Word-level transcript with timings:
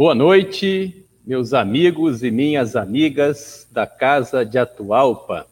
Boa 0.00 0.14
noite, 0.14 1.04
meus 1.26 1.52
amigos 1.52 2.22
e 2.22 2.30
minhas 2.30 2.74
amigas 2.74 3.68
da 3.70 3.86
Casa 3.86 4.46
de 4.46 4.56
Atualpa. 4.56 5.46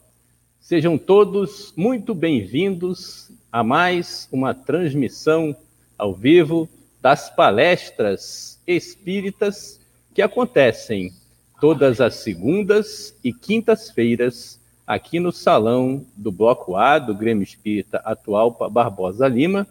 Sejam 0.59 0.97
todos 0.97 1.71
muito 1.77 2.15
bem-vindos 2.15 3.31
a 3.51 3.63
mais 3.63 4.27
uma 4.31 4.55
transmissão 4.55 5.55
ao 5.95 6.15
vivo 6.15 6.67
das 6.99 7.29
palestras 7.29 8.59
espíritas 8.65 9.79
que 10.15 10.21
acontecem 10.23 11.13
todas 11.61 12.01
as 12.01 12.15
segundas 12.15 13.15
e 13.23 13.31
quintas-feiras 13.31 14.59
aqui 14.87 15.19
no 15.19 15.31
salão 15.31 16.03
do 16.17 16.31
Bloco 16.31 16.75
A 16.75 16.97
do 16.97 17.13
Grêmio 17.13 17.43
Espírita 17.43 18.01
Atualpa 18.03 18.67
Barbosa 18.67 19.27
Lima 19.27 19.67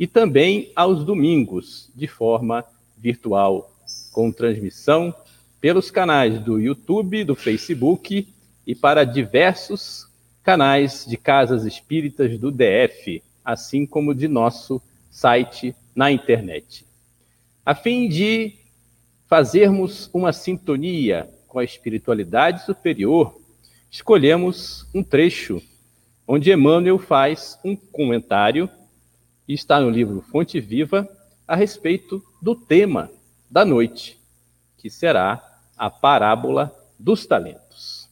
e 0.00 0.06
também 0.06 0.72
aos 0.74 1.04
domingos 1.04 1.90
de 1.94 2.06
forma 2.06 2.64
virtual 2.96 3.71
com 4.12 4.30
transmissão 4.30 5.14
pelos 5.60 5.90
canais 5.90 6.38
do 6.40 6.60
YouTube, 6.60 7.24
do 7.24 7.34
Facebook 7.34 8.28
e 8.66 8.74
para 8.74 9.04
diversos 9.04 10.06
canais 10.42 11.06
de 11.08 11.16
casas 11.16 11.64
espíritas 11.64 12.38
do 12.38 12.50
DF, 12.50 13.22
assim 13.44 13.86
como 13.86 14.14
de 14.14 14.28
nosso 14.28 14.82
site 15.10 15.74
na 15.94 16.10
internet. 16.10 16.84
A 17.64 17.74
fim 17.74 18.08
de 18.08 18.54
fazermos 19.28 20.10
uma 20.12 20.32
sintonia 20.32 21.28
com 21.46 21.58
a 21.58 21.64
espiritualidade 21.64 22.64
superior, 22.64 23.40
escolhemos 23.90 24.86
um 24.94 25.02
trecho 25.02 25.62
onde 26.26 26.52
Emmanuel 26.52 26.98
faz 26.98 27.58
um 27.64 27.76
comentário, 27.76 28.68
e 29.46 29.54
está 29.54 29.80
no 29.80 29.90
livro 29.90 30.22
Fonte 30.22 30.60
Viva, 30.60 31.08
a 31.46 31.56
respeito 31.56 32.22
do 32.40 32.54
tema 32.54 33.10
da 33.52 33.66
noite, 33.66 34.18
que 34.78 34.88
será 34.88 35.60
a 35.76 35.90
parábola 35.90 36.74
dos 36.98 37.26
talentos. 37.26 38.08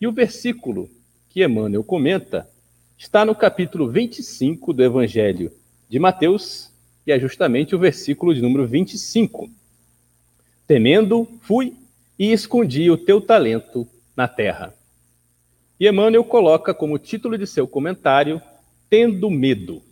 E 0.00 0.06
o 0.08 0.10
versículo 0.10 0.90
que 1.28 1.44
Emmanuel 1.44 1.84
comenta 1.84 2.50
está 2.98 3.24
no 3.24 3.32
capítulo 3.32 3.88
25 3.88 4.72
do 4.72 4.82
Evangelho 4.82 5.52
de 5.88 6.00
Mateus, 6.00 6.72
e 7.06 7.12
é 7.12 7.20
justamente 7.20 7.72
o 7.72 7.78
versículo 7.78 8.34
de 8.34 8.42
número 8.42 8.66
25. 8.66 9.48
Temendo, 10.66 11.28
fui 11.42 11.76
e 12.18 12.32
escondi 12.32 12.90
o 12.90 12.96
teu 12.96 13.20
talento 13.20 13.86
na 14.16 14.26
terra. 14.26 14.74
E 15.78 15.86
Emmanuel 15.86 16.24
coloca 16.24 16.74
como 16.74 16.98
título 16.98 17.38
de 17.38 17.46
seu 17.46 17.68
comentário, 17.68 18.42
Tendo 18.88 19.30
Medo. 19.30 19.84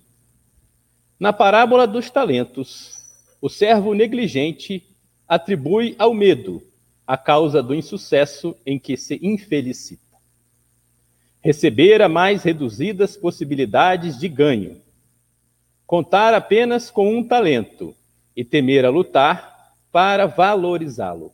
Na 1.20 1.32
parábola 1.32 1.86
dos 1.86 2.10
talentos, 2.10 2.98
o 3.40 3.48
servo 3.48 3.94
negligente 3.94 4.87
atribui 5.28 5.94
ao 5.98 6.14
medo 6.14 6.62
a 7.06 7.18
causa 7.18 7.62
do 7.62 7.74
insucesso 7.74 8.56
em 8.64 8.78
que 8.78 8.96
se 8.96 9.20
infelicita. 9.22 10.02
Receber 11.40 12.00
a 12.00 12.08
mais 12.08 12.42
reduzidas 12.42 13.16
possibilidades 13.16 14.18
de 14.18 14.26
ganho. 14.26 14.80
Contar 15.86 16.32
apenas 16.32 16.90
com 16.90 17.14
um 17.14 17.22
talento 17.22 17.94
e 18.34 18.42
temer 18.42 18.84
a 18.84 18.90
lutar 18.90 19.74
para 19.92 20.26
valorizá-lo. 20.26 21.32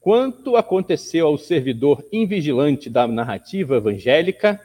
Quanto 0.00 0.56
aconteceu 0.56 1.26
ao 1.26 1.38
servidor 1.38 2.04
invigilante 2.12 2.90
da 2.90 3.06
narrativa 3.06 3.76
evangélica, 3.76 4.60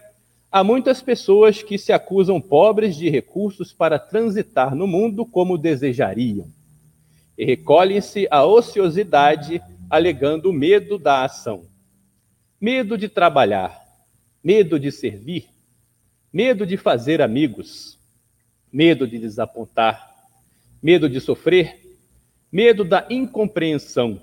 há 0.51 0.63
muitas 0.63 1.01
pessoas 1.01 1.63
que 1.63 1.77
se 1.77 1.93
acusam 1.93 2.41
pobres 2.41 2.95
de 2.97 3.09
recursos 3.09 3.71
para 3.71 3.97
transitar 3.97 4.75
no 4.75 4.85
mundo 4.85 5.25
como 5.25 5.57
desejariam 5.57 6.49
e 7.39 7.45
recolhem-se 7.45 8.27
à 8.29 8.45
ociosidade, 8.45 9.61
alegando 9.89 10.51
medo 10.51 10.99
da 10.99 11.23
ação. 11.23 11.69
Medo 12.59 12.97
de 12.97 13.07
trabalhar, 13.07 13.81
medo 14.43 14.77
de 14.77 14.91
servir, 14.91 15.47
medo 16.33 16.65
de 16.65 16.75
fazer 16.75 17.21
amigos, 17.21 17.97
medo 18.69 19.07
de 19.07 19.17
desapontar, 19.17 20.13
medo 20.83 21.07
de 21.07 21.21
sofrer, 21.21 21.79
medo 22.51 22.83
da 22.83 23.07
incompreensão, 23.09 24.21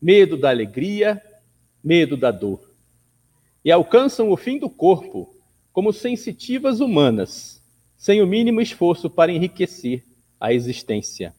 medo 0.00 0.36
da 0.36 0.50
alegria, 0.50 1.20
medo 1.82 2.16
da 2.16 2.30
dor. 2.30 2.72
E 3.64 3.72
alcançam 3.72 4.30
o 4.30 4.36
fim 4.36 4.60
do 4.60 4.70
corpo 4.70 5.34
como 5.72 5.92
sensitivas 5.92 6.78
humanas, 6.78 7.60
sem 7.96 8.22
o 8.22 8.26
mínimo 8.28 8.60
esforço 8.60 9.10
para 9.10 9.32
enriquecer 9.32 10.04
a 10.38 10.52
existência. 10.52 11.34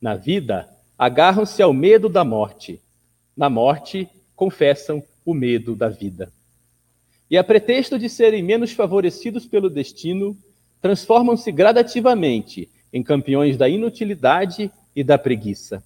Na 0.00 0.14
vida, 0.14 0.68
agarram-se 0.98 1.62
ao 1.62 1.72
medo 1.72 2.08
da 2.08 2.24
morte. 2.24 2.80
Na 3.36 3.50
morte, 3.50 4.08
confessam 4.34 5.02
o 5.24 5.34
medo 5.34 5.76
da 5.76 5.88
vida. 5.88 6.32
E 7.30 7.36
a 7.36 7.44
pretexto 7.44 7.98
de 7.98 8.08
serem 8.08 8.42
menos 8.42 8.72
favorecidos 8.72 9.46
pelo 9.46 9.68
destino, 9.68 10.36
transformam-se 10.80 11.52
gradativamente 11.52 12.68
em 12.92 13.02
campeões 13.02 13.56
da 13.56 13.68
inutilidade 13.68 14.70
e 14.96 15.04
da 15.04 15.18
preguiça. 15.18 15.82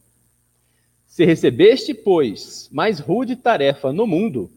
Se 1.06 1.24
recebeste, 1.24 1.92
pois, 1.92 2.68
mais 2.72 2.98
rude 2.98 3.36
tarefa 3.36 3.92
no 3.92 4.06
mundo, 4.06 4.50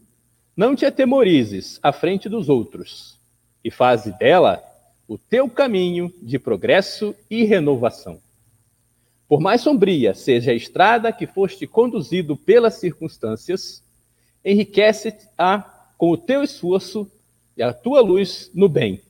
não 0.56 0.74
te 0.74 0.86
atemorizes 0.86 1.78
à 1.82 1.92
frente 1.92 2.28
dos 2.28 2.48
outros, 2.48 3.18
e 3.62 3.70
faze 3.70 4.16
dela 4.18 4.62
o 5.06 5.16
teu 5.16 5.48
caminho 5.48 6.12
de 6.22 6.38
progresso 6.38 7.14
e 7.30 7.44
renovação. 7.44 8.20
Por 9.28 9.40
mais 9.40 9.60
sombria 9.60 10.14
seja 10.14 10.52
a 10.52 10.54
estrada 10.54 11.12
que 11.12 11.26
foste 11.26 11.66
conduzido 11.66 12.34
pelas 12.34 12.74
circunstâncias, 12.76 13.84
enriquece-a 14.42 15.60
com 15.98 16.10
o 16.10 16.16
teu 16.16 16.42
esforço 16.42 17.10
e 17.54 17.62
a 17.62 17.74
tua 17.74 18.00
luz 18.00 18.50
no 18.54 18.68
bem, 18.68 19.02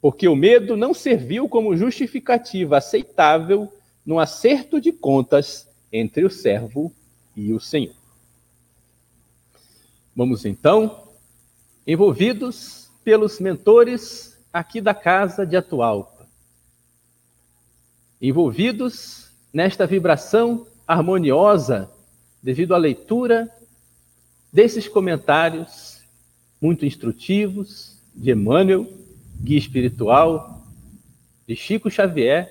porque 0.00 0.26
o 0.26 0.34
medo 0.34 0.76
não 0.76 0.92
serviu 0.92 1.48
como 1.48 1.76
justificativa 1.76 2.78
aceitável 2.78 3.72
no 4.04 4.18
acerto 4.18 4.80
de 4.80 4.90
contas 4.90 5.68
entre 5.92 6.24
o 6.24 6.30
servo 6.30 6.92
e 7.36 7.52
o 7.52 7.60
Senhor. 7.60 7.94
Vamos 10.16 10.44
então, 10.44 11.08
envolvidos 11.86 12.90
pelos 13.04 13.38
mentores 13.38 14.36
aqui 14.52 14.80
da 14.80 14.92
casa 14.94 15.46
de 15.46 15.56
Atualpa, 15.56 16.26
envolvidos 18.20 19.31
nesta 19.52 19.86
vibração 19.86 20.66
harmoniosa 20.86 21.90
devido 22.42 22.74
à 22.74 22.78
leitura 22.78 23.50
desses 24.52 24.88
comentários 24.88 26.00
muito 26.60 26.86
instrutivos 26.86 27.96
de 28.14 28.30
Emmanuel, 28.30 28.86
guia 29.40 29.58
espiritual, 29.58 30.64
de 31.46 31.56
Chico 31.56 31.90
Xavier. 31.90 32.50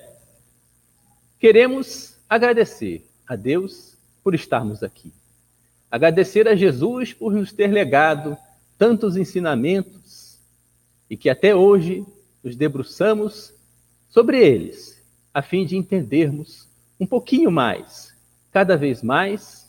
Queremos 1.38 2.14
agradecer 2.28 3.06
a 3.26 3.36
Deus 3.36 3.96
por 4.22 4.34
estarmos 4.34 4.82
aqui. 4.82 5.12
Agradecer 5.90 6.48
a 6.48 6.54
Jesus 6.54 7.12
por 7.12 7.32
nos 7.32 7.52
ter 7.52 7.68
legado 7.68 8.36
tantos 8.78 9.16
ensinamentos 9.16 10.38
e 11.08 11.16
que 11.16 11.28
até 11.28 11.54
hoje 11.54 12.04
nos 12.42 12.56
debruçamos 12.56 13.52
sobre 14.08 14.38
eles, 14.44 15.02
a 15.32 15.42
fim 15.42 15.64
de 15.64 15.76
entendermos 15.76 16.68
um 17.02 17.06
pouquinho 17.06 17.50
mais, 17.50 18.14
cada 18.50 18.76
vez 18.76 19.02
mais, 19.02 19.68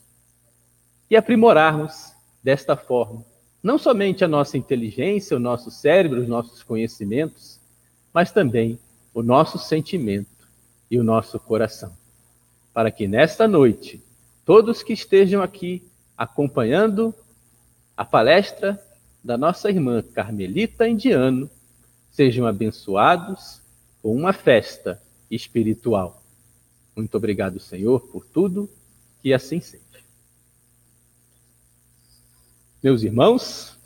e 1.10 1.16
aprimorarmos 1.16 2.12
desta 2.42 2.76
forma 2.76 3.24
não 3.64 3.78
somente 3.78 4.22
a 4.22 4.28
nossa 4.28 4.58
inteligência, 4.58 5.34
o 5.34 5.40
nosso 5.40 5.70
cérebro, 5.70 6.20
os 6.20 6.28
nossos 6.28 6.62
conhecimentos, 6.62 7.58
mas 8.12 8.30
também 8.30 8.78
o 9.14 9.22
nosso 9.22 9.58
sentimento 9.58 10.46
e 10.90 10.98
o 10.98 11.02
nosso 11.02 11.40
coração. 11.40 11.96
Para 12.74 12.90
que 12.90 13.08
nesta 13.08 13.48
noite, 13.48 14.04
todos 14.44 14.82
que 14.82 14.92
estejam 14.92 15.42
aqui 15.42 15.82
acompanhando 16.14 17.14
a 17.96 18.04
palestra 18.04 18.78
da 19.24 19.38
nossa 19.38 19.70
irmã 19.70 20.02
Carmelita 20.02 20.86
Indiano 20.86 21.48
sejam 22.10 22.46
abençoados 22.46 23.62
com 24.02 24.14
uma 24.14 24.34
festa 24.34 25.00
espiritual. 25.30 26.22
Muito 26.96 27.16
obrigado, 27.16 27.58
Senhor, 27.58 28.00
por 28.00 28.24
tudo, 28.24 28.70
que 29.22 29.32
assim 29.32 29.60
seja. 29.60 29.82
Meus 32.82 33.02
irmãos, 33.02 33.76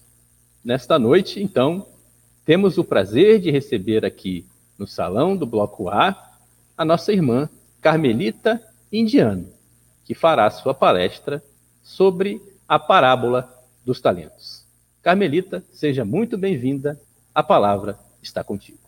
nesta 0.65 0.99
noite, 0.99 1.43
então, 1.43 1.87
temos 2.45 2.79
o 2.79 2.85
prazer 2.85 3.41
de 3.41 3.51
receber 3.51 4.05
aqui 4.05 4.45
no 4.77 4.87
salão 4.87 5.37
do 5.37 5.47
Bloco 5.47 5.89
A 5.89 6.29
a 6.77 6.85
nossa 6.85 7.13
irmã 7.13 7.49
Carmelita 7.81 8.63
Indiano, 8.93 9.53
que 10.05 10.15
fará 10.15 10.49
sua 10.49 10.73
palestra 10.73 11.43
sobre 11.83 12.41
a 12.69 12.79
parábola 12.79 13.53
dos 13.85 14.01
talentos. 14.01 14.65
Carmelita, 15.03 15.65
seja 15.73 16.05
muito 16.05 16.39
bem-vinda. 16.39 17.01
A 17.35 17.43
palavra 17.43 17.99
está 18.23 18.45
contigo. 18.45 18.88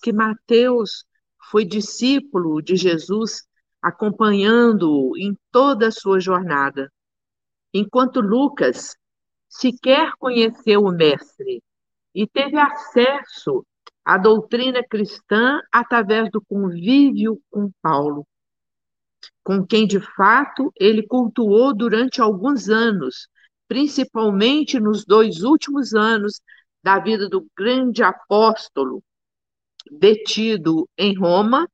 Que 0.00 0.12
Mateus 0.12 1.04
foi 1.50 1.64
discípulo 1.64 2.62
de 2.62 2.76
Jesus, 2.76 3.42
acompanhando-o 3.82 5.16
em 5.16 5.36
toda 5.50 5.88
a 5.88 5.92
sua 5.92 6.20
jornada, 6.20 6.92
enquanto 7.72 8.20
Lucas 8.20 8.96
sequer 9.48 10.12
conheceu 10.18 10.82
o 10.82 10.92
Mestre 10.92 11.62
e 12.14 12.26
teve 12.26 12.58
acesso 12.58 13.64
à 14.04 14.16
doutrina 14.16 14.82
cristã 14.82 15.60
através 15.72 16.30
do 16.30 16.40
convívio 16.40 17.40
com 17.50 17.70
Paulo, 17.82 18.26
com 19.42 19.66
quem 19.66 19.86
de 19.86 20.00
fato 20.00 20.72
ele 20.76 21.06
cultuou 21.06 21.74
durante 21.74 22.20
alguns 22.20 22.68
anos, 22.68 23.28
principalmente 23.68 24.80
nos 24.80 25.04
dois 25.04 25.42
últimos 25.42 25.94
anos 25.94 26.40
da 26.82 26.98
vida 26.98 27.28
do 27.28 27.46
grande 27.56 28.02
apóstolo, 28.02 29.02
detido 29.90 30.88
em 30.96 31.16
Roma, 31.16 31.68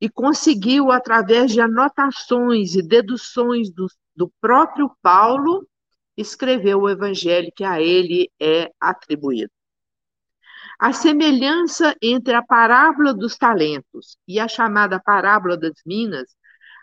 e 0.00 0.08
conseguiu, 0.08 0.92
através 0.92 1.52
de 1.52 1.60
anotações 1.60 2.74
e 2.74 2.82
deduções 2.82 3.70
do, 3.70 3.86
do 4.14 4.32
próprio 4.40 4.90
Paulo, 5.02 5.68
escrever 6.16 6.74
o 6.76 6.88
evangelho 6.88 7.52
que 7.54 7.64
a 7.64 7.80
ele 7.80 8.30
é 8.40 8.70
atribuído. 8.80 9.50
A 10.78 10.92
semelhança 10.92 11.96
entre 12.00 12.34
a 12.34 12.42
parábola 12.42 13.12
dos 13.12 13.36
talentos 13.36 14.16
e 14.26 14.38
a 14.38 14.46
chamada 14.46 15.00
parábola 15.00 15.56
das 15.56 15.82
minas, 15.84 16.36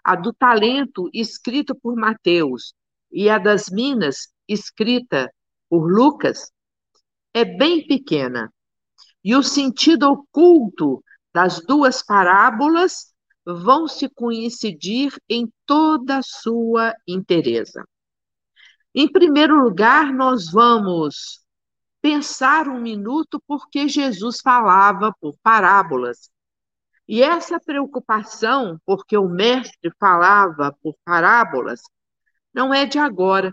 a 0.04 0.16
do 0.16 0.34
talento 0.34 1.10
escrita 1.14 1.74
por 1.74 1.96
Mateus 1.96 2.74
e 3.10 3.30
a 3.30 3.38
das 3.38 3.70
minas 3.70 4.34
escrita 4.48 5.32
por 5.70 5.90
Lucas, 5.90 6.52
é 7.34 7.46
bem 7.46 7.88
pequena. 7.88 8.54
E 9.26 9.36
o 9.36 9.42
sentido 9.42 10.04
oculto 10.04 11.04
das 11.34 11.60
duas 11.66 12.04
parábolas 12.04 13.12
vão 13.44 13.88
se 13.88 14.08
coincidir 14.08 15.12
em 15.28 15.52
toda 15.66 16.20
a 16.20 16.24
sua 16.24 16.94
inteireza. 17.08 17.84
Em 18.94 19.12
primeiro 19.12 19.60
lugar, 19.60 20.14
nós 20.14 20.52
vamos 20.52 21.44
pensar 22.00 22.68
um 22.68 22.80
minuto 22.80 23.42
porque 23.48 23.90
Jesus 23.90 24.42
falava 24.42 25.12
por 25.20 25.36
parábolas. 25.42 26.30
E 27.08 27.24
essa 27.24 27.60
preocupação, 27.60 28.80
porque 28.86 29.18
o 29.18 29.28
mestre 29.28 29.92
falava 30.00 30.72
por 30.84 30.96
parábolas, 31.04 31.82
não 32.54 32.72
é 32.72 32.86
de 32.86 33.00
agora. 33.00 33.52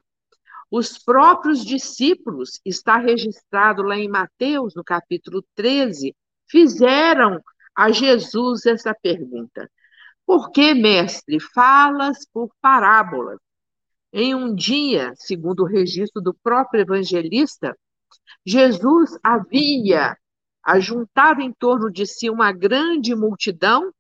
Os 0.73 0.97
próprios 0.97 1.63
discípulos, 1.67 2.59
está 2.65 2.97
registrado 2.97 3.83
lá 3.83 3.99
em 3.99 4.09
Mateus, 4.09 4.75
no 4.75 4.83
capítulo 4.83 5.45
13, 5.55 6.17
fizeram 6.49 7.39
a 7.77 7.93
Jesus 7.93 8.65
essa 8.65 8.95
pergunta: 8.95 9.71
Por 10.25 10.51
que, 10.51 10.73
mestre, 10.73 11.39
falas 11.39 12.27
por 12.33 12.51
parábolas? 12.59 13.39
Em 14.15 14.35
um 14.35 14.55
dia, 14.55 15.13
segundo 15.17 15.61
o 15.61 15.67
registro 15.67 16.23
do 16.23 16.33
próprio 16.33 16.81
evangelista, 16.81 17.77
Jesus 18.43 19.19
havia 19.23 20.17
ajuntado 20.65 21.43
em 21.43 21.53
torno 21.53 21.93
de 21.93 22.07
si 22.07 22.31
uma 22.31 22.51
grande 22.51 23.15
multidão 23.15 23.93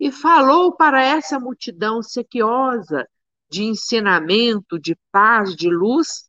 e 0.00 0.10
falou 0.10 0.74
para 0.74 1.02
essa 1.02 1.38
multidão 1.38 2.02
sequiosa 2.02 3.06
de 3.54 3.62
ensinamento, 3.62 4.80
de 4.80 4.98
paz, 5.12 5.54
de 5.54 5.70
luz, 5.70 6.28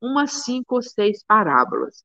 umas 0.00 0.44
cinco 0.44 0.76
ou 0.76 0.82
seis 0.82 1.24
parábolas. 1.24 2.04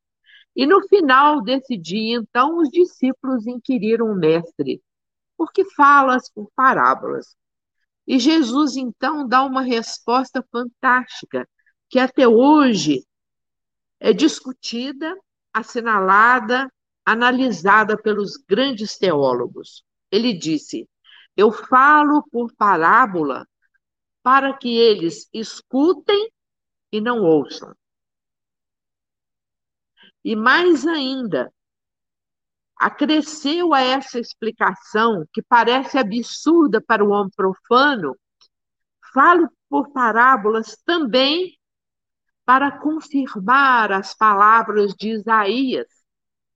E 0.56 0.66
no 0.66 0.82
final 0.88 1.40
desse 1.44 1.78
dia, 1.78 2.18
então, 2.18 2.58
os 2.58 2.70
discípulos 2.70 3.46
inquiriram 3.46 4.08
o 4.08 4.16
mestre: 4.16 4.82
por 5.38 5.52
que 5.52 5.64
falas 5.66 6.32
por 6.32 6.50
parábolas? 6.56 7.36
E 8.08 8.18
Jesus, 8.18 8.76
então, 8.76 9.28
dá 9.28 9.44
uma 9.44 9.62
resposta 9.62 10.44
fantástica, 10.52 11.48
que 11.88 12.00
até 12.00 12.28
hoje 12.28 13.06
é 14.00 14.14
discutida, 14.14 15.16
assinalada, 15.54 16.72
analisada 17.06 17.96
pelos 17.96 18.36
grandes 18.50 18.98
teólogos. 18.98 19.84
Ele 20.12 20.34
disse: 20.34 20.90
Eu 21.38 21.52
falo 21.52 22.24
por 22.32 22.52
parábola 22.56 23.46
para 24.26 24.58
que 24.58 24.76
eles 24.76 25.30
escutem 25.32 26.32
e 26.92 27.00
não 27.00 27.22
ouçam. 27.22 27.76
E 30.24 30.36
mais 30.36 30.88
ainda, 30.88 31.54
acresceu 32.76 33.72
a 33.72 33.82
essa 33.82 34.20
explicação, 34.20 35.28
que 35.32 35.44
parece 35.44 36.00
absurda 36.00 36.82
para 36.82 37.06
o 37.06 37.10
homem 37.10 37.30
profano, 37.36 38.18
falo 39.14 39.48
por 39.70 39.92
parábolas 39.92 40.76
também 40.84 41.56
para 42.44 42.80
confirmar 42.80 43.92
as 43.92 44.16
palavras 44.16 44.96
de 44.96 45.10
Isaías, 45.10 45.86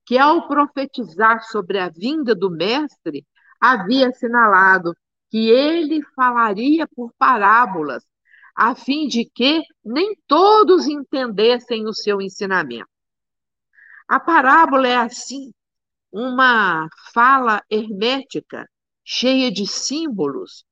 que 0.04 0.18
ao 0.18 0.48
profetizar 0.48 1.44
sobre 1.44 1.78
a 1.78 1.88
vinda 1.88 2.34
do 2.34 2.50
Mestre, 2.50 3.24
havia 3.60 4.08
assinalado 4.08 4.92
que 5.30 5.48
ele 5.48 6.02
falaria 6.14 6.86
por 6.88 7.12
parábolas, 7.16 8.04
a 8.54 8.74
fim 8.74 9.06
de 9.06 9.24
que 9.24 9.62
nem 9.84 10.14
todos 10.26 10.86
entendessem 10.86 11.86
o 11.86 11.94
seu 11.94 12.20
ensinamento. 12.20 12.90
A 14.08 14.18
parábola 14.18 14.88
é 14.88 14.96
assim 14.96 15.52
uma 16.12 16.88
fala 17.14 17.62
hermética, 17.70 18.68
cheia 19.04 19.50
de 19.52 19.66
símbolos 19.66 20.64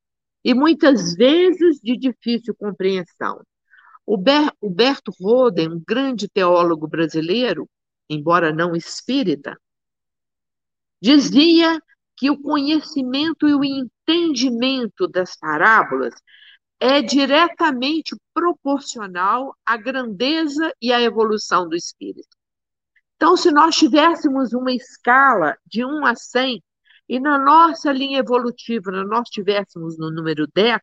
e 0.45 0.53
muitas 0.53 1.15
vezes 1.15 1.79
de 1.81 1.97
difícil 1.97 2.55
compreensão. 2.55 3.41
O 4.05 4.17
Berto 4.17 5.13
Roden, 5.21 5.69
um 5.69 5.83
grande 5.87 6.29
teólogo 6.29 6.89
brasileiro, 6.89 7.69
embora 8.09 8.53
não 8.53 8.75
espírita, 8.75 9.57
dizia 11.01 11.81
que 12.19 12.29
o 12.29 12.43
conhecimento 12.43 13.47
e 13.47 13.55
o 13.55 13.65
entendimento 13.65 15.07
das 15.07 15.37
parábolas 15.37 16.13
é 16.81 17.01
diretamente 17.01 18.17
proporcional 18.35 19.57
à 19.65 19.77
grandeza 19.77 20.75
e 20.83 20.93
à 20.93 21.01
evolução 21.01 21.69
do 21.69 21.77
espírito. 21.77 22.37
Então, 23.15 23.37
se 23.37 23.53
nós 23.53 23.77
tivéssemos 23.77 24.53
uma 24.53 24.73
escala 24.73 25.57
de 25.65 25.85
1 25.85 26.07
a 26.07 26.15
100, 26.17 26.63
e 27.09 27.21
na 27.21 27.39
nossa 27.39 27.93
linha 27.93 28.19
evolutiva 28.19 28.91
nós 28.91 29.29
estivéssemos 29.29 29.97
no 29.97 30.11
número 30.11 30.47
10, 30.53 30.81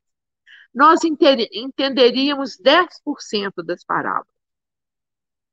nós 0.73 1.01
entenderíamos 1.03 2.57
10% 2.57 3.63
das 3.63 3.83
parábolas. 3.83 4.33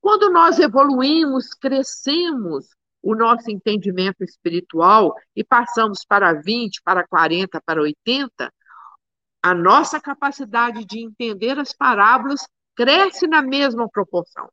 Quando 0.01 0.31
nós 0.31 0.59
evoluímos, 0.59 1.55
crescemos 1.55 2.69
o 3.03 3.15
nosso 3.15 3.51
entendimento 3.51 4.23
espiritual 4.23 5.15
e 5.35 5.43
passamos 5.43 6.05
para 6.07 6.33
20, 6.35 6.81
para 6.83 7.07
40, 7.07 7.61
para 7.61 7.83
80, 7.83 8.53
a 9.43 9.55
nossa 9.55 10.01
capacidade 10.01 10.85
de 10.85 11.01
entender 11.01 11.59
as 11.59 11.73
parábolas 11.73 12.47
cresce 12.77 13.27
na 13.27 13.43
mesma 13.43 13.89
proporção. 13.89 14.49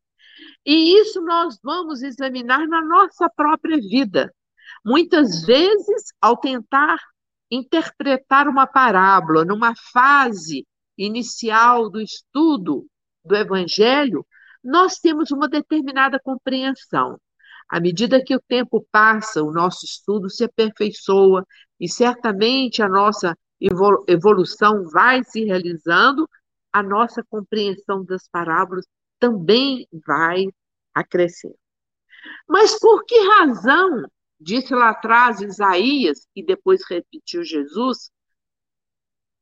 E 0.66 1.00
isso 1.00 1.22
nós 1.22 1.58
vamos 1.62 2.02
examinar 2.02 2.66
na 2.66 2.82
nossa 2.82 3.30
própria 3.30 3.76
vida. 3.76 4.34
Muitas 4.84 5.44
vezes, 5.44 6.12
ao 6.20 6.36
tentar 6.36 6.98
interpretar 7.50 8.48
uma 8.48 8.66
parábola 8.66 9.44
numa 9.44 9.74
fase 9.92 10.66
inicial 10.96 11.88
do 11.88 12.00
estudo 12.00 12.86
do 13.24 13.36
Evangelho, 13.36 14.26
nós 14.62 14.98
temos 14.98 15.30
uma 15.30 15.48
determinada 15.48 16.20
compreensão. 16.20 17.18
À 17.70 17.78
medida 17.78 18.22
que 18.22 18.34
o 18.34 18.40
tempo 18.40 18.84
passa, 18.90 19.44
o 19.44 19.52
nosso 19.52 19.84
estudo 19.84 20.28
se 20.28 20.42
aperfeiçoa 20.42 21.46
e 21.78 21.88
certamente 21.88 22.82
a 22.82 22.88
nossa 22.88 23.36
evolução 24.08 24.88
vai 24.90 25.22
se 25.22 25.44
realizando, 25.44 26.28
a 26.72 26.82
nossa 26.82 27.22
compreensão 27.22 28.04
das 28.04 28.26
parábolas 28.26 28.84
também 29.20 29.86
vai 30.04 30.46
acrescer. 30.92 31.54
Mas 32.48 32.76
por 32.78 33.04
que 33.04 33.16
razão, 33.38 34.04
disse 34.38 34.74
lá 34.74 34.90
atrás 34.90 35.40
Isaías 35.40 36.26
e 36.34 36.44
depois 36.44 36.82
repetiu 36.88 37.44
Jesus, 37.44 38.10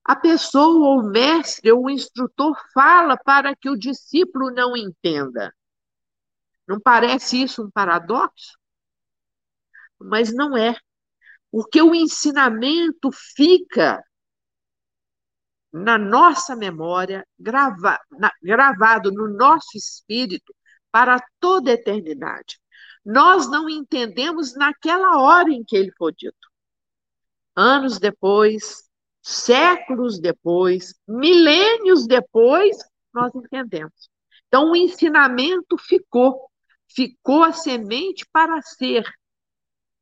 a 0.04 0.16
pessoa 0.16 0.88
ou 0.88 1.00
o 1.00 1.10
mestre 1.10 1.72
ou 1.72 1.84
o 1.84 1.90
instrutor 1.90 2.54
fala 2.74 3.16
para 3.16 3.56
que 3.56 3.70
o 3.70 3.78
discípulo 3.78 4.50
não 4.50 4.76
entenda? 4.76 5.52
Não 6.68 6.78
parece 6.80 7.42
isso 7.42 7.64
um 7.64 7.70
paradoxo? 7.70 8.58
Mas 9.98 10.32
não 10.32 10.56
é. 10.56 10.76
Porque 11.50 11.80
o 11.80 11.94
ensinamento 11.94 13.10
fica 13.34 14.04
na 15.72 15.98
nossa 15.98 16.54
memória, 16.56 17.26
grava, 17.38 17.98
na, 18.10 18.32
gravado 18.42 19.10
no 19.12 19.28
nosso 19.28 19.76
espírito 19.76 20.54
para 20.90 21.22
toda 21.40 21.70
a 21.70 21.74
eternidade. 21.74 22.58
nós 23.04 23.50
não 23.50 23.68
entendemos 23.70 24.54
naquela 24.54 25.20
hora 25.20 25.50
em 25.50 25.64
que 25.64 25.76
ele 25.76 25.92
foi 25.96 26.12
dito. 26.12 26.48
Anos 27.56 27.98
depois, 27.98 28.88
séculos 29.22 30.20
depois, 30.20 30.94
milênios 31.06 32.06
depois, 32.06 32.76
nós 33.14 33.34
entendemos. 33.34 34.10
Então, 34.46 34.70
o 34.70 34.76
ensinamento 34.76 35.76
ficou, 35.78 36.50
ficou 36.88 37.42
a 37.42 37.52
semente 37.52 38.26
para 38.32 38.60
ser 38.62 39.04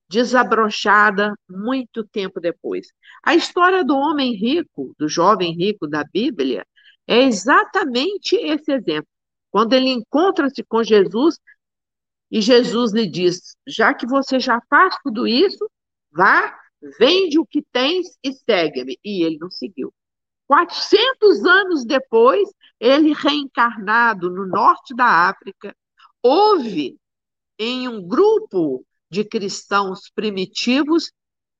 desabrochada 0.09 1.35
muito 1.49 2.05
tempo 2.05 2.41
depois. 2.41 2.89
A 3.23 3.35
história 3.35 3.85
do 3.85 3.97
homem 3.97 4.35
rico, 4.35 4.95
do 4.99 5.09
jovem 5.09 5.53
rico 5.53 5.87
da 5.87 6.05
Bíblia, 6.05 6.65
é 7.07 7.23
exatamente 7.23 8.37
esse 8.37 8.73
exemplo. 8.73 9.09
Quando 9.51 9.73
ele 9.73 9.91
encontra-se 9.91 10.63
com 10.65 10.83
Jesus 10.83 11.39
e 12.31 12.41
Jesus 12.41 12.93
lhe 12.93 13.07
diz: 13.07 13.57
Já 13.67 13.95
que 13.95 14.07
você 14.07 14.39
já 14.39 14.61
faz 14.69 14.97
tudo 15.03 15.27
isso, 15.27 15.69
vá, 16.11 16.57
vende 16.99 17.39
o 17.39 17.47
que 17.47 17.63
tens 17.73 18.19
e 18.23 18.33
segue-me. 18.33 18.99
E 19.05 19.25
ele 19.25 19.39
não 19.39 19.51
seguiu. 19.51 19.93
400 20.47 21.45
anos 21.45 21.85
depois, 21.85 22.49
ele 22.79 23.13
reencarnado 23.13 24.31
no 24.31 24.47
norte 24.47 24.95
da 24.95 25.29
África, 25.29 25.75
houve 26.27 26.99
em 27.59 27.89
um 27.89 28.07
grupo 28.07 28.85
de 29.11 29.25
cristãos 29.25 30.11
primitivos 30.11 31.13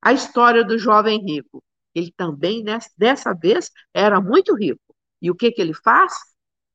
a 0.03 0.13
história 0.13 0.65
do 0.65 0.79
jovem 0.79 1.23
rico. 1.25 1.63
Ele 1.95 2.13
também, 2.17 2.65
dessa 2.97 3.33
vez, 3.33 3.71
era 3.95 4.21
muito 4.21 4.55
rico. 4.55 4.95
E 5.23 5.31
o 5.31 5.35
que, 5.35 5.51
que 5.53 5.63
ele 5.63 5.73
faz? 5.73 6.13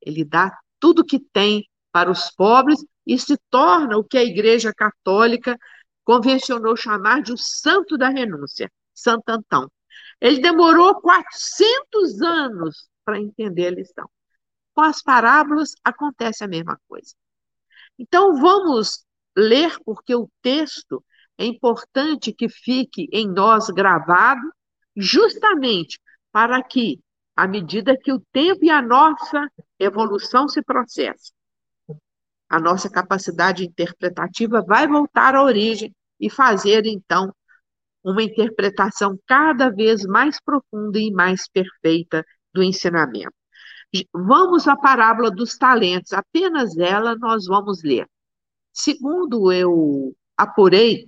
Ele 0.01 0.23
dá 0.23 0.57
tudo 0.79 1.05
que 1.05 1.19
tem 1.19 1.67
para 1.91 2.09
os 2.09 2.31
pobres 2.31 2.83
e 3.05 3.19
se 3.19 3.37
torna 3.49 3.97
o 3.97 4.03
que 4.03 4.17
a 4.17 4.23
Igreja 4.23 4.73
Católica 4.73 5.57
convencionou 6.03 6.75
chamar 6.75 7.21
de 7.21 7.33
o 7.33 7.37
santo 7.37 7.97
da 7.97 8.09
renúncia, 8.09 8.71
Santo 8.93 9.29
Antão. 9.29 9.69
Ele 10.19 10.39
demorou 10.39 10.99
400 11.01 12.21
anos 12.21 12.89
para 13.03 13.19
entender 13.19 13.67
a 13.67 13.71
lição. 13.71 14.09
Com 14.73 14.81
as 14.81 15.01
parábolas 15.01 15.73
acontece 15.83 16.43
a 16.43 16.47
mesma 16.47 16.79
coisa. 16.87 17.13
Então 17.97 18.35
vamos 18.39 19.05
ler, 19.37 19.77
porque 19.85 20.15
o 20.15 20.29
texto 20.41 21.03
é 21.37 21.45
importante 21.45 22.33
que 22.33 22.49
fique 22.49 23.07
em 23.11 23.27
nós 23.27 23.67
gravado, 23.69 24.41
justamente 24.95 25.99
para 26.31 26.61
que, 26.63 26.99
à 27.35 27.47
medida 27.47 27.97
que 27.97 28.11
o 28.11 28.21
tempo 28.31 28.63
e 28.63 28.69
a 28.69 28.81
nossa 28.81 29.47
evolução 29.79 30.47
se 30.47 30.61
processam, 30.61 31.33
a 32.49 32.59
nossa 32.59 32.89
capacidade 32.89 33.65
interpretativa 33.65 34.61
vai 34.61 34.87
voltar 34.87 35.35
à 35.35 35.43
origem 35.43 35.95
e 36.19 36.29
fazer, 36.29 36.85
então, 36.85 37.33
uma 38.03 38.21
interpretação 38.21 39.17
cada 39.25 39.69
vez 39.69 40.05
mais 40.05 40.39
profunda 40.41 40.99
e 40.99 41.11
mais 41.11 41.47
perfeita 41.47 42.25
do 42.53 42.61
ensinamento. 42.61 43.40
Vamos 44.13 44.67
à 44.67 44.75
parábola 44.75 45.29
dos 45.29 45.57
talentos, 45.57 46.13
apenas 46.13 46.77
ela 46.77 47.15
nós 47.15 47.45
vamos 47.45 47.83
ler. 47.83 48.07
Segundo 48.71 49.51
eu 49.51 50.15
apurei, 50.37 51.07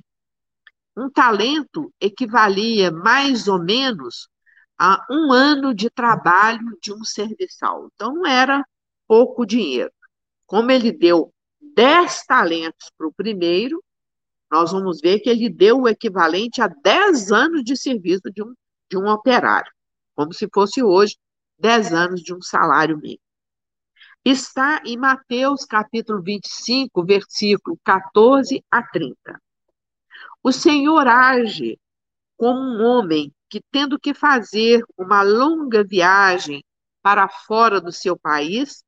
um 0.96 1.10
talento 1.10 1.92
equivalia 2.00 2.92
mais 2.92 3.48
ou 3.48 3.58
menos 3.64 4.28
a 4.78 5.06
um 5.10 5.32
ano 5.32 5.74
de 5.74 5.90
trabalho 5.90 6.78
de 6.82 6.94
um 6.94 7.04
serviçal. 7.04 7.90
Então, 7.94 8.14
não 8.14 8.26
era 8.26 8.66
pouco 9.08 9.46
dinheiro. 9.46 9.92
Como 10.46 10.70
ele 10.70 10.92
deu 10.92 11.34
10 11.76 12.26
talentos 12.26 12.92
para 12.98 13.08
o 13.08 13.14
primeiro, 13.14 13.84
nós 14.52 14.72
vamos 14.72 15.00
ver 15.02 15.20
que 15.20 15.30
ele 15.30 15.50
deu 15.50 15.82
o 15.82 15.88
equivalente 15.88 16.62
a 16.62 16.68
10 16.68 17.32
anos 17.32 17.64
de 17.64 17.78
serviço 17.78 18.30
de 18.32 18.44
um, 18.44 18.54
de 18.92 18.98
um 18.98 19.08
operário, 19.08 19.72
como 20.16 20.34
se 20.34 20.48
fosse 20.54 20.84
hoje 20.84 21.16
10 21.64 21.94
anos 21.94 22.22
de 22.22 22.34
um 22.34 22.42
salário 22.42 22.98
mínimo 22.98 23.24
está 24.26 24.82
em 24.86 24.98
Mateus 24.98 25.64
capítulo 25.64 26.22
25, 26.22 27.06
versículo 27.06 27.80
14 27.86 28.62
a 28.70 28.84
30. 28.84 29.42
O 30.44 30.52
Senhor 30.52 31.08
age 31.08 31.80
como 32.36 32.60
um 32.60 32.84
homem 32.84 33.34
que, 33.50 33.62
tendo 33.72 33.98
que 33.98 34.14
fazer 34.14 34.84
uma 34.98 35.22
longa 35.22 35.86
viagem 35.86 36.62
para 37.02 37.30
fora 37.30 37.80
do 37.80 37.94
seu 37.94 38.18
país, 38.18 38.84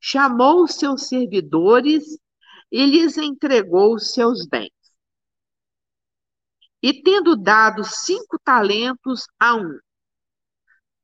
chamou 0.00 0.66
seus 0.66 1.06
servidores 1.06 2.18
e 2.72 2.86
lhes 2.86 3.16
entregou 3.16 4.00
seus 4.00 4.46
bens. 4.48 4.72
E 6.82 7.02
tendo 7.02 7.36
dado 7.36 7.84
cinco 7.84 8.36
talentos 8.42 9.26
a 9.38 9.54
um, 9.54 9.78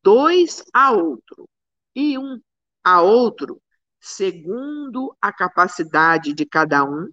dois 0.03 0.65
a 0.73 0.93
outro 0.93 1.49
e 1.95 2.19
um 2.19 2.41
a 2.83 3.01
outro, 3.01 3.61
segundo 4.01 5.17
a 5.21 5.33
capacidade 5.33 6.33
de 6.33 6.45
cada 6.45 6.85
um, 6.85 7.09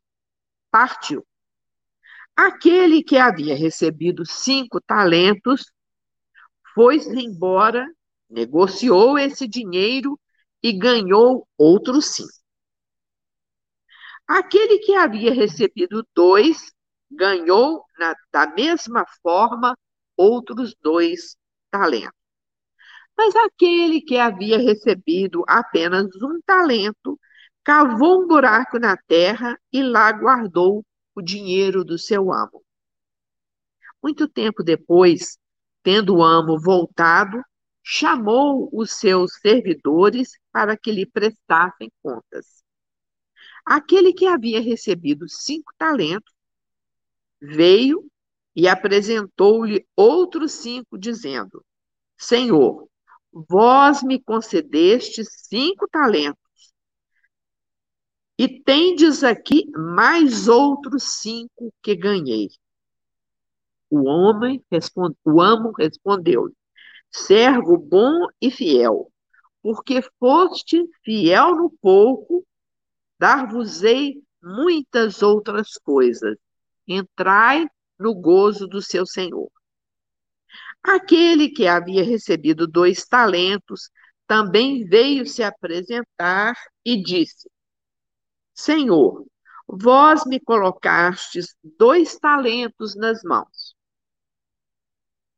partiu. 0.71 1.25
Aquele 2.35 3.03
que 3.03 3.17
havia 3.17 3.55
recebido 3.55 4.25
cinco 4.25 4.79
talentos 4.81 5.71
foi-se 6.73 7.19
embora, 7.19 7.85
negociou 8.29 9.17
esse 9.17 9.47
dinheiro 9.47 10.19
e 10.63 10.71
ganhou 10.71 11.47
outros 11.57 12.15
cinco. 12.15 12.39
Aquele 14.27 14.79
que 14.79 14.93
havia 14.93 15.33
recebido 15.33 16.07
dois 16.15 16.71
ganhou, 17.11 17.83
na, 17.97 18.15
da 18.31 18.47
mesma 18.53 19.05
forma, 19.21 19.75
outros 20.15 20.75
dois 20.81 21.35
talentos. 21.71 22.18
Mas 23.19 23.35
aquele 23.35 23.99
que 23.99 24.17
havia 24.17 24.57
recebido 24.57 25.43
apenas 25.45 26.07
um 26.23 26.39
talento 26.45 27.19
cavou 27.65 28.23
um 28.23 28.27
buraco 28.27 28.79
na 28.79 28.95
terra 28.95 29.59
e 29.73 29.83
lá 29.83 30.09
guardou 30.09 30.85
o 31.13 31.21
dinheiro 31.21 31.83
do 31.83 31.97
seu 31.97 32.31
amo. 32.31 32.63
Muito 34.01 34.25
tempo 34.25 34.63
depois, 34.63 35.37
tendo 35.83 36.15
o 36.15 36.23
amo 36.23 36.57
voltado, 36.61 37.43
chamou 37.83 38.69
os 38.71 38.91
seus 38.91 39.33
servidores 39.41 40.39
para 40.49 40.77
que 40.77 40.89
lhe 40.89 41.05
prestassem 41.05 41.91
contas. 42.01 42.63
Aquele 43.65 44.13
que 44.13 44.27
havia 44.27 44.61
recebido 44.61 45.27
cinco 45.27 45.73
talentos 45.77 46.33
veio 47.41 48.09
e 48.55 48.65
apresentou-lhe 48.65 49.85
outros 49.93 50.53
cinco, 50.53 50.97
dizendo: 50.97 51.61
Senhor, 52.17 52.87
Vós 53.31 54.01
me 54.03 54.21
concedeste 54.21 55.23
cinco 55.23 55.87
talentos, 55.87 56.39
e 58.37 58.47
tendes 58.63 59.21
aqui 59.23 59.69
mais 59.71 60.47
outros 60.47 61.19
cinco 61.21 61.73
que 61.83 61.93
ganhei. 61.93 62.47
O 63.89 64.05
homem 64.05 64.63
responde, 64.71 65.17
o 65.25 65.41
amo 65.41 65.71
respondeu-lhe: 65.71 66.55
Servo 67.11 67.77
bom 67.77 68.27
e 68.41 68.49
fiel, 68.49 69.11
porque 69.61 70.01
foste 70.17 70.87
fiel 71.03 71.55
no 71.55 71.69
pouco, 71.81 72.45
dar-vos-ei 73.19 74.23
muitas 74.41 75.21
outras 75.21 75.73
coisas. 75.73 76.37
Entrai 76.87 77.67
no 77.99 78.15
gozo 78.15 78.67
do 78.67 78.81
seu 78.81 79.05
Senhor. 79.05 79.51
Aquele 80.83 81.49
que 81.49 81.67
havia 81.67 82.03
recebido 82.03 82.65
dois 82.67 83.05
talentos 83.05 83.89
também 84.27 84.85
veio 84.85 85.25
se 85.25 85.43
apresentar 85.43 86.55
e 86.85 87.01
disse: 87.01 87.49
Senhor, 88.53 89.25
vós 89.67 90.25
me 90.25 90.39
colocastes 90.39 91.55
dois 91.63 92.17
talentos 92.17 92.95
nas 92.95 93.23
mãos. 93.23 93.75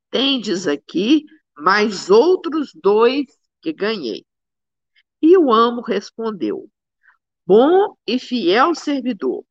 Tendes 0.10 0.67
aqui 0.67 1.25
mais 1.57 2.10
outros 2.10 2.71
dois 2.74 3.25
que 3.62 3.71
ganhei. 3.71 4.25
E 5.21 5.38
o 5.38 5.51
amo 5.51 5.81
respondeu: 5.81 6.69
Bom 7.45 7.95
e 8.05 8.19
fiel 8.19 8.74
servidor, 8.75 9.45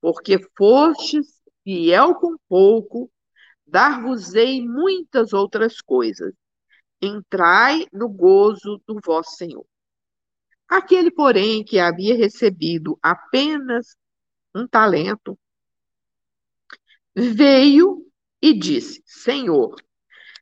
porque 0.00 0.38
fostes 0.56 1.40
fiel 1.62 2.14
com 2.14 2.36
pouco, 2.48 3.10
dar-vos-ei 3.66 4.66
muitas 4.66 5.32
outras 5.32 5.80
coisas. 5.80 6.34
Entrai 7.00 7.86
no 7.92 8.08
gozo 8.08 8.80
do 8.86 8.98
vosso 9.04 9.36
Senhor. 9.36 9.66
Aquele, 10.68 11.10
porém, 11.10 11.64
que 11.64 11.78
havia 11.78 12.16
recebido 12.16 12.98
apenas 13.02 13.96
um 14.54 14.66
talento, 14.66 15.38
veio 17.14 18.10
e 18.40 18.52
disse: 18.52 19.02
Senhor, 19.04 19.76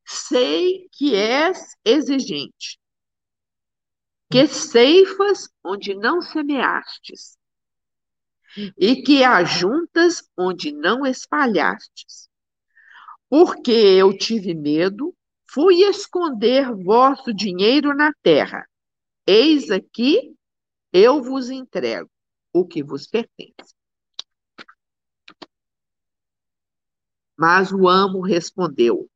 sei 0.04 0.88
que 0.92 1.14
és 1.14 1.76
exigente, 1.84 2.78
que 4.30 4.46
ceifas 4.46 5.48
onde 5.64 5.94
não 5.94 6.20
semeastes, 6.20 7.36
e 8.76 9.02
que 9.02 9.24
ajuntas 9.24 10.28
onde 10.36 10.72
não 10.72 11.06
espalhastes. 11.06 12.28
Porque 13.32 13.70
eu 13.70 14.14
tive 14.14 14.52
medo, 14.52 15.16
fui 15.50 15.84
esconder 15.84 16.70
vosso 16.84 17.32
dinheiro 17.32 17.94
na 17.96 18.12
terra. 18.22 18.68
Eis 19.26 19.70
aqui, 19.70 20.36
eu 20.92 21.22
vos 21.22 21.48
entrego 21.48 22.10
o 22.52 22.66
que 22.66 22.82
vos 22.84 23.06
pertence. 23.06 23.74
Mas 27.34 27.72
o 27.72 27.88
amo 27.88 28.20
respondeu: 28.20 29.08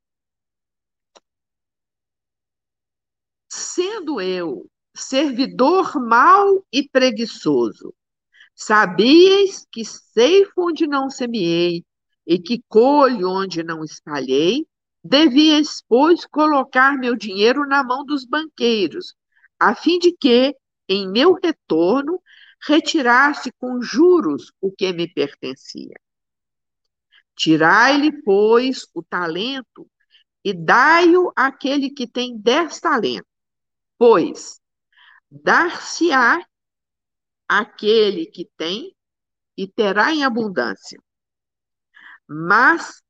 Sendo 3.50 4.18
eu 4.18 4.66
servidor 4.94 6.00
mau 6.00 6.64
e 6.72 6.88
preguiçoso, 6.88 7.94
sabíeis 8.54 9.66
que 9.70 9.84
ceifo 9.84 10.68
onde 10.68 10.86
não 10.86 11.10
semeei 11.10 11.84
e 12.26 12.38
que 12.38 12.62
colho 12.68 13.28
onde 13.30 13.62
não 13.62 13.84
espalhei, 13.84 14.66
devíeis, 15.02 15.82
pois, 15.88 16.26
colocar 16.26 16.98
meu 16.98 17.14
dinheiro 17.14 17.66
na 17.66 17.84
mão 17.84 18.04
dos 18.04 18.24
banqueiros, 18.24 19.14
a 19.58 19.74
fim 19.74 19.98
de 19.98 20.12
que, 20.12 20.56
em 20.88 21.08
meu 21.08 21.34
retorno, 21.34 22.20
retirasse 22.66 23.52
com 23.58 23.80
juros 23.80 24.52
o 24.60 24.72
que 24.72 24.92
me 24.92 25.06
pertencia. 25.06 25.94
Tirai-lhe, 27.36 28.10
pois, 28.22 28.86
o 28.94 29.02
talento 29.02 29.88
e 30.44 30.52
dai-o 30.52 31.32
àquele 31.36 31.90
que 31.90 32.06
tem 32.06 32.36
dez 32.38 32.80
talentos, 32.80 33.30
pois 33.98 34.60
dar-se-á 35.30 36.40
aquele 37.48 38.26
que 38.26 38.48
tem 38.56 38.94
e 39.56 39.66
terá 39.66 40.12
em 40.12 40.24
abundância. 40.24 41.00
Mas 42.28 43.02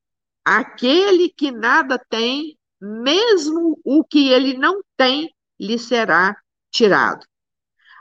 aquele 0.45 1.29
que 1.29 1.51
nada 1.51 1.99
tem, 1.99 2.59
mesmo 2.81 3.81
o 3.85 4.05
que 4.05 4.29
ele 4.29 4.57
não 4.57 4.83
tem, 4.97 5.35
lhe 5.59 5.79
será 5.79 6.37
tirado. 6.71 7.27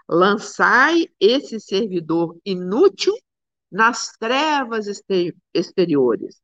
Lançai 0.07 1.07
esse 1.19 1.59
servidor 1.59 2.37
inútil 2.45 3.13
nas 3.71 4.11
trevas 4.19 4.85
exteriores, 5.53 6.39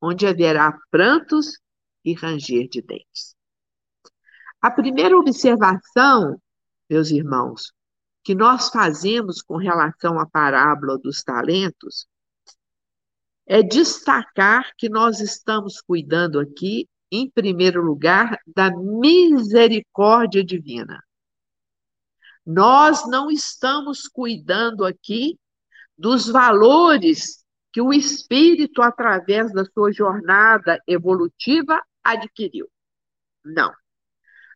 onde 0.00 0.26
haverá 0.26 0.76
prantos 0.90 1.58
e 2.04 2.14
ranger 2.14 2.68
de 2.68 2.82
dentes. 2.82 3.36
A 4.60 4.70
primeira 4.70 5.16
observação, 5.16 6.40
meus 6.90 7.10
irmãos, 7.10 7.72
que 8.24 8.34
nós 8.34 8.70
fazemos 8.70 9.40
com 9.40 9.56
relação 9.56 10.18
à 10.18 10.26
parábola 10.26 10.98
dos 10.98 11.22
talentos 11.22 12.08
é 13.46 13.62
destacar 13.62 14.74
que 14.76 14.88
nós 14.88 15.20
estamos 15.20 15.80
cuidando 15.80 16.40
aqui, 16.40 16.88
em 17.10 17.30
primeiro 17.30 17.80
lugar, 17.80 18.40
da 18.46 18.70
misericórdia 18.70 20.44
divina. 20.44 21.02
Nós 22.44 23.08
não 23.08 23.30
estamos 23.30 24.08
cuidando 24.08 24.84
aqui 24.84 25.38
dos 25.96 26.28
valores 26.28 27.44
que 27.72 27.80
o 27.80 27.92
espírito, 27.92 28.82
através 28.82 29.52
da 29.52 29.64
sua 29.64 29.92
jornada 29.92 30.80
evolutiva, 30.86 31.82
adquiriu. 32.02 32.68
Não. 33.44 33.72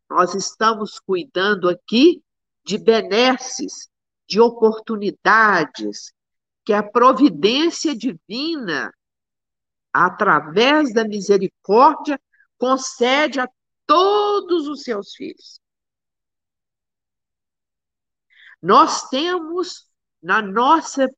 Nós 0.08 0.34
estamos 0.34 0.98
cuidando 0.98 1.68
aqui 1.68 2.22
de 2.64 2.78
benesses, 2.78 3.88
de 4.26 4.40
oportunidades 4.40 6.12
que 6.64 6.72
a 6.72 6.82
providência 6.82 7.96
divina, 7.96 8.92
através 9.92 10.92
da 10.92 11.04
misericórdia, 11.04 12.20
concede 12.58 13.40
a 13.40 13.48
todos 13.86 14.68
os 14.68 14.82
seus 14.82 15.14
filhos. 15.14 15.60
Nós 18.62 19.08
temos 19.08 19.88
na 20.22 20.42
nossa 20.42 21.08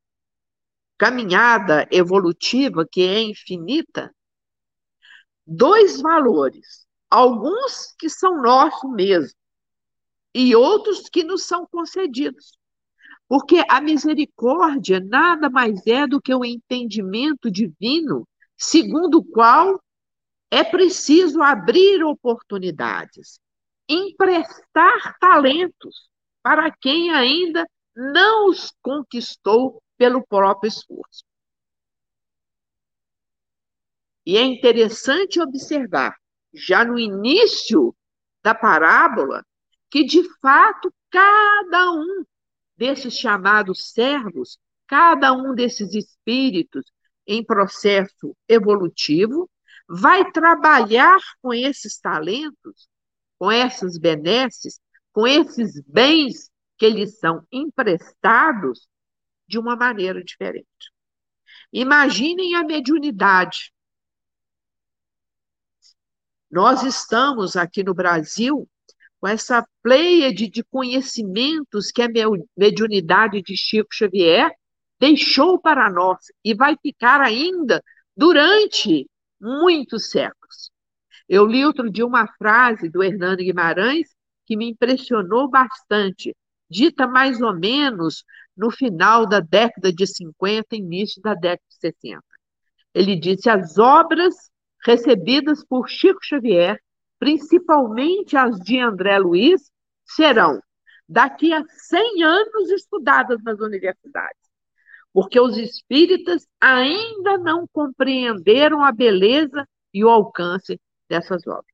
caminhada 0.97 1.89
evolutiva, 1.91 2.87
que 2.91 3.03
é 3.03 3.21
infinita, 3.21 4.15
dois 5.45 6.01
valores. 6.01 6.87
Alguns 7.11 7.93
que 7.99 8.09
são 8.09 8.41
nossos 8.41 8.91
mesmo, 8.93 9.37
e 10.35 10.55
outros 10.57 11.09
que 11.11 11.25
nos 11.25 11.45
são 11.45 11.67
concedidos. 11.67 12.57
Porque 13.29 13.65
a 13.69 13.81
misericórdia 13.81 15.01
nada 15.01 15.49
mais 15.49 15.87
é 15.87 16.07
do 16.07 16.21
que 16.21 16.35
o 16.35 16.45
entendimento 16.45 17.51
divino, 17.51 18.29
segundo 18.57 19.19
o 19.19 19.25
qual 19.25 19.83
é 20.51 20.63
preciso 20.63 21.43
abrir 21.43 22.05
oportunidades, 22.05 23.41
emprestar 23.89 25.19
talentos 25.19 26.11
para 26.43 26.71
quem 26.71 27.11
ainda 27.11 27.67
não 27.97 28.49
os 28.49 28.71
conquistou 28.83 29.83
pelo 29.97 30.27
próprio 30.27 30.69
esforço. 30.69 31.25
E 34.27 34.37
é 34.37 34.43
interessante 34.43 35.41
observar, 35.41 36.17
já 36.53 36.85
no 36.85 36.99
início 36.99 37.95
da 38.43 38.55
parábola, 38.55 39.45
que 39.91 40.05
de 40.05 40.23
fato 40.41 40.93
cada 41.11 41.93
um 41.93 42.25
desses 42.83 43.17
chamados 43.17 43.93
servos, 43.93 44.59
cada 44.89 45.33
um 45.33 45.55
desses 45.55 45.95
espíritos 45.95 46.85
em 47.25 47.45
processo 47.45 48.37
evolutivo, 48.49 49.49
vai 49.89 50.33
trabalhar 50.33 51.21
com 51.41 51.55
esses 51.55 51.97
talentos, 52.01 52.89
com 53.39 53.53
essas 53.53 53.97
benesses, 53.97 54.81
com 55.13 55.25
esses 55.25 55.81
bens 55.87 56.51
que 56.77 56.91
lhes 56.91 57.21
são 57.21 57.47
emprestados 57.53 58.89
de 59.47 59.61
uma 59.61 59.77
maneira 59.77 60.21
diferente. 60.25 60.67
Imaginem 61.73 62.57
a 62.57 62.65
mediunidade. 62.65 63.73
Nós 66.51 66.83
estamos 66.83 67.55
aqui 67.55 67.85
no 67.85 67.95
Brasil 67.95 68.69
com 69.23 69.29
essa 69.29 69.65
pleiade 69.85 70.51
de 70.51 70.65
conhecimentos 70.65 71.93
que 71.93 72.03
a 72.03 72.09
mediunidade 72.57 73.41
de 73.41 73.57
Chico 73.57 73.95
Xavier 73.95 74.51
deixou 74.99 75.61
para 75.61 75.89
nós 75.89 76.19
e 76.45 76.53
vai 76.53 76.77
ficar 76.83 77.21
ainda 77.21 77.81
durante 78.17 79.09
muitos 79.41 80.11
séculos. 80.11 80.73
Eu 81.29 81.47
li 81.47 81.65
outro 81.65 81.89
dia 81.89 82.05
uma 82.05 82.27
frase 82.37 82.89
do 82.89 83.01
Hernando 83.01 83.39
Guimarães 83.39 84.09
que 84.45 84.57
me 84.57 84.69
impressionou 84.69 85.49
bastante, 85.49 86.35
dita 86.69 87.07
mais 87.07 87.41
ou 87.41 87.55
menos 87.55 88.25
no 88.57 88.73
final 88.73 89.25
da 89.25 89.39
década 89.39 89.93
de 89.93 90.05
50, 90.05 90.75
início 90.75 91.23
da 91.23 91.35
década 91.35 91.63
de 91.71 91.77
60. 91.77 92.21
Ele 92.93 93.15
disse: 93.15 93.49
as 93.49 93.79
obras 93.79 94.35
recebidas 94.85 95.65
por 95.65 95.89
Chico 95.89 96.19
Xavier 96.25 96.77
principalmente 97.23 98.37
as 98.37 98.59
de 98.59 98.81
André 98.81 99.17
Luiz, 99.17 99.71
serão 100.05 100.61
daqui 101.09 101.53
a 101.53 101.63
100 101.69 102.25
anos 102.25 102.69
estudadas 102.73 103.41
nas 103.45 103.61
universidades, 103.61 104.43
porque 105.13 105.39
os 105.39 105.57
espíritas 105.57 106.49
ainda 106.61 107.39
não 107.39 107.65
compreenderam 107.69 108.83
a 108.83 108.91
beleza 108.91 109.65
e 109.95 110.05
o 110.05 110.09
alcance 110.09 110.81
dessas 111.09 111.47
obras. 111.47 111.73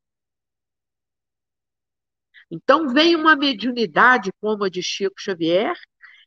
Então, 2.51 2.91
vem 2.91 3.17
uma 3.17 3.35
mediunidade 3.35 4.31
como 4.43 4.65
a 4.65 4.69
de 4.69 4.83
Chico 4.83 5.19
Xavier 5.19 5.75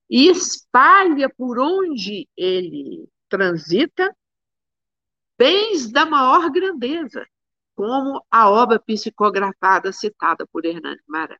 e 0.09 0.29
espalha 0.29 1.29
por 1.29 1.59
onde 1.59 2.27
ele 2.35 3.07
transita 3.29 4.11
bens 5.37 5.91
da 5.91 6.07
maior 6.07 6.49
grandeza, 6.49 7.23
como 7.81 8.23
a 8.29 8.47
obra 8.47 8.79
psicografada 8.79 9.91
citada 9.91 10.45
por 10.45 10.63
Hernani 10.63 11.01
Guimarães. 11.03 11.39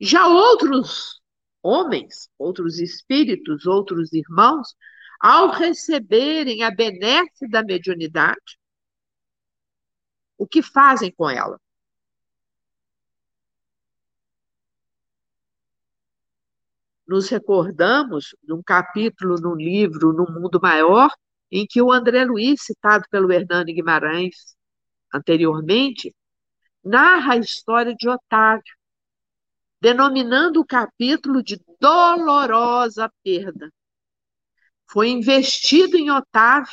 Já 0.00 0.28
outros 0.28 1.20
homens, 1.60 2.30
outros 2.38 2.78
espíritos, 2.78 3.66
outros 3.66 4.12
irmãos, 4.12 4.76
ao 5.18 5.50
receberem 5.50 6.62
a 6.62 6.70
benesse 6.70 7.48
da 7.48 7.64
mediunidade, 7.64 8.60
o 10.38 10.46
que 10.46 10.62
fazem 10.62 11.10
com 11.10 11.28
ela? 11.28 11.60
Nos 17.04 17.28
recordamos 17.28 18.36
de 18.40 18.52
um 18.52 18.62
capítulo 18.62 19.34
no 19.40 19.56
livro 19.56 20.12
No 20.12 20.26
Mundo 20.32 20.60
Maior, 20.62 21.10
em 21.50 21.66
que 21.66 21.82
o 21.82 21.90
André 21.90 22.24
Luiz, 22.24 22.62
citado 22.62 23.04
pelo 23.10 23.32
Hernani 23.32 23.72
Guimarães, 23.72 24.56
anteriormente, 25.12 26.14
narra 26.84 27.34
a 27.34 27.38
história 27.38 27.94
de 27.94 28.08
Otávio, 28.08 28.74
denominando 29.80 30.60
o 30.60 30.66
capítulo 30.66 31.42
de 31.42 31.60
dolorosa 31.80 33.10
perda. 33.22 33.70
foi 34.88 35.08
investido 35.08 35.96
em 35.96 36.10
Otávio 36.10 36.72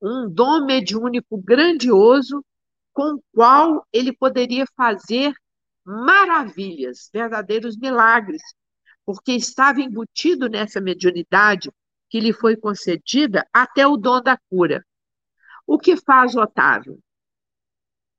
um 0.00 0.28
dom 0.28 0.64
mediúnico 0.64 1.40
grandioso 1.40 2.44
com 2.92 3.14
o 3.14 3.22
qual 3.32 3.86
ele 3.92 4.12
poderia 4.12 4.64
fazer 4.76 5.32
maravilhas, 5.84 7.08
verdadeiros 7.12 7.76
milagres, 7.76 8.42
porque 9.04 9.32
estava 9.32 9.80
embutido 9.80 10.48
nessa 10.48 10.80
mediunidade 10.80 11.70
que 12.08 12.20
lhe 12.20 12.32
foi 12.32 12.56
concedida 12.56 13.46
até 13.52 13.86
o 13.86 13.96
dom 13.96 14.20
da 14.20 14.38
cura. 14.50 14.84
O 15.66 15.78
que 15.78 15.96
faz 15.96 16.36
Otávio? 16.36 16.98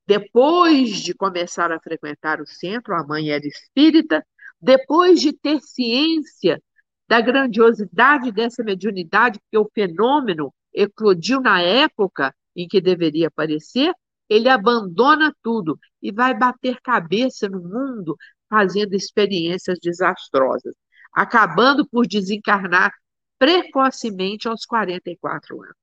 Depois 0.06 1.02
de 1.02 1.14
começar 1.14 1.72
a 1.72 1.80
frequentar 1.80 2.42
o 2.42 2.48
centro, 2.48 2.94
a 2.94 3.06
mãe 3.06 3.32
era 3.32 3.48
espírita, 3.48 4.26
depois 4.62 5.22
de 5.22 5.34
ter 5.34 5.60
ciência 5.62 6.62
da 7.08 7.22
grandiosidade 7.22 8.32
dessa 8.32 8.64
mediunidade, 8.64 9.40
que 9.52 9.58
o 9.58 9.70
fenômeno 9.74 10.54
eclodiu 10.74 11.40
na 11.40 11.62
época 11.62 12.34
em 12.56 12.68
que 12.68 12.82
deveria 12.82 13.28
aparecer, 13.28 13.94
ele 14.30 14.50
abandona 14.50 15.34
tudo 15.42 15.78
e 16.02 16.12
vai 16.12 16.38
bater 16.38 16.82
cabeça 16.82 17.48
no 17.48 17.62
mundo 17.62 18.18
fazendo 18.50 18.94
experiências 18.94 19.80
desastrosas, 19.82 20.76
acabando 21.14 21.88
por 21.88 22.08
desencarnar 22.08 22.92
precocemente 23.38 24.48
aos 24.48 24.66
44 24.66 25.62
anos. 25.62 25.76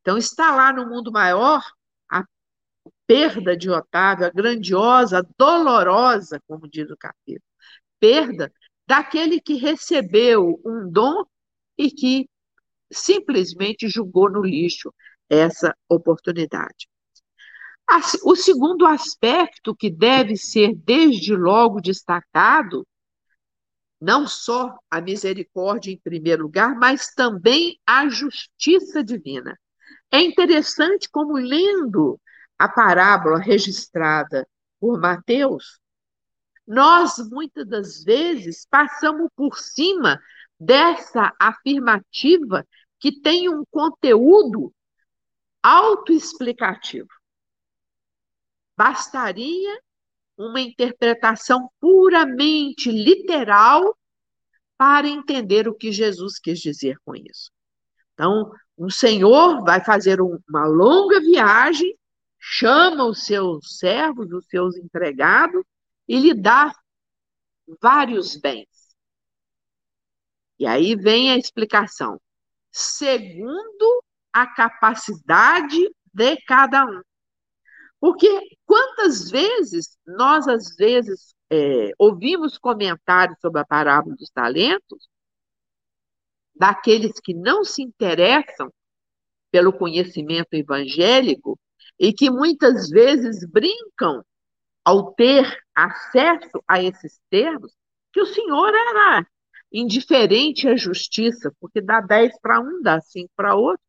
Então, 0.00 0.16
está 0.16 0.54
lá 0.54 0.72
no 0.72 0.88
mundo 0.88 1.12
maior 1.12 1.62
perda 3.06 3.56
de 3.56 3.70
Otávio, 3.70 4.26
a 4.26 4.30
grandiosa, 4.30 5.26
dolorosa, 5.38 6.40
como 6.46 6.68
diz 6.68 6.90
o 6.90 6.96
capítulo, 6.96 7.44
perda 8.00 8.52
daquele 8.86 9.40
que 9.40 9.54
recebeu 9.54 10.60
um 10.64 10.90
dom 10.90 11.24
e 11.76 11.90
que 11.90 12.28
simplesmente 12.90 13.88
jogou 13.88 14.30
no 14.30 14.42
lixo 14.42 14.92
essa 15.28 15.76
oportunidade. 15.88 16.88
O 18.22 18.36
segundo 18.36 18.86
aspecto 18.86 19.74
que 19.74 19.90
deve 19.90 20.36
ser 20.36 20.74
desde 20.74 21.34
logo 21.34 21.80
destacado, 21.80 22.86
não 24.00 24.26
só 24.26 24.76
a 24.90 25.00
misericórdia 25.00 25.90
em 25.90 25.98
primeiro 25.98 26.44
lugar, 26.44 26.74
mas 26.76 27.14
também 27.14 27.78
a 27.86 28.08
justiça 28.08 29.02
divina. 29.02 29.58
É 30.10 30.20
interessante 30.20 31.08
como, 31.10 31.34
lendo 31.34 32.20
a 32.58 32.68
parábola 32.68 33.38
registrada 33.38 34.46
por 34.80 35.00
Mateus, 35.00 35.80
nós 36.66 37.16
muitas 37.30 37.66
das 37.66 38.04
vezes 38.04 38.66
passamos 38.68 39.28
por 39.34 39.58
cima 39.58 40.20
dessa 40.58 41.32
afirmativa 41.38 42.66
que 42.98 43.20
tem 43.20 43.48
um 43.48 43.64
conteúdo 43.70 44.72
autoexplicativo. 45.62 47.08
Bastaria 48.76 49.80
uma 50.36 50.60
interpretação 50.60 51.70
puramente 51.80 52.90
literal 52.90 53.96
para 54.76 55.08
entender 55.08 55.66
o 55.66 55.74
que 55.74 55.90
Jesus 55.90 56.38
quis 56.38 56.60
dizer 56.60 56.96
com 57.04 57.14
isso. 57.16 57.50
Então, 58.14 58.52
um 58.76 58.88
senhor 58.88 59.64
vai 59.64 59.84
fazer 59.84 60.20
uma 60.20 60.66
longa 60.66 61.20
viagem, 61.20 61.98
chama 62.38 63.04
os 63.04 63.24
seus 63.24 63.78
servos, 63.78 64.32
os 64.32 64.46
seus 64.46 64.76
empregados, 64.76 65.62
e 66.06 66.18
lhe 66.18 66.34
dá 66.34 66.72
vários 67.80 68.36
bens. 68.36 68.68
E 70.58 70.66
aí 70.66 70.96
vem 70.96 71.30
a 71.30 71.36
explicação. 71.36 72.20
Segundo 72.70 74.02
a 74.32 74.46
capacidade 74.46 75.78
de 76.12 76.36
cada 76.42 76.84
um. 76.84 77.02
Porque 78.00 78.56
quantas 78.64 79.30
vezes 79.30 79.96
nós, 80.06 80.46
às 80.46 80.76
vezes, 80.76 81.34
é, 81.50 81.92
ouvimos 81.98 82.58
comentários 82.58 83.38
sobre 83.40 83.60
a 83.60 83.66
parábola 83.66 84.14
dos 84.16 84.30
talentos 84.30 85.08
daqueles 86.54 87.20
que 87.20 87.34
não 87.34 87.64
se 87.64 87.82
interessam 87.82 88.72
pelo 89.50 89.72
conhecimento 89.72 90.52
evangélico 90.52 91.58
e 91.98 92.12
que 92.12 92.30
muitas 92.30 92.88
vezes 92.88 93.44
brincam 93.48 94.24
ao 94.84 95.12
ter 95.12 95.58
acesso 95.74 96.62
a 96.66 96.82
esses 96.82 97.20
termos, 97.28 97.72
que 98.12 98.20
o 98.20 98.26
Senhor 98.26 98.68
era 98.68 99.26
indiferente 99.72 100.66
à 100.68 100.76
justiça, 100.76 101.54
porque 101.60 101.80
dá 101.80 102.00
10 102.00 102.40
para 102.40 102.60
um, 102.60 102.80
dá 102.82 103.00
5 103.00 103.30
para 103.36 103.54
outro. 103.54 103.82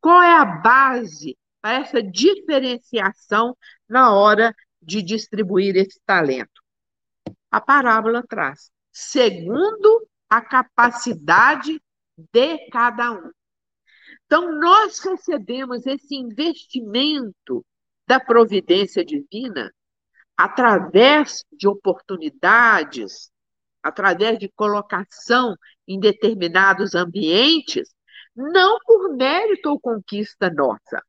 Qual 0.00 0.22
é 0.22 0.32
a 0.32 0.44
base 0.44 1.36
para 1.60 1.80
essa 1.80 2.02
diferenciação 2.02 3.56
na 3.88 4.14
hora 4.14 4.54
de 4.80 5.02
distribuir 5.02 5.76
esse 5.76 6.00
talento? 6.06 6.62
A 7.50 7.60
parábola 7.60 8.22
traz, 8.26 8.70
segundo 8.92 10.06
a 10.30 10.40
capacidade 10.40 11.80
de 12.32 12.70
cada 12.70 13.12
um. 13.12 13.30
Então, 14.28 14.52
nós 14.60 14.98
recebemos 14.98 15.86
esse 15.86 16.14
investimento 16.14 17.64
da 18.06 18.20
providência 18.20 19.02
divina 19.02 19.72
através 20.36 21.42
de 21.50 21.66
oportunidades, 21.66 23.30
através 23.82 24.38
de 24.38 24.50
colocação 24.50 25.56
em 25.86 25.98
determinados 25.98 26.94
ambientes, 26.94 27.88
não 28.36 28.78
por 28.84 29.16
mérito 29.16 29.70
ou 29.70 29.80
conquista 29.80 30.50
nossa, 30.50 31.02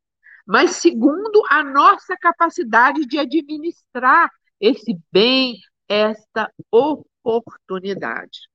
mas 0.48 0.78
segundo 0.78 1.44
a 1.50 1.62
nossa 1.62 2.16
capacidade 2.16 3.06
de 3.06 3.20
administrar 3.20 4.32
esse 4.62 4.98
bem, 5.12 5.58
esta 5.90 6.50
oportunidade. 6.72 8.48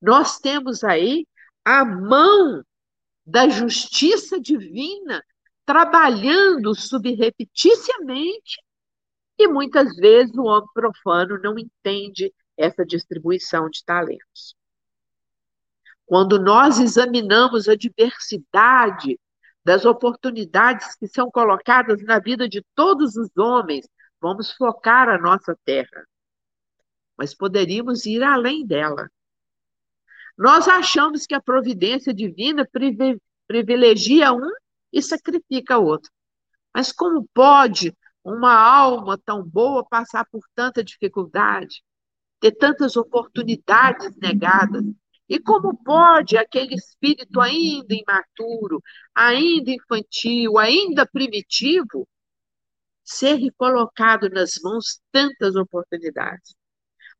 Nós 0.00 0.38
temos 0.38 0.84
aí 0.84 1.26
a 1.64 1.86
mão 1.86 2.62
da 3.28 3.46
justiça 3.46 4.40
divina 4.40 5.22
trabalhando 5.66 6.74
subrepeticiamente 6.74 8.56
e 9.38 9.46
muitas 9.46 9.94
vezes 9.96 10.34
o 10.34 10.44
homem 10.44 10.68
profano 10.72 11.38
não 11.38 11.58
entende 11.58 12.32
essa 12.56 12.86
distribuição 12.86 13.68
de 13.68 13.84
talentos. 13.84 14.56
Quando 16.06 16.40
nós 16.40 16.80
examinamos 16.80 17.68
a 17.68 17.76
diversidade 17.76 19.20
das 19.62 19.84
oportunidades 19.84 20.96
que 20.96 21.06
são 21.06 21.30
colocadas 21.30 22.02
na 22.02 22.18
vida 22.18 22.48
de 22.48 22.64
todos 22.74 23.14
os 23.14 23.28
homens, 23.36 23.86
vamos 24.18 24.52
focar 24.52 25.06
a 25.10 25.18
nossa 25.18 25.54
terra. 25.66 26.06
Mas 27.14 27.34
poderíamos 27.34 28.06
ir 28.06 28.22
além 28.22 28.66
dela. 28.66 29.10
Nós 30.38 30.68
achamos 30.68 31.26
que 31.26 31.34
a 31.34 31.42
providência 31.42 32.14
divina 32.14 32.66
privilegia 33.46 34.32
um 34.32 34.50
e 34.92 35.02
sacrifica 35.02 35.78
outro. 35.78 36.10
Mas 36.72 36.92
como 36.92 37.28
pode 37.34 37.94
uma 38.22 38.54
alma 38.54 39.18
tão 39.18 39.42
boa 39.42 39.84
passar 39.84 40.24
por 40.30 40.42
tanta 40.54 40.84
dificuldade? 40.84 41.82
ter 42.40 42.52
tantas 42.52 42.96
oportunidades 42.96 44.14
negadas. 44.16 44.84
E 45.28 45.38
como 45.38 45.76
pode 45.76 46.38
aquele 46.38 46.74
espírito 46.74 47.40
ainda 47.40 47.94
imaturo, 47.94 48.82
ainda 49.14 49.70
infantil, 49.70 50.56
ainda 50.56 51.06
primitivo, 51.06 52.08
ser 53.04 53.38
colocado 53.56 54.30
nas 54.30 54.52
mãos 54.62 55.00
tantas 55.12 55.54
oportunidades? 55.54 56.57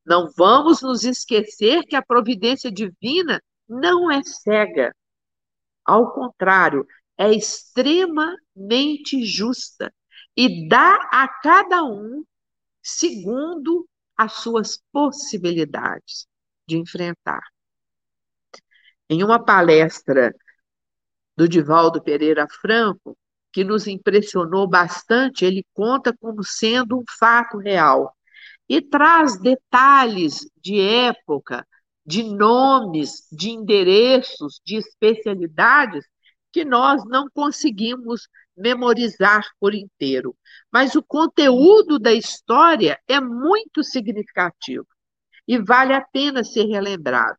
Não 0.09 0.31
vamos 0.35 0.81
nos 0.81 1.05
esquecer 1.05 1.85
que 1.85 1.95
a 1.95 2.01
providência 2.01 2.73
divina 2.73 3.43
não 3.69 4.11
é 4.11 4.23
cega. 4.25 4.97
Ao 5.85 6.15
contrário, 6.15 6.87
é 7.19 7.31
extremamente 7.31 9.23
justa 9.27 9.93
e 10.35 10.67
dá 10.67 10.95
a 11.13 11.29
cada 11.43 11.85
um 11.85 12.25
segundo 12.83 13.87
as 14.17 14.33
suas 14.33 14.83
possibilidades 14.91 16.27
de 16.67 16.79
enfrentar. 16.79 17.43
Em 19.11 19.23
uma 19.23 19.45
palestra 19.45 20.35
do 21.37 21.47
Divaldo 21.47 22.03
Pereira 22.03 22.47
Franco, 22.63 23.15
que 23.53 23.63
nos 23.63 23.87
impressionou 23.87 24.67
bastante, 24.67 25.45
ele 25.45 25.67
conta 25.75 26.17
como 26.19 26.43
sendo 26.43 26.99
um 26.99 27.05
fato 27.19 27.59
real 27.59 28.17
e 28.69 28.83
traz 28.83 29.41
detalhes 29.41 30.49
de 30.61 30.81
época, 30.81 31.67
de 32.05 32.23
nomes, 32.23 33.27
de 33.33 33.51
endereços, 33.51 34.61
de 34.65 34.77
especialidades 34.77 36.05
que 36.53 36.65
nós 36.65 37.05
não 37.07 37.29
conseguimos 37.31 38.29
memorizar 38.57 39.45
por 39.61 39.75
inteiro. 39.75 40.37
Mas 40.71 40.95
o 40.95 41.03
conteúdo 41.03 41.99
da 41.99 42.13
história 42.13 43.01
é 43.07 43.21
muito 43.21 43.83
significativo 43.83 44.87
e 45.47 45.59
vale 45.59 45.95
a 45.95 46.01
pena 46.01 46.45
ser 46.45 46.65
relembrado. 46.65 47.39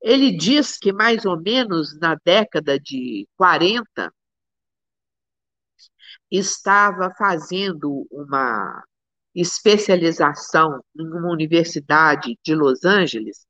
Ele 0.00 0.36
diz 0.36 0.78
que 0.78 0.92
mais 0.92 1.24
ou 1.24 1.40
menos 1.40 1.98
na 1.98 2.16
década 2.24 2.78
de 2.78 3.26
40 3.36 4.12
estava 6.30 7.12
fazendo 7.16 8.06
uma 8.10 8.84
especialização 9.34 10.82
em 10.96 11.06
uma 11.06 11.30
universidade 11.30 12.38
de 12.44 12.54
Los 12.54 12.84
Angeles, 12.84 13.46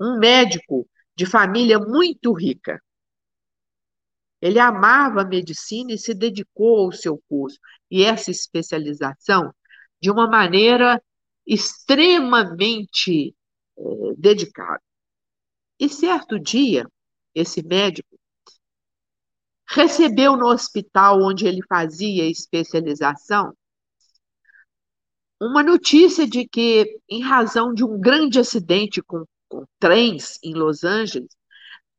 um 0.00 0.18
médico 0.18 0.88
de 1.16 1.26
família 1.26 1.78
muito 1.78 2.32
rica. 2.32 2.80
Ele 4.40 4.58
amava 4.58 5.22
a 5.22 5.26
medicina 5.26 5.92
e 5.92 5.98
se 5.98 6.12
dedicou 6.12 6.84
ao 6.84 6.92
seu 6.92 7.22
curso 7.28 7.58
e 7.90 8.02
essa 8.02 8.30
especialização 8.30 9.54
de 10.00 10.10
uma 10.10 10.28
maneira 10.28 11.02
extremamente 11.46 13.34
é, 13.78 13.82
dedicada. 14.18 14.82
E 15.78 15.88
certo 15.88 16.38
dia, 16.38 16.86
esse 17.34 17.62
médico 17.62 18.18
recebeu 19.66 20.36
no 20.36 20.46
hospital 20.46 21.22
onde 21.22 21.46
ele 21.46 21.62
fazia 21.66 22.28
especialização 22.28 23.54
uma 25.46 25.62
notícia 25.62 26.26
de 26.26 26.46
que, 26.46 26.98
em 27.08 27.22
razão 27.22 27.74
de 27.74 27.84
um 27.84 28.00
grande 28.00 28.38
acidente 28.38 29.02
com, 29.02 29.24
com 29.48 29.64
trens 29.78 30.38
em 30.42 30.54
Los 30.54 30.84
Angeles, 30.84 31.36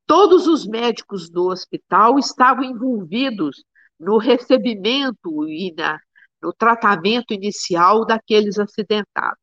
todos 0.05 0.47
os 0.47 0.65
médicos 0.65 1.29
do 1.29 1.47
hospital 1.47 2.17
estavam 2.17 2.63
envolvidos 2.63 3.63
no 3.99 4.17
recebimento 4.17 5.47
e 5.47 5.73
na, 5.75 5.99
no 6.41 6.53
tratamento 6.53 7.33
inicial 7.33 8.05
daqueles 8.05 8.59
acidentados. 8.59 9.39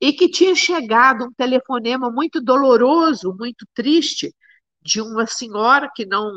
E 0.00 0.12
que 0.12 0.28
tinha 0.28 0.54
chegado 0.54 1.24
um 1.24 1.32
telefonema 1.32 2.10
muito 2.10 2.40
doloroso, 2.40 3.34
muito 3.36 3.66
triste, 3.74 4.32
de 4.80 5.00
uma 5.00 5.26
senhora 5.26 5.90
que 5.94 6.06
não, 6.06 6.30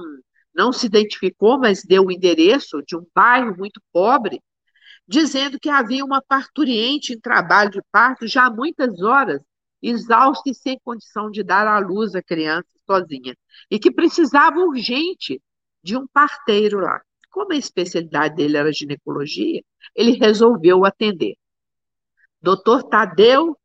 não 0.53 0.71
se 0.71 0.87
identificou, 0.87 1.59
mas 1.59 1.83
deu 1.83 2.05
o 2.05 2.11
endereço 2.11 2.81
de 2.85 2.97
um 2.97 3.05
bairro 3.13 3.55
muito 3.57 3.79
pobre, 3.93 4.41
dizendo 5.07 5.59
que 5.59 5.69
havia 5.69 6.05
uma 6.05 6.21
parturiente 6.21 7.13
em 7.13 7.19
trabalho 7.19 7.71
de 7.71 7.81
parto 7.91 8.27
já 8.27 8.45
há 8.45 8.49
muitas 8.51 9.01
horas, 9.01 9.41
exausta 9.81 10.49
e 10.49 10.53
sem 10.53 10.79
condição 10.83 11.31
de 11.31 11.43
dar 11.43 11.67
à 11.67 11.79
luz 11.79 12.15
a 12.15 12.21
criança 12.21 12.69
sozinha, 12.85 13.35
e 13.69 13.79
que 13.79 13.91
precisava 13.91 14.59
urgente 14.59 15.41
de 15.83 15.97
um 15.97 16.07
parteiro 16.07 16.79
lá. 16.79 17.01
Como 17.31 17.53
a 17.53 17.57
especialidade 17.57 18.35
dele 18.35 18.57
era 18.57 18.71
ginecologia, 18.71 19.63
ele 19.95 20.11
resolveu 20.11 20.85
atender. 20.85 21.35
Doutor 22.41 22.83
Tadeu 22.83 23.57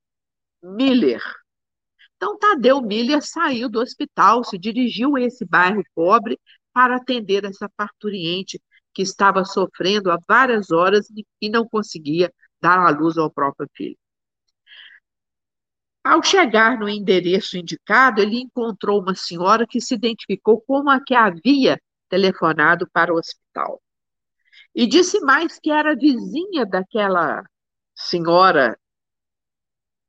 Miller. 0.62 1.22
Então, 2.16 2.38
Tadeu 2.38 2.80
Miller 2.80 3.22
saiu 3.22 3.68
do 3.68 3.80
hospital, 3.80 4.42
se 4.44 4.56
dirigiu 4.56 5.16
a 5.16 5.20
esse 5.20 5.44
bairro 5.44 5.82
pobre 5.94 6.38
para 6.72 6.96
atender 6.96 7.44
essa 7.44 7.68
parturiente 7.76 8.60
que 8.96 9.02
estava 9.02 9.44
sofrendo 9.44 10.10
há 10.10 10.18
várias 10.26 10.70
horas 10.70 11.06
e 11.38 11.50
não 11.50 11.68
conseguia 11.68 12.32
dar 12.58 12.78
à 12.78 12.88
luz 12.88 13.18
ao 13.18 13.30
próprio 13.30 13.68
filho. 13.74 13.98
Ao 16.02 16.22
chegar 16.22 16.78
no 16.78 16.88
endereço 16.88 17.58
indicado, 17.58 18.22
ele 18.22 18.40
encontrou 18.40 19.02
uma 19.02 19.14
senhora 19.14 19.66
que 19.66 19.82
se 19.82 19.94
identificou 19.94 20.62
como 20.62 20.88
a 20.88 20.98
que 20.98 21.14
havia 21.14 21.78
telefonado 22.08 22.88
para 22.90 23.12
o 23.12 23.18
hospital. 23.18 23.82
E 24.74 24.86
disse 24.86 25.20
mais 25.20 25.58
que 25.58 25.70
era 25.70 25.94
vizinha 25.94 26.64
daquela 26.64 27.44
senhora 27.94 28.78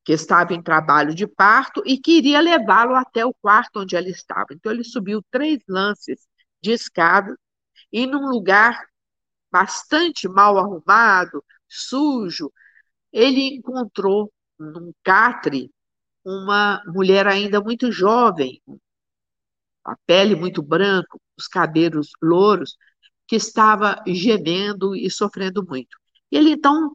que 0.05 0.13
estava 0.13 0.53
em 0.53 0.63
trabalho 0.63 1.13
de 1.13 1.27
parto 1.27 1.83
e 1.85 1.99
queria 1.99 2.39
levá-lo 2.39 2.95
até 2.95 3.25
o 3.25 3.33
quarto 3.33 3.81
onde 3.81 3.97
ela 3.97 4.07
estava. 4.07 4.47
Então, 4.53 4.71
ele 4.71 4.85
subiu 4.85 5.21
três 5.29 5.59
lances 5.67 6.25
de 6.61 6.71
escada 6.71 7.35
e 7.91 8.05
num 8.05 8.27
lugar 8.27 8.87
bastante 9.51 10.27
mal 10.27 10.57
arrumado, 10.57 11.43
sujo, 11.67 12.51
ele 13.11 13.55
encontrou 13.55 14.31
num 14.59 14.91
catre 15.03 15.71
uma 16.23 16.83
mulher 16.87 17.27
ainda 17.27 17.61
muito 17.61 17.91
jovem, 17.91 18.61
a 19.85 19.95
pele 20.05 20.35
muito 20.35 20.61
branca, 20.61 21.17
os 21.37 21.47
cabelos 21.47 22.09
louros, 22.21 22.77
que 23.27 23.35
estava 23.37 24.03
gemendo 24.07 24.95
e 24.95 25.09
sofrendo 25.09 25.65
muito. 25.65 25.97
Ele 26.31 26.51
então 26.51 26.91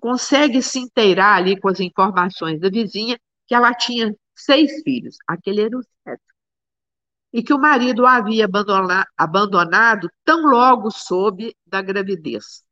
consegue 0.00 0.62
se 0.62 0.78
inteirar 0.78 1.36
ali 1.36 1.58
com 1.60 1.68
as 1.68 1.80
informações 1.80 2.60
da 2.60 2.68
vizinha 2.70 3.18
que 3.46 3.54
ela 3.54 3.74
tinha 3.74 4.14
seis 4.34 4.82
filhos, 4.82 5.16
aquele 5.26 5.62
era 5.62 5.78
o 5.78 5.82
sétimo, 5.82 6.35
e 7.32 7.42
que 7.42 7.52
o 7.52 7.58
marido 7.58 8.06
havia 8.06 8.48
abandonado 9.16 10.10
tão 10.24 10.42
logo 10.46 10.90
soube 10.90 11.54
da 11.66 11.82
gravidez. 11.82 12.64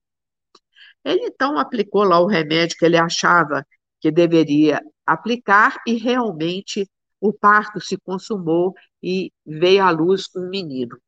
Ele 1.05 1.27
então 1.27 1.59
aplicou 1.59 2.03
lá 2.05 2.19
o 2.21 2.27
remédio 2.27 2.77
que 2.79 2.85
ele 2.85 2.97
achava 2.97 3.67
que 4.01 4.11
deveria 4.11 4.81
aplicar 5.07 5.81
e 5.87 5.95
realmente 5.95 6.88
o 7.21 7.33
parto 7.33 7.81
se 7.81 7.97
consumou 7.99 8.75
e 9.03 9.33
veio 9.47 9.83
à 9.83 9.90
luz 9.90 10.29
um 10.37 10.49
menino. 10.49 10.99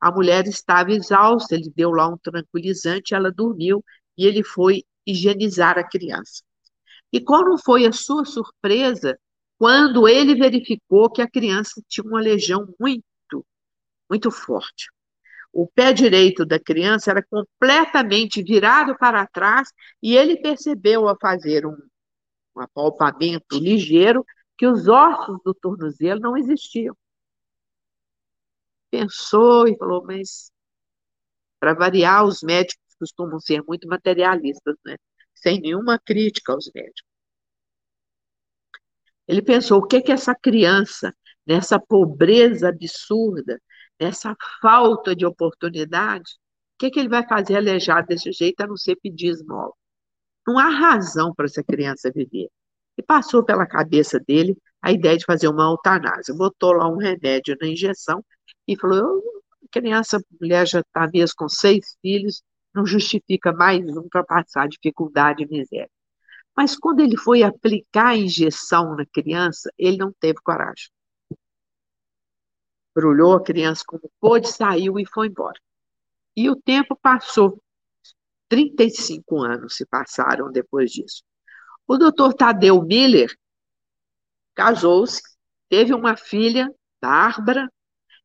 A 0.00 0.10
mulher 0.10 0.46
estava 0.46 0.92
exausta, 0.92 1.54
ele 1.54 1.72
deu 1.74 1.90
lá 1.90 2.08
um 2.08 2.18
tranquilizante, 2.18 3.14
ela 3.14 3.32
dormiu 3.32 3.82
e 4.16 4.26
ele 4.26 4.42
foi 4.42 4.84
higienizar 5.06 5.78
a 5.78 5.88
criança. 5.88 6.42
E 7.12 7.20
qual 7.20 7.44
não 7.44 7.56
foi 7.56 7.86
a 7.86 7.92
sua 7.92 8.24
surpresa 8.24 9.18
quando 9.58 10.08
ele 10.08 10.34
verificou 10.34 11.10
que 11.10 11.22
a 11.22 11.30
criança 11.30 11.82
tinha 11.88 12.04
uma 12.06 12.20
legião 12.20 12.72
muito, 12.78 13.46
muito 14.10 14.30
forte. 14.30 14.90
O 15.52 15.68
pé 15.68 15.92
direito 15.92 16.44
da 16.44 16.58
criança 16.58 17.12
era 17.12 17.22
completamente 17.22 18.42
virado 18.42 18.96
para 18.98 19.26
trás 19.26 19.72
e 20.02 20.16
ele 20.16 20.36
percebeu 20.40 21.08
ao 21.08 21.16
fazer 21.20 21.64
um, 21.64 21.76
um 22.56 22.60
apalpamento 22.60 23.56
ligeiro 23.58 24.24
que 24.58 24.66
os 24.66 24.88
ossos 24.88 25.38
do 25.44 25.54
tornozelo 25.54 26.20
não 26.20 26.36
existiam. 26.36 26.96
Pensou 28.90 29.68
e 29.68 29.76
falou, 29.76 30.04
mas 30.04 30.50
para 31.60 31.74
variar, 31.74 32.24
os 32.24 32.42
médicos 32.42 32.94
costumam 32.98 33.40
ser 33.40 33.62
muito 33.62 33.88
materialistas, 33.88 34.76
né? 34.84 34.96
sem 35.34 35.60
nenhuma 35.60 35.98
crítica 35.98 36.52
aos 36.52 36.70
médicos. 36.74 37.13
Ele 39.28 39.42
pensou: 39.42 39.78
o 39.78 39.86
que 39.86 40.00
que 40.00 40.12
essa 40.12 40.34
criança, 40.34 41.14
nessa 41.46 41.78
pobreza 41.78 42.68
absurda, 42.68 43.60
nessa 44.00 44.36
falta 44.60 45.14
de 45.14 45.24
oportunidade, 45.26 46.32
o 46.74 46.78
que, 46.78 46.90
que 46.90 47.00
ele 47.00 47.08
vai 47.08 47.26
fazer 47.26 47.56
aleijado 47.56 48.08
desse 48.08 48.32
jeito 48.32 48.60
a 48.60 48.66
não 48.66 48.76
ser 48.76 48.96
pedir 48.96 49.28
esmola? 49.28 49.72
Não 50.46 50.58
há 50.58 50.68
razão 50.68 51.34
para 51.34 51.46
essa 51.46 51.62
criança 51.62 52.10
viver. 52.14 52.48
E 52.98 53.02
passou 53.02 53.44
pela 53.44 53.66
cabeça 53.66 54.20
dele 54.20 54.56
a 54.82 54.92
ideia 54.92 55.16
de 55.16 55.24
fazer 55.24 55.48
uma 55.48 55.64
eutanásia. 55.64 56.34
Botou 56.34 56.72
lá 56.72 56.88
um 56.88 56.96
remédio 56.98 57.56
na 57.60 57.68
injeção 57.68 58.24
e 58.68 58.76
falou: 58.76 59.22
criança, 59.70 60.20
mulher 60.40 60.66
já 60.66 60.80
está 60.80 61.08
mesmo 61.12 61.34
com 61.36 61.48
seis 61.48 61.96
filhos, 62.00 62.42
não 62.74 62.86
justifica 62.86 63.52
mais 63.52 63.84
um 63.96 64.08
para 64.08 64.24
passar 64.24 64.68
dificuldade 64.68 65.42
e 65.42 65.46
miséria. 65.46 65.90
Mas 66.56 66.76
quando 66.76 67.00
ele 67.00 67.16
foi 67.16 67.42
aplicar 67.42 68.08
a 68.08 68.16
injeção 68.16 68.94
na 68.94 69.04
criança, 69.06 69.72
ele 69.76 69.96
não 69.96 70.12
teve 70.12 70.40
coragem. 70.42 70.88
Brulhou 72.94 73.34
a 73.34 73.42
criança 73.42 73.82
como 73.86 74.10
pôde, 74.20 74.48
saiu 74.48 74.98
e 74.98 75.06
foi 75.06 75.26
embora. 75.26 75.58
E 76.36 76.48
o 76.48 76.56
tempo 76.56 76.96
passou. 76.96 77.60
35 78.48 79.42
anos 79.42 79.76
se 79.76 79.86
passaram 79.86 80.52
depois 80.52 80.90
disso. 80.92 81.24
O 81.88 81.96
doutor 81.96 82.34
Tadeu 82.34 82.80
Miller 82.82 83.36
casou-se, 84.54 85.20
teve 85.68 85.92
uma 85.92 86.16
filha, 86.16 86.72
Bárbara, 87.00 87.68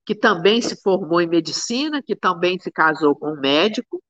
que 0.06 0.16
também 0.16 0.62
se 0.62 0.82
formou 0.82 1.20
em 1.20 1.28
medicina, 1.28 2.02
que 2.02 2.16
também 2.16 2.60
se 2.60 2.72
casou 2.72 3.16
com 3.16 3.34
um 3.34 3.40
médico, 3.40 4.02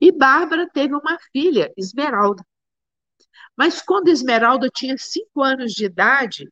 e 0.00 0.12
Bárbara 0.12 0.68
teve 0.72 0.94
uma 0.94 1.18
filha, 1.32 1.72
Esmeralda. 1.76 2.44
Mas 3.56 3.80
quando 3.80 4.08
Esmeralda 4.08 4.68
tinha 4.68 4.96
cinco 4.98 5.42
anos 5.42 5.72
de 5.72 5.84
idade, 5.84 6.48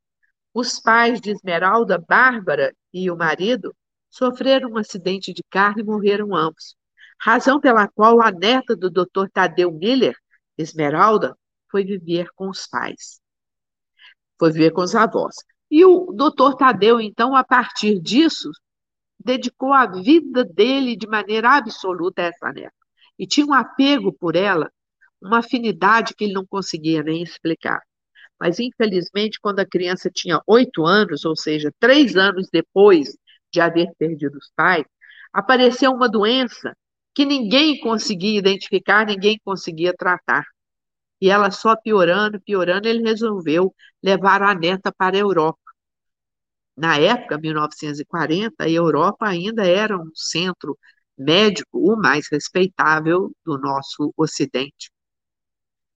os 0.54 0.78
pais 0.78 1.20
de 1.20 1.30
Esmeralda, 1.30 1.98
Bárbara 1.98 2.74
e 2.92 3.10
o 3.10 3.16
marido, 3.16 3.74
sofreram 4.10 4.70
um 4.70 4.78
acidente 4.78 5.32
de 5.32 5.42
carro 5.50 5.80
e 5.80 5.84
morreram 5.84 6.34
ambos. 6.34 6.76
Razão 7.18 7.60
pela 7.60 7.88
qual 7.88 8.20
a 8.22 8.30
neta 8.30 8.76
do 8.76 8.90
Dr. 8.90 9.28
Tadeu 9.32 9.72
Miller, 9.72 10.16
Esmeralda, 10.58 11.36
foi 11.70 11.84
viver 11.84 12.28
com 12.34 12.48
os 12.50 12.66
pais. 12.66 13.20
Foi 14.38 14.52
viver 14.52 14.72
com 14.72 14.82
os 14.82 14.94
avós. 14.94 15.36
E 15.70 15.84
o 15.84 16.12
doutor 16.12 16.56
Tadeu, 16.56 17.00
então, 17.00 17.34
a 17.34 17.42
partir 17.42 17.98
disso, 17.98 18.50
dedicou 19.18 19.72
a 19.72 19.86
vida 19.86 20.44
dele 20.44 20.96
de 20.96 21.06
maneira 21.06 21.56
absoluta 21.56 22.22
a 22.22 22.26
essa 22.26 22.52
neta. 22.52 22.74
E 23.18 23.26
tinha 23.26 23.46
um 23.46 23.54
apego 23.54 24.12
por 24.12 24.36
ela, 24.36 24.70
uma 25.22 25.38
afinidade 25.38 26.14
que 26.14 26.24
ele 26.24 26.32
não 26.32 26.46
conseguia 26.46 27.02
nem 27.02 27.22
explicar. 27.22 27.80
Mas, 28.38 28.58
infelizmente, 28.58 29.38
quando 29.40 29.60
a 29.60 29.66
criança 29.66 30.10
tinha 30.12 30.40
oito 30.46 30.84
anos, 30.84 31.24
ou 31.24 31.36
seja, 31.36 31.72
três 31.78 32.16
anos 32.16 32.48
depois 32.52 33.16
de 33.52 33.60
haver 33.60 33.92
perdido 33.98 34.36
os 34.36 34.50
pais, 34.56 34.84
apareceu 35.32 35.92
uma 35.92 36.08
doença 36.08 36.76
que 37.14 37.24
ninguém 37.24 37.78
conseguia 37.80 38.38
identificar, 38.38 39.06
ninguém 39.06 39.40
conseguia 39.44 39.94
tratar. 39.96 40.44
E 41.20 41.30
ela 41.30 41.50
só 41.50 41.76
piorando, 41.76 42.40
piorando, 42.40 42.88
ele 42.88 43.02
resolveu 43.02 43.72
levar 44.02 44.42
a 44.42 44.54
neta 44.54 44.92
para 44.92 45.16
a 45.16 45.20
Europa. 45.20 45.58
Na 46.76 46.98
época, 46.98 47.38
1940, 47.38 48.64
a 48.64 48.68
Europa 48.68 49.26
ainda 49.28 49.64
era 49.64 49.96
um 49.96 50.10
centro 50.14 50.76
médico 51.16 51.78
o 51.78 51.96
mais 51.96 52.26
respeitável 52.30 53.30
do 53.44 53.58
nosso 53.58 54.12
Ocidente. 54.16 54.90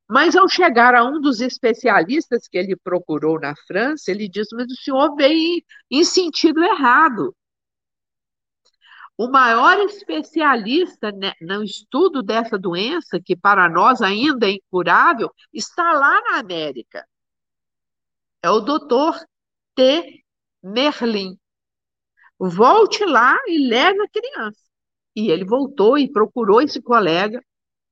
Mas 0.08 0.36
ao 0.36 0.48
chegar 0.48 0.94
a 0.94 1.04
um 1.04 1.20
dos 1.20 1.40
especialistas 1.40 2.46
que 2.46 2.56
ele 2.56 2.76
procurou 2.76 3.40
na 3.40 3.54
França, 3.66 4.10
ele 4.10 4.28
disse: 4.28 4.54
Mas 4.54 4.70
o 4.70 4.76
senhor 4.76 5.16
veio 5.16 5.62
em 5.90 6.04
sentido 6.04 6.62
errado. 6.62 7.34
O 9.18 9.28
maior 9.28 9.78
especialista 9.80 11.10
no 11.40 11.64
estudo 11.64 12.22
dessa 12.22 12.58
doença, 12.58 13.18
que 13.18 13.34
para 13.34 13.68
nós 13.68 14.02
ainda 14.02 14.46
é 14.46 14.52
incurável, 14.52 15.32
está 15.52 15.92
lá 15.94 16.20
na 16.22 16.38
América. 16.38 17.06
É 18.42 18.50
o 18.50 18.60
doutor 18.60 19.18
T. 19.74 20.22
Merlin. 20.62 21.38
Volte 22.38 23.04
lá 23.06 23.36
e 23.46 23.58
leve 23.66 24.02
a 24.02 24.08
criança. 24.08 24.60
E 25.16 25.30
ele 25.30 25.44
voltou 25.46 25.96
e 25.96 26.12
procurou 26.12 26.60
esse 26.60 26.82
colega, 26.82 27.42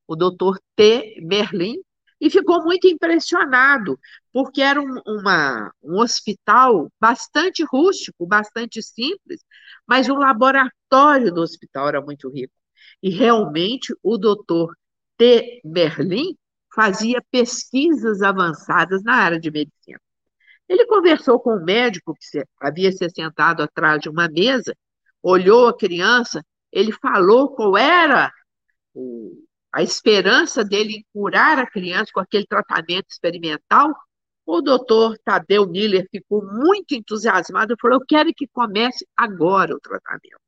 o 0.06 0.14
doutor 0.14 0.60
T. 0.76 1.18
Merlin, 1.22 1.82
e 2.20 2.30
ficou 2.30 2.62
muito 2.62 2.86
impressionado, 2.86 3.98
porque 4.32 4.62
era 4.62 4.80
um, 4.80 5.00
uma, 5.06 5.72
um 5.82 5.98
hospital 6.00 6.90
bastante 7.00 7.64
rústico, 7.64 8.26
bastante 8.26 8.82
simples, 8.82 9.44
mas 9.86 10.08
o 10.08 10.14
laboratório 10.14 11.32
do 11.32 11.40
hospital 11.40 11.88
era 11.88 12.00
muito 12.00 12.28
rico. 12.30 12.52
E 13.02 13.10
realmente 13.10 13.94
o 14.02 14.16
doutor 14.16 14.74
T. 15.16 15.60
Merlin 15.64 16.36
fazia 16.74 17.22
pesquisas 17.30 18.22
avançadas 18.22 19.02
na 19.02 19.14
área 19.14 19.38
de 19.38 19.50
medicina. 19.50 20.00
Ele 20.68 20.86
conversou 20.86 21.38
com 21.38 21.56
um 21.56 21.64
médico 21.64 22.14
que 22.14 22.42
havia 22.60 22.90
se 22.90 23.08
sentado 23.10 23.62
atrás 23.62 24.00
de 24.00 24.08
uma 24.08 24.28
mesa, 24.28 24.74
olhou 25.22 25.68
a 25.68 25.76
criança, 25.76 26.44
ele 26.72 26.90
falou 26.92 27.54
qual 27.54 27.76
era 27.76 28.32
o, 28.94 29.43
a 29.74 29.82
esperança 29.82 30.64
dele 30.64 30.98
em 30.98 31.06
curar 31.12 31.58
a 31.58 31.66
criança 31.66 32.12
com 32.14 32.20
aquele 32.20 32.46
tratamento 32.46 33.06
experimental, 33.10 33.92
o 34.46 34.60
doutor 34.60 35.18
Tadeu 35.24 35.66
Miller 35.66 36.06
ficou 36.12 36.46
muito 36.46 36.94
entusiasmado 36.94 37.72
e 37.74 37.76
falou: 37.80 37.98
Eu 37.98 38.06
quero 38.06 38.32
que 38.32 38.46
comece 38.46 39.04
agora 39.16 39.74
o 39.74 39.80
tratamento. 39.80 40.38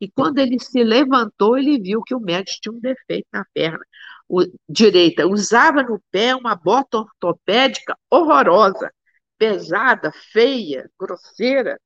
E 0.00 0.08
quando 0.08 0.38
ele 0.38 0.60
se 0.60 0.82
levantou, 0.84 1.58
ele 1.58 1.76
viu 1.80 2.02
que 2.02 2.14
o 2.14 2.20
médico 2.20 2.60
tinha 2.62 2.72
um 2.72 2.80
defeito 2.80 3.26
na 3.32 3.44
perna 3.52 3.84
o, 4.28 4.44
direita. 4.68 5.26
Usava 5.26 5.82
no 5.82 6.00
pé 6.12 6.34
uma 6.36 6.54
bota 6.54 6.98
ortopédica 6.98 7.98
horrorosa, 8.08 8.92
pesada, 9.36 10.12
feia, 10.32 10.88
grosseira. 10.98 11.80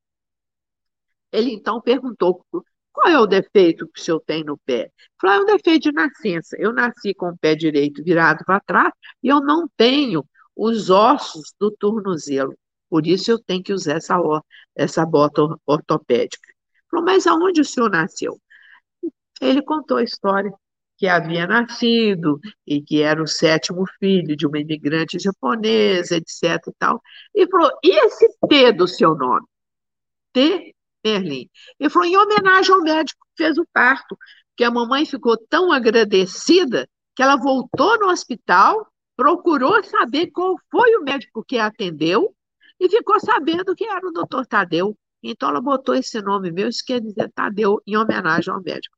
Ele 1.33 1.53
então 1.53 1.81
perguntou 1.81 2.45
qual 2.97 3.09
é 3.09 3.19
o 3.19 3.27
defeito 3.27 3.87
que 3.89 4.01
o 4.01 4.03
senhor 4.03 4.21
tem 4.21 4.43
no 4.43 4.57
pé? 4.57 4.91
Falou, 5.21 5.37
é 5.37 5.41
um 5.43 5.45
defeito 5.45 5.83
de 5.83 5.93
nascença. 5.93 6.57
Eu 6.59 6.73
nasci 6.73 7.13
com 7.13 7.29
o 7.29 7.37
pé 7.37 7.55
direito 7.55 8.03
virado 8.03 8.43
para 8.47 8.59
trás 8.59 8.91
e 9.23 9.29
eu 9.29 9.39
não 9.41 9.69
tenho 9.77 10.25
os 10.57 10.89
ossos 10.89 11.53
do 11.61 11.71
tornozelo. 11.71 12.57
Por 12.89 13.07
isso 13.07 13.31
eu 13.31 13.39
tenho 13.39 13.63
que 13.63 13.75
usar 13.75 13.97
essa, 13.97 14.17
essa 14.75 15.05
bota 15.05 15.43
ortopédica. 15.67 16.49
Falou, 16.91 17.05
mas 17.05 17.27
aonde 17.27 17.61
o 17.61 17.65
senhor 17.67 17.91
nasceu? 17.91 18.41
Ele 19.43 19.61
contou 19.61 19.99
a 19.99 20.03
história 20.03 20.51
que 20.97 21.07
havia 21.07 21.47
nascido 21.47 22.41
e 22.67 22.81
que 22.81 23.03
era 23.03 23.23
o 23.23 23.27
sétimo 23.27 23.85
filho 23.99 24.35
de 24.35 24.47
uma 24.47 24.59
imigrante 24.59 25.19
japonesa, 25.19 26.17
etc. 26.17 26.67
E, 26.67 26.73
tal. 26.79 27.03
e 27.35 27.47
falou: 27.47 27.71
e 27.85 27.91
esse 28.07 28.27
T 28.49 28.73
do 28.73 28.89
seu 28.89 29.15
nome? 29.15 29.47
T 30.33 30.75
Merlin. 31.07 31.49
Ele 31.79 31.91
falou, 31.91 32.09
em 32.09 32.17
homenagem 32.17 32.75
ao 32.75 32.83
médico 32.83 33.25
que 33.27 33.45
fez 33.45 33.57
o 33.59 33.67
parto, 33.73 34.19
que 34.57 34.65
a 34.65 34.71
mamãe 34.71 35.07
ficou 35.07 35.37
tão 35.37 35.71
agradecida 35.71 36.89
que 37.15 37.23
ela 37.23 37.37
voltou 37.37 37.99
no 37.99 38.09
hospital, 38.09 38.91
procurou 39.17 39.83
saber 39.85 40.31
qual 40.33 40.57
foi 40.71 40.97
o 40.97 41.05
médico 41.05 41.45
que 41.45 41.59
a 41.59 41.67
atendeu 41.67 42.35
e 42.81 42.89
ficou 42.89 43.21
sabendo 43.21 43.75
que 43.75 43.85
era 43.85 44.07
o 44.07 44.13
doutor 44.13 44.45
Tadeu. 44.47 44.97
Então 45.23 45.49
ela 45.49 45.61
botou 45.61 45.95
esse 45.95 46.21
nome 46.21 46.51
meu, 46.51 46.69
isso 46.69 46.85
quer 46.85 47.01
dizer 47.01 47.31
Tadeu, 47.33 47.81
em 47.87 47.97
homenagem 47.97 48.53
ao 48.53 48.61
médico. 48.61 48.97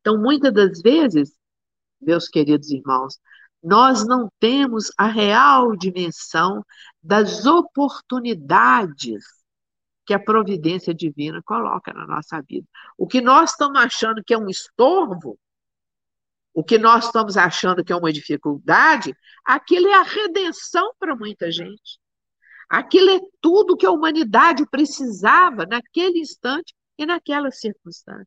Então, 0.00 0.18
muitas 0.20 0.52
das 0.52 0.80
vezes, 0.80 1.32
meus 2.00 2.28
queridos 2.28 2.70
irmãos, 2.70 3.18
nós 3.62 4.06
não 4.06 4.30
temos 4.38 4.92
a 4.96 5.06
real 5.06 5.76
dimensão 5.76 6.64
das 7.02 7.44
oportunidades 7.44 9.37
que 10.08 10.14
a 10.14 10.18
providência 10.18 10.94
divina 10.94 11.42
coloca 11.42 11.92
na 11.92 12.06
nossa 12.06 12.40
vida. 12.40 12.66
O 12.96 13.06
que 13.06 13.20
nós 13.20 13.50
estamos 13.50 13.78
achando 13.78 14.24
que 14.24 14.32
é 14.32 14.38
um 14.38 14.48
estorvo, 14.48 15.38
o 16.54 16.64
que 16.64 16.78
nós 16.78 17.04
estamos 17.04 17.36
achando 17.36 17.84
que 17.84 17.92
é 17.92 17.96
uma 17.96 18.10
dificuldade, 18.10 19.14
aquilo 19.44 19.86
é 19.86 19.92
a 19.92 20.02
redenção 20.02 20.94
para 20.98 21.14
muita 21.14 21.52
gente. 21.52 22.00
Aquilo 22.70 23.10
é 23.10 23.20
tudo 23.38 23.76
que 23.76 23.84
a 23.84 23.90
humanidade 23.90 24.66
precisava 24.70 25.66
naquele 25.66 26.20
instante 26.20 26.74
e 26.96 27.04
naquela 27.04 27.50
circunstância. 27.50 28.26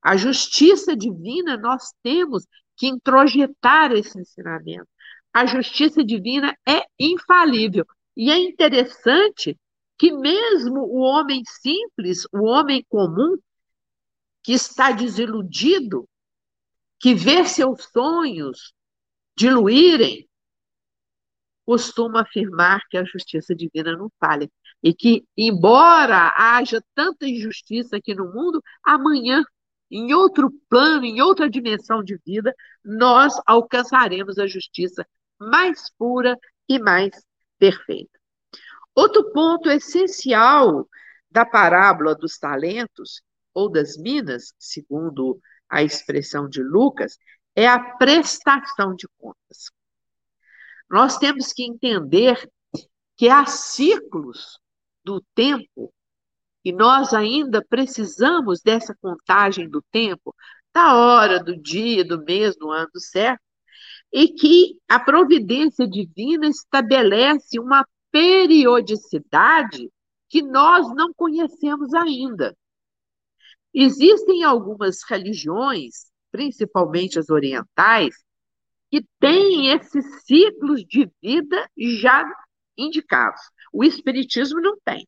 A 0.00 0.16
justiça 0.16 0.96
divina, 0.96 1.56
nós 1.56 1.92
temos 2.04 2.46
que 2.76 2.86
introjetar 2.86 3.90
esse 3.90 4.16
ensinamento. 4.16 4.86
A 5.32 5.44
justiça 5.44 6.04
divina 6.04 6.56
é 6.64 6.84
infalível. 7.00 7.84
E 8.16 8.30
é 8.30 8.38
interessante 8.38 9.58
que 10.00 10.10
mesmo 10.10 10.80
o 10.80 11.00
homem 11.00 11.42
simples, 11.44 12.26
o 12.32 12.46
homem 12.46 12.82
comum, 12.88 13.36
que 14.42 14.54
está 14.54 14.92
desiludido, 14.92 16.08
que 16.98 17.14
vê 17.14 17.44
seus 17.44 17.84
sonhos 17.92 18.72
diluírem, 19.36 20.26
costuma 21.66 22.22
afirmar 22.22 22.80
que 22.88 22.96
a 22.96 23.04
justiça 23.04 23.54
divina 23.54 23.92
não 23.94 24.10
falha. 24.18 24.50
E 24.82 24.94
que, 24.94 25.22
embora 25.36 26.32
haja 26.34 26.82
tanta 26.94 27.28
injustiça 27.28 27.98
aqui 27.98 28.14
no 28.14 28.32
mundo, 28.32 28.62
amanhã, 28.82 29.44
em 29.90 30.14
outro 30.14 30.50
plano, 30.70 31.04
em 31.04 31.20
outra 31.20 31.50
dimensão 31.50 32.02
de 32.02 32.18
vida, 32.24 32.54
nós 32.82 33.34
alcançaremos 33.44 34.38
a 34.38 34.46
justiça 34.46 35.06
mais 35.38 35.92
pura 35.98 36.38
e 36.66 36.78
mais 36.78 37.10
perfeita. 37.58 38.19
Outro 39.00 39.32
ponto 39.32 39.70
essencial 39.70 40.86
da 41.30 41.46
parábola 41.46 42.14
dos 42.14 42.36
talentos 42.36 43.22
ou 43.54 43.70
das 43.70 43.96
minas, 43.96 44.52
segundo 44.58 45.40
a 45.70 45.82
expressão 45.82 46.46
de 46.46 46.62
Lucas, 46.62 47.16
é 47.56 47.66
a 47.66 47.78
prestação 47.96 48.94
de 48.94 49.08
contas. 49.16 49.70
Nós 50.90 51.16
temos 51.16 51.50
que 51.50 51.64
entender 51.64 52.46
que 53.16 53.30
há 53.30 53.46
ciclos 53.46 54.58
do 55.02 55.24
tempo 55.34 55.90
e 56.62 56.70
nós 56.70 57.14
ainda 57.14 57.64
precisamos 57.66 58.60
dessa 58.60 58.94
contagem 59.00 59.66
do 59.66 59.80
tempo, 59.90 60.34
da 60.74 60.94
hora, 60.94 61.42
do 61.42 61.56
dia, 61.56 62.04
do 62.04 62.22
mês, 62.22 62.54
do 62.54 62.70
ano, 62.70 62.90
certo? 62.96 63.40
E 64.12 64.28
que 64.28 64.78
a 64.86 65.00
providência 65.00 65.88
divina 65.88 66.46
estabelece 66.46 67.58
uma 67.58 67.82
periodicidade 68.10 69.90
que 70.28 70.42
nós 70.42 70.92
não 70.94 71.12
conhecemos 71.12 71.92
ainda. 71.94 72.56
Existem 73.72 74.42
algumas 74.42 75.02
religiões, 75.08 76.10
principalmente 76.30 77.18
as 77.18 77.30
orientais, 77.30 78.14
que 78.90 79.04
têm 79.20 79.70
esses 79.70 80.24
ciclos 80.24 80.84
de 80.84 81.08
vida 81.22 81.68
já 81.78 82.24
indicados. 82.76 83.40
O 83.72 83.84
Espiritismo 83.84 84.60
não 84.60 84.76
tem. 84.84 85.06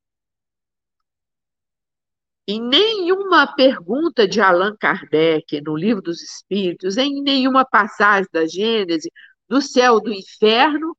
Em 2.46 2.60
nenhuma 2.60 3.52
pergunta 3.54 4.26
de 4.26 4.40
Allan 4.40 4.76
Kardec 4.76 5.60
no 5.60 5.76
Livro 5.76 6.02
dos 6.02 6.20
Espíritos, 6.22 6.96
em 6.96 7.22
nenhuma 7.22 7.64
passagem 7.64 8.28
da 8.32 8.46
Gênese, 8.46 9.10
do 9.48 9.60
céu 9.60 10.00
do 10.00 10.12
inferno, 10.12 10.96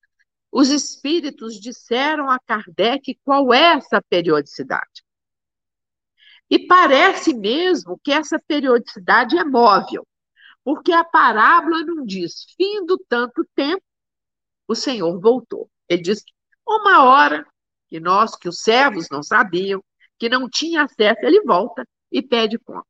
os 0.55 0.69
espíritos 0.69 1.59
disseram 1.59 2.29
a 2.29 2.37
Kardec 2.39 3.19
qual 3.23 3.51
é 3.51 3.73
essa 3.73 3.99
periodicidade. 4.07 5.03
E 6.47 6.67
parece 6.67 7.33
mesmo 7.33 7.99
que 8.03 8.11
essa 8.11 8.39
periodicidade 8.39 9.35
é 9.35 9.43
móvel, 9.43 10.07
porque 10.63 10.91
a 10.91 11.03
parábola 11.03 11.83
não 11.83 12.05
diz 12.05 12.45
fim 12.55 12.85
do 12.85 12.99
tanto 13.09 13.43
tempo 13.55 13.83
o 14.67 14.75
Senhor 14.75 15.19
voltou. 15.19 15.67
Ele 15.89 16.03
que 16.03 16.33
uma 16.67 17.03
hora 17.03 17.43
que 17.87 17.99
nós, 17.99 18.35
que 18.35 18.47
os 18.47 18.59
servos 18.59 19.07
não 19.09 19.23
sabiam, 19.23 19.83
que 20.19 20.29
não 20.29 20.47
tinha 20.47 20.83
acesso, 20.83 21.25
ele 21.25 21.41
volta 21.41 21.83
e 22.11 22.21
pede 22.21 22.59
contas. 22.59 22.85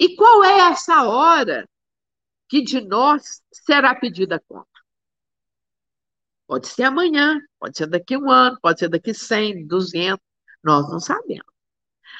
E 0.00 0.16
qual 0.16 0.42
é 0.42 0.70
essa 0.70 1.02
hora 1.04 1.68
que 2.48 2.62
de 2.62 2.80
nós 2.80 3.42
será 3.52 3.94
pedida 3.94 4.42
conta? 4.48 4.75
Pode 6.46 6.68
ser 6.68 6.84
amanhã, 6.84 7.40
pode 7.58 7.76
ser 7.76 7.86
daqui 7.86 8.14
a 8.14 8.18
um 8.18 8.30
ano, 8.30 8.58
pode 8.62 8.78
ser 8.78 8.88
daqui 8.88 9.12
100, 9.12 9.66
200, 9.66 10.18
nós 10.62 10.88
não 10.90 11.00
sabemos. 11.00 11.46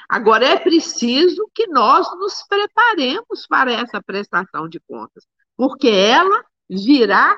Agora, 0.09 0.47
é 0.47 0.59
preciso 0.59 1.49
que 1.55 1.67
nós 1.67 2.07
nos 2.19 2.43
preparemos 2.49 3.47
para 3.49 3.73
essa 3.73 4.03
prestação 4.03 4.69
de 4.69 4.81
contas, 4.81 5.27
porque 5.57 5.89
ela 5.89 6.45
virá 6.69 7.37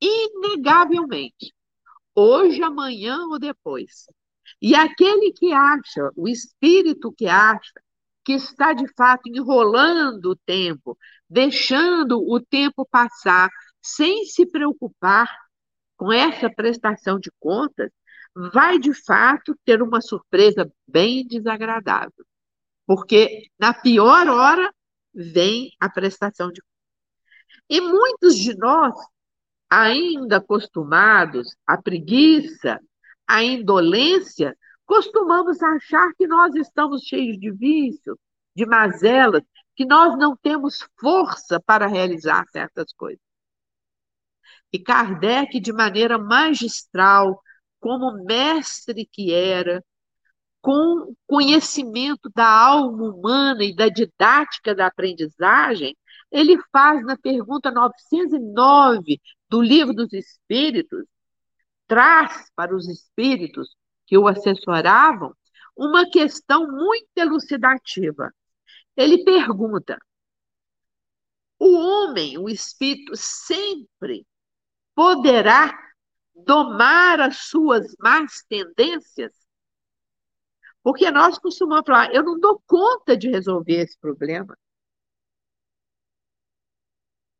inegavelmente, 0.00 1.54
hoje, 2.14 2.62
amanhã 2.62 3.26
ou 3.26 3.38
depois. 3.38 4.06
E 4.60 4.74
aquele 4.74 5.32
que 5.32 5.52
acha, 5.52 6.10
o 6.16 6.28
espírito 6.28 7.12
que 7.12 7.26
acha, 7.26 7.72
que 8.24 8.32
está 8.32 8.72
de 8.72 8.86
fato 8.94 9.22
enrolando 9.26 10.26
o 10.30 10.36
tempo, 10.36 10.96
deixando 11.28 12.18
o 12.20 12.40
tempo 12.40 12.86
passar, 12.86 13.50
sem 13.82 14.24
se 14.24 14.46
preocupar 14.46 15.28
com 15.98 16.12
essa 16.12 16.48
prestação 16.48 17.18
de 17.18 17.30
contas, 17.40 17.90
vai 18.52 18.78
de 18.78 18.94
fato 18.94 19.58
ter 19.64 19.82
uma 19.82 20.00
surpresa 20.00 20.72
bem 20.86 21.26
desagradável. 21.26 22.24
Porque 22.86 23.48
na 23.58 23.74
pior 23.74 24.28
hora 24.28 24.72
vem 25.12 25.72
a 25.80 25.90
prestação 25.90 26.50
de 26.50 26.62
contas. 26.62 26.68
E 27.68 27.80
muitos 27.80 28.36
de 28.36 28.56
nós, 28.56 28.94
ainda 29.68 30.36
acostumados 30.36 31.54
à 31.66 31.76
preguiça, 31.76 32.80
à 33.26 33.42
indolência, 33.42 34.56
costumamos 34.86 35.60
achar 35.62 36.12
que 36.16 36.26
nós 36.26 36.54
estamos 36.54 37.02
cheios 37.02 37.38
de 37.38 37.50
vícios, 37.50 38.16
de 38.54 38.64
mazelas, 38.64 39.42
que 39.74 39.84
nós 39.84 40.16
não 40.16 40.36
temos 40.36 40.88
força 40.98 41.60
para 41.60 41.86
realizar 41.86 42.46
certas 42.50 42.92
coisas. 42.92 43.27
E 44.72 44.78
Kardec, 44.78 45.60
de 45.60 45.72
maneira 45.72 46.18
magistral, 46.18 47.40
como 47.80 48.24
mestre 48.24 49.06
que 49.06 49.32
era, 49.32 49.82
com 50.60 51.14
conhecimento 51.26 52.30
da 52.34 52.48
alma 52.48 53.04
humana 53.04 53.64
e 53.64 53.74
da 53.74 53.88
didática 53.88 54.74
da 54.74 54.86
aprendizagem, 54.86 55.96
ele 56.30 56.58
faz 56.72 57.04
na 57.04 57.16
pergunta 57.16 57.70
909 57.70 59.20
do 59.48 59.62
Livro 59.62 59.94
dos 59.94 60.12
Espíritos, 60.12 61.04
traz 61.86 62.50
para 62.54 62.76
os 62.76 62.88
espíritos 62.88 63.74
que 64.06 64.18
o 64.18 64.26
assessoravam 64.26 65.34
uma 65.76 66.10
questão 66.10 66.70
muito 66.70 67.08
elucidativa. 67.16 68.32
Ele 68.96 69.24
pergunta: 69.24 69.98
o 71.58 71.76
homem, 71.76 72.36
o 72.36 72.48
espírito, 72.48 73.12
sempre 73.14 74.26
poderá 74.98 75.78
domar 76.34 77.20
as 77.20 77.36
suas 77.42 77.94
más 78.00 78.42
tendências? 78.48 79.32
Porque 80.82 81.08
nós 81.08 81.38
costumamos 81.38 81.84
falar, 81.86 82.12
eu 82.12 82.24
não 82.24 82.36
dou 82.36 82.60
conta 82.66 83.16
de 83.16 83.30
resolver 83.30 83.74
esse 83.74 83.96
problema. 83.96 84.58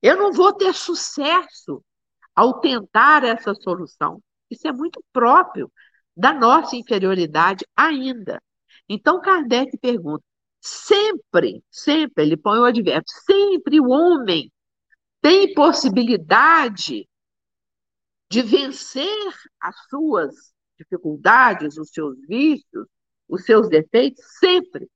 Eu 0.01 0.17
não 0.17 0.33
vou 0.33 0.53
ter 0.53 0.73
sucesso 0.73 1.85
ao 2.33 2.61
tentar 2.61 3.25
essa 3.25 3.53
solução. 3.57 4.23
Isso 4.49 4.69
é 4.69 4.73
muito 4.73 5.05
próprio 5.13 5.69
da 6.17 6.33
nossa 6.33 6.77
inferioridade 6.77 7.67
ainda. 7.75 8.41
Então, 8.89 9.21
Kardec 9.21 9.77
pergunta: 9.79 10.23
sempre, 10.61 11.61
sempre, 11.73 12.23
ele 12.23 12.37
põe 12.37 12.61
o 12.61 12.65
advérbio, 12.65 13.03
sempre 13.27 13.81
o 13.81 13.89
homem 13.89 14.49
tem 15.21 15.53
possibilidade 15.55 17.09
de 18.31 18.43
vencer 18.43 19.35
as 19.61 19.75
suas 19.89 20.53
dificuldades, 20.79 21.77
os 21.79 21.91
seus 21.91 22.17
vícios, 22.27 22.87
os 23.29 23.45
seus 23.45 23.69
defeitos, 23.69 24.25
sempre. 24.39 24.89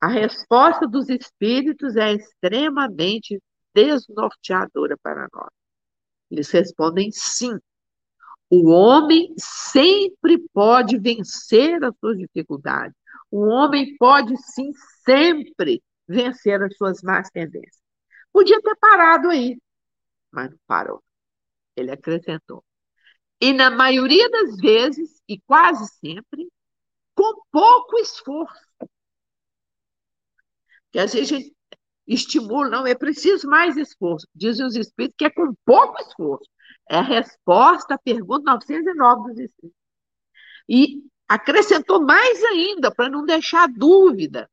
A 0.00 0.08
resposta 0.08 0.86
dos 0.86 1.08
espíritos 1.08 1.96
é 1.96 2.14
extremamente 2.14 3.40
desnorteadora 3.74 4.96
para 5.02 5.28
nós. 5.32 5.50
Eles 6.30 6.50
respondem 6.50 7.10
sim. 7.12 7.58
O 8.48 8.70
homem 8.70 9.34
sempre 9.38 10.38
pode 10.52 10.98
vencer 10.98 11.82
as 11.84 11.94
suas 11.98 12.18
dificuldades. 12.18 12.96
O 13.30 13.46
homem 13.46 13.96
pode 13.96 14.36
sim 14.36 14.70
sempre 15.04 15.82
vencer 16.06 16.62
as 16.62 16.76
suas 16.76 17.02
más 17.02 17.28
tendências. 17.30 17.82
Podia 18.32 18.60
ter 18.60 18.76
parado 18.76 19.28
aí, 19.30 19.58
mas 20.30 20.50
não 20.50 20.58
parou. 20.66 21.02
Ele 21.76 21.90
acrescentou. 21.90 22.64
E 23.40 23.52
na 23.52 23.70
maioria 23.70 24.28
das 24.30 24.56
vezes, 24.56 25.20
e 25.28 25.38
quase 25.40 25.86
sempre, 26.00 26.48
com 27.14 27.42
pouco 27.50 27.98
esforço. 27.98 28.66
Que 30.90 30.98
às 30.98 31.12
vezes 31.12 31.32
a 31.32 31.36
gente 31.36 31.56
estimula, 32.06 32.68
não, 32.68 32.86
é 32.86 32.94
preciso 32.94 33.48
mais 33.48 33.76
esforço. 33.76 34.26
Dizem 34.34 34.64
os 34.64 34.76
espíritos 34.76 35.16
que 35.18 35.24
é 35.26 35.30
com 35.30 35.54
pouco 35.64 36.00
esforço. 36.00 36.48
É 36.88 36.98
a 36.98 37.02
resposta 37.02 37.94
à 37.94 37.98
pergunta 37.98 38.52
909 38.52 39.32
dos 39.32 39.38
espíritos. 39.40 39.80
E 40.68 41.02
acrescentou 41.28 42.00
mais 42.00 42.42
ainda, 42.44 42.94
para 42.94 43.08
não 43.08 43.24
deixar 43.24 43.68
dúvida, 43.68 44.48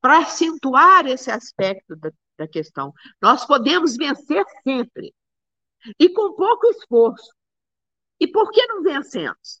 para 0.00 0.18
acentuar 0.18 1.06
esse 1.06 1.30
aspecto 1.30 1.96
da, 1.96 2.10
da 2.38 2.48
questão. 2.48 2.94
Nós 3.20 3.44
podemos 3.44 3.96
vencer 3.96 4.44
sempre 4.62 5.12
e 5.98 6.08
com 6.08 6.34
pouco 6.34 6.66
esforço. 6.68 7.32
E 8.20 8.26
por 8.26 8.50
que 8.50 8.66
não 8.66 8.82
vencemos? 8.82 9.60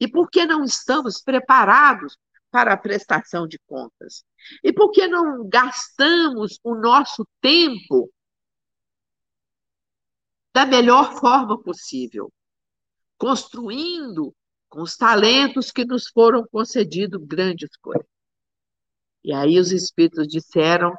E 0.00 0.08
por 0.08 0.30
que 0.30 0.46
não 0.46 0.64
estamos 0.64 1.20
preparados 1.20 2.16
para 2.50 2.72
a 2.72 2.76
prestação 2.76 3.46
de 3.46 3.58
contas? 3.66 4.24
E 4.62 4.72
por 4.72 4.90
que 4.90 5.06
não 5.06 5.48
gastamos 5.48 6.58
o 6.62 6.74
nosso 6.74 7.26
tempo 7.40 8.10
da 10.54 10.64
melhor 10.64 11.18
forma 11.18 11.60
possível, 11.62 12.32
construindo 13.18 14.34
com 14.68 14.82
os 14.82 14.96
talentos 14.96 15.70
que 15.70 15.84
nos 15.84 16.08
foram 16.08 16.46
concedidos 16.46 17.22
grandes 17.24 17.76
coisas? 17.76 18.06
E 19.24 19.32
aí 19.32 19.58
os 19.58 19.72
espíritos 19.72 20.26
disseram 20.28 20.94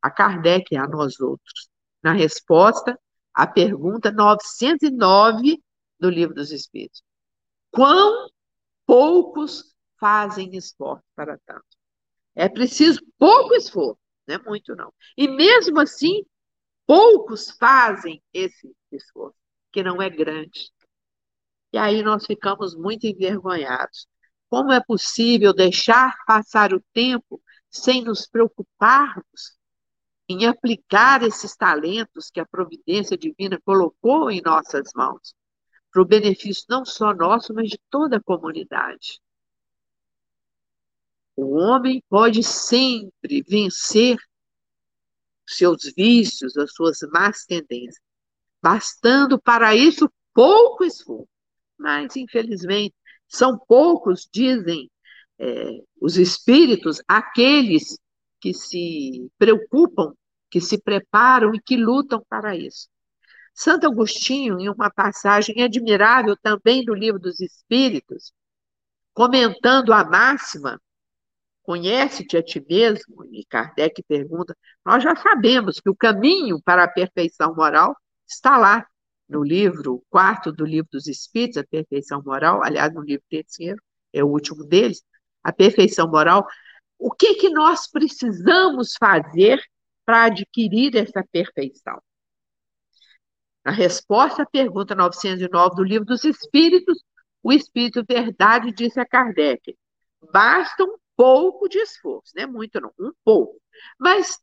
a 0.00 0.10
Kardec 0.10 0.72
e 0.72 0.76
a 0.78 0.86
nós 0.86 1.20
outros: 1.20 1.68
na 2.02 2.12
resposta 2.12 2.98
à 3.34 3.46
pergunta 3.46 4.10
909 4.10 5.62
do 5.98 6.10
Livro 6.10 6.34
dos 6.34 6.50
Espíritos. 6.50 7.02
Quão 7.70 8.28
poucos 8.86 9.74
fazem 9.98 10.56
esforço 10.56 11.04
para 11.14 11.38
tanto? 11.46 11.64
É 12.34 12.48
preciso 12.48 13.00
pouco 13.18 13.54
esforço, 13.54 13.98
não 14.26 14.36
é 14.36 14.38
muito 14.38 14.74
não. 14.76 14.92
E 15.16 15.28
mesmo 15.28 15.80
assim, 15.80 16.24
poucos 16.86 17.50
fazem 17.50 18.22
esse 18.32 18.74
esforço, 18.92 19.36
que 19.72 19.82
não 19.82 20.00
é 20.00 20.08
grande. 20.08 20.70
E 21.72 21.78
aí 21.78 22.02
nós 22.02 22.24
ficamos 22.24 22.74
muito 22.74 23.06
envergonhados. 23.06 24.06
Como 24.48 24.72
é 24.72 24.82
possível 24.82 25.52
deixar 25.52 26.16
passar 26.26 26.72
o 26.72 26.82
tempo 26.94 27.42
sem 27.70 28.02
nos 28.02 28.26
preocuparmos 28.26 29.57
em 30.28 30.46
aplicar 30.46 31.22
esses 31.22 31.56
talentos 31.56 32.30
que 32.30 32.38
a 32.38 32.46
providência 32.46 33.16
divina 33.16 33.58
colocou 33.64 34.30
em 34.30 34.42
nossas 34.42 34.90
mãos, 34.94 35.34
para 35.90 36.02
o 36.02 36.04
benefício 36.04 36.64
não 36.68 36.84
só 36.84 37.14
nosso, 37.14 37.54
mas 37.54 37.70
de 37.70 37.80
toda 37.88 38.18
a 38.18 38.22
comunidade. 38.22 39.20
O 41.34 41.56
homem 41.56 42.02
pode 42.08 42.42
sempre 42.42 43.42
vencer 43.42 44.18
seus 45.46 45.92
vícios, 45.96 46.56
as 46.56 46.72
suas 46.72 46.98
más 47.12 47.44
tendências, 47.46 48.04
bastando 48.60 49.40
para 49.40 49.74
isso 49.74 50.12
pouco 50.34 50.84
esforço. 50.84 51.28
Mas, 51.78 52.16
infelizmente, 52.16 52.94
são 53.26 53.56
poucos, 53.56 54.28
dizem 54.30 54.90
é, 55.38 55.82
os 56.00 56.16
espíritos, 56.16 57.00
aqueles 57.06 57.98
que 58.40 58.54
se 58.54 59.30
preocupam, 59.38 60.14
que 60.50 60.60
se 60.60 60.78
preparam 60.80 61.54
e 61.54 61.60
que 61.60 61.76
lutam 61.76 62.24
para 62.28 62.56
isso. 62.56 62.88
Santo 63.54 63.86
Agostinho, 63.86 64.60
em 64.60 64.68
uma 64.68 64.90
passagem 64.90 65.62
admirável 65.62 66.36
também 66.40 66.84
do 66.84 66.94
Livro 66.94 67.18
dos 67.18 67.40
Espíritos, 67.40 68.32
comentando 69.14 69.92
a 69.92 70.04
máxima 70.04 70.80
Conhece-te 71.68 72.34
a 72.38 72.42
ti 72.42 72.64
mesmo? 72.66 73.26
E 73.30 73.44
Kardec 73.44 74.02
pergunta. 74.04 74.56
Nós 74.82 75.02
já 75.02 75.14
sabemos 75.14 75.78
que 75.78 75.90
o 75.90 75.94
caminho 75.94 76.58
para 76.62 76.84
a 76.84 76.88
perfeição 76.88 77.54
moral 77.54 77.94
está 78.26 78.56
lá, 78.56 78.86
no 79.28 79.42
livro 79.44 80.02
quarto 80.08 80.50
do 80.50 80.64
Livro 80.64 80.88
dos 80.90 81.06
Espíritos, 81.06 81.58
a 81.58 81.64
perfeição 81.64 82.22
moral, 82.24 82.62
aliás, 82.64 82.90
no 82.94 83.02
livro 83.02 83.22
terceiro, 83.28 83.76
é 84.14 84.24
o 84.24 84.28
último 84.28 84.64
deles, 84.64 85.02
a 85.44 85.52
perfeição 85.52 86.08
moral. 86.08 86.46
O 86.98 87.12
que, 87.12 87.34
que 87.34 87.48
nós 87.48 87.88
precisamos 87.88 88.94
fazer 88.98 89.62
para 90.04 90.24
adquirir 90.24 90.96
essa 90.96 91.24
perfeição? 91.30 92.02
Na 93.64 93.70
resposta 93.70 94.42
à 94.42 94.46
pergunta 94.46 94.94
909 94.94 95.76
do 95.76 95.84
Livro 95.84 96.06
dos 96.06 96.24
Espíritos, 96.24 97.02
o 97.42 97.52
Espírito 97.52 98.04
Verdade 98.04 98.72
disse 98.72 98.98
a 98.98 99.06
Kardec: 99.06 99.76
basta 100.32 100.84
um 100.84 100.96
pouco 101.16 101.68
de 101.68 101.78
esforço, 101.78 102.32
não 102.34 102.42
é 102.42 102.46
muito 102.46 102.80
não, 102.80 102.92
um 102.98 103.12
pouco. 103.24 103.60
Mas, 103.98 104.38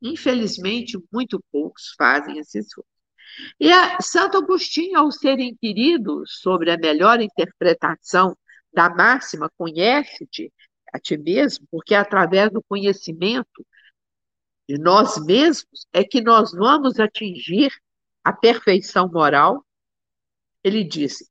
infelizmente, 0.00 0.98
muito 1.12 1.42
poucos 1.52 1.94
fazem 1.96 2.38
esse 2.38 2.58
esforço. 2.58 2.88
E 3.60 3.70
a 3.70 4.00
Santo 4.00 4.38
Agostinho, 4.38 4.98
ao 4.98 5.12
ser 5.12 5.38
inquirido 5.38 6.24
sobre 6.26 6.70
a 6.70 6.78
melhor 6.78 7.20
interpretação 7.20 8.36
da 8.72 8.88
máxima, 8.88 9.50
conhece-te 9.56 10.52
a 10.92 10.98
ti 10.98 11.16
mesmo, 11.16 11.66
porque 11.70 11.94
através 11.94 12.50
do 12.50 12.62
conhecimento 12.62 13.66
de 14.68 14.78
nós 14.78 15.18
mesmos 15.24 15.86
é 15.92 16.04
que 16.04 16.20
nós 16.20 16.52
vamos 16.52 17.00
atingir 17.00 17.72
a 18.22 18.32
perfeição 18.32 19.08
moral. 19.08 19.64
Ele 20.62 20.84
disse: 20.84 21.28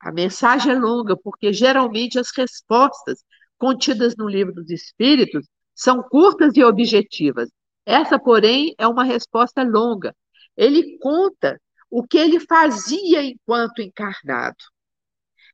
a 0.00 0.12
mensagem 0.12 0.72
é 0.72 0.78
longa, 0.78 1.16
porque 1.16 1.52
geralmente 1.52 2.18
as 2.18 2.30
respostas 2.30 3.24
contidas 3.56 4.16
no 4.16 4.28
livro 4.28 4.54
dos 4.54 4.70
Espíritos 4.70 5.46
são 5.74 6.02
curtas 6.02 6.56
e 6.56 6.62
objetivas. 6.62 7.50
Essa, 7.84 8.18
porém, 8.18 8.74
é 8.78 8.86
uma 8.86 9.02
resposta 9.02 9.62
longa. 9.62 10.14
Ele 10.56 10.98
conta 10.98 11.60
o 11.90 12.06
que 12.06 12.18
ele 12.18 12.38
fazia 12.38 13.22
enquanto 13.22 13.80
encarnado. 13.80 14.56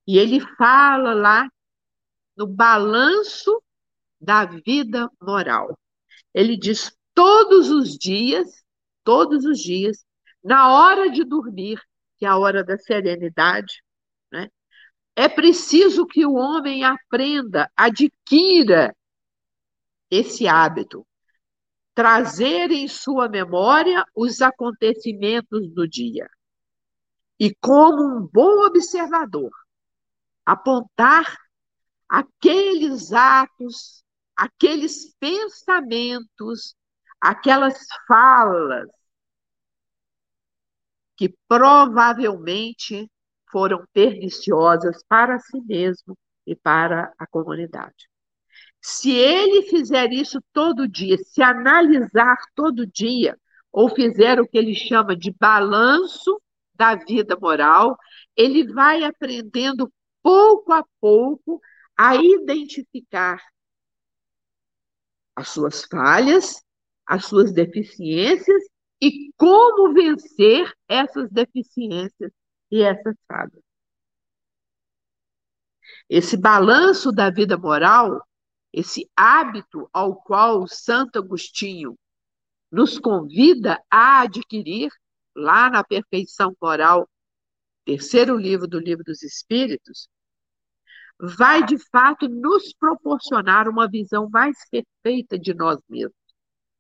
E 0.07 0.18
ele 0.18 0.40
fala 0.57 1.14
lá 1.14 1.48
no 2.37 2.47
balanço 2.47 3.62
da 4.20 4.45
vida 4.45 5.11
moral. 5.20 5.78
Ele 6.32 6.57
diz 6.57 6.97
todos 7.14 7.70
os 7.70 7.97
dias, 7.97 8.64
todos 9.05 9.45
os 9.45 9.59
dias, 9.59 10.05
na 10.43 10.72
hora 10.72 11.11
de 11.11 11.24
dormir, 11.24 11.80
que 12.16 12.26
é 12.26 12.28
a 12.28 12.37
hora 12.37 12.64
da 12.64 12.76
serenidade, 12.78 13.82
né? 14.30 14.49
É 15.16 15.28
preciso 15.28 16.07
que 16.07 16.26
o 16.26 16.35
homem 16.35 16.82
aprenda, 16.82 17.70
adquira 17.76 18.95
esse 20.11 20.49
hábito, 20.49 21.07
trazer 21.95 22.72
em 22.72 22.89
sua 22.89 23.28
memória 23.28 24.05
os 24.14 24.43
acontecimentos 24.43 25.72
do 25.72 25.89
dia. 25.89 26.28
E, 27.39 27.55
como 27.61 28.16
um 28.16 28.28
bom 28.32 28.64
observador, 28.66 29.51
apontar 30.45 31.43
aqueles 32.14 33.12
atos, 33.12 34.04
aqueles 34.36 35.12
pensamentos, 35.18 36.76
aquelas 37.20 37.76
falas 38.06 38.88
que 41.16 41.34
provavelmente 41.48 43.10
foram 43.50 43.84
perniciosas 43.92 45.02
para 45.08 45.40
si 45.40 45.60
mesmo 45.62 46.16
e 46.46 46.54
para 46.54 47.12
a 47.18 47.26
comunidade. 47.26 48.08
Se 48.80 49.10
ele 49.10 49.62
fizer 49.62 50.12
isso 50.12 50.40
todo 50.52 50.86
dia, 50.86 51.16
se 51.18 51.42
analisar 51.42 52.36
todo 52.54 52.86
dia, 52.86 53.36
ou 53.72 53.88
fizer 53.88 54.40
o 54.40 54.46
que 54.46 54.56
ele 54.56 54.74
chama 54.74 55.16
de 55.16 55.32
balanço 55.32 56.40
da 56.74 56.94
vida 56.94 57.36
moral, 57.40 57.98
ele 58.36 58.72
vai 58.72 59.02
aprendendo 59.02 59.92
pouco 60.22 60.72
a 60.72 60.84
pouco 61.00 61.60
a 61.97 62.16
identificar 62.16 63.42
as 65.36 65.49
suas 65.49 65.84
falhas, 65.84 66.62
as 67.07 67.26
suas 67.26 67.53
deficiências 67.53 68.62
e 69.01 69.32
como 69.36 69.92
vencer 69.92 70.72
essas 70.88 71.30
deficiências 71.30 72.32
e 72.70 72.82
essas 72.82 73.16
falhas. 73.28 73.62
Esse 76.09 76.36
balanço 76.36 77.11
da 77.11 77.30
vida 77.30 77.57
moral, 77.57 78.22
esse 78.72 79.09
hábito 79.16 79.88
ao 79.92 80.16
qual 80.16 80.66
Santo 80.66 81.18
Agostinho 81.18 81.99
nos 82.70 82.99
convida 82.99 83.82
a 83.90 84.22
adquirir, 84.22 84.90
lá 85.34 85.70
na 85.70 85.82
Perfeição 85.82 86.57
Moral, 86.61 87.09
terceiro 87.84 88.36
livro 88.36 88.66
do 88.66 88.78
Livro 88.78 89.05
dos 89.05 89.22
Espíritos, 89.22 90.09
vai 91.27 91.64
de 91.64 91.79
fato 91.91 92.29
nos 92.29 92.72
proporcionar 92.75 93.68
uma 93.68 93.89
visão 93.89 94.29
mais 94.31 94.57
perfeita 94.70 95.39
de 95.39 95.55
nós 95.55 95.79
mesmos 95.89 96.14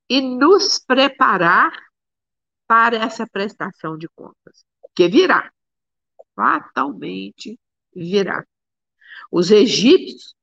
e 0.08 0.20
nos 0.20 0.78
preparar 0.78 1.72
para 2.66 2.96
essa 2.96 3.26
prestação 3.26 3.96
de 3.96 4.08
contas, 4.14 4.64
que 4.94 5.08
virá, 5.08 5.50
fatalmente 6.34 7.58
virá. 7.94 8.44
Os 9.30 9.50
egípcios, 9.50 10.34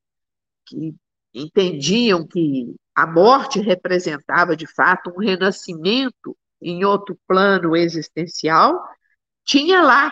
que 0.65 0.95
entendiam 1.33 2.25
que 2.25 2.75
a 2.95 3.07
morte 3.07 3.59
representava 3.59 4.55
de 4.55 4.67
fato 4.67 5.11
um 5.11 5.19
renascimento 5.19 6.37
em 6.61 6.85
outro 6.85 7.17
plano 7.27 7.75
existencial, 7.75 8.79
tinha 9.43 9.81
lá 9.81 10.11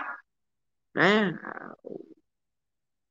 né, 0.95 1.37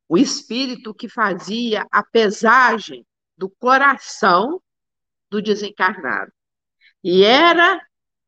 o 0.09 0.16
espírito 0.16 0.94
que 0.94 1.09
fazia 1.09 1.86
a 1.90 2.02
pesagem 2.02 3.06
do 3.36 3.50
coração 3.50 4.61
do 5.30 5.42
desencarnado. 5.42 6.32
E 7.04 7.22
era 7.22 7.80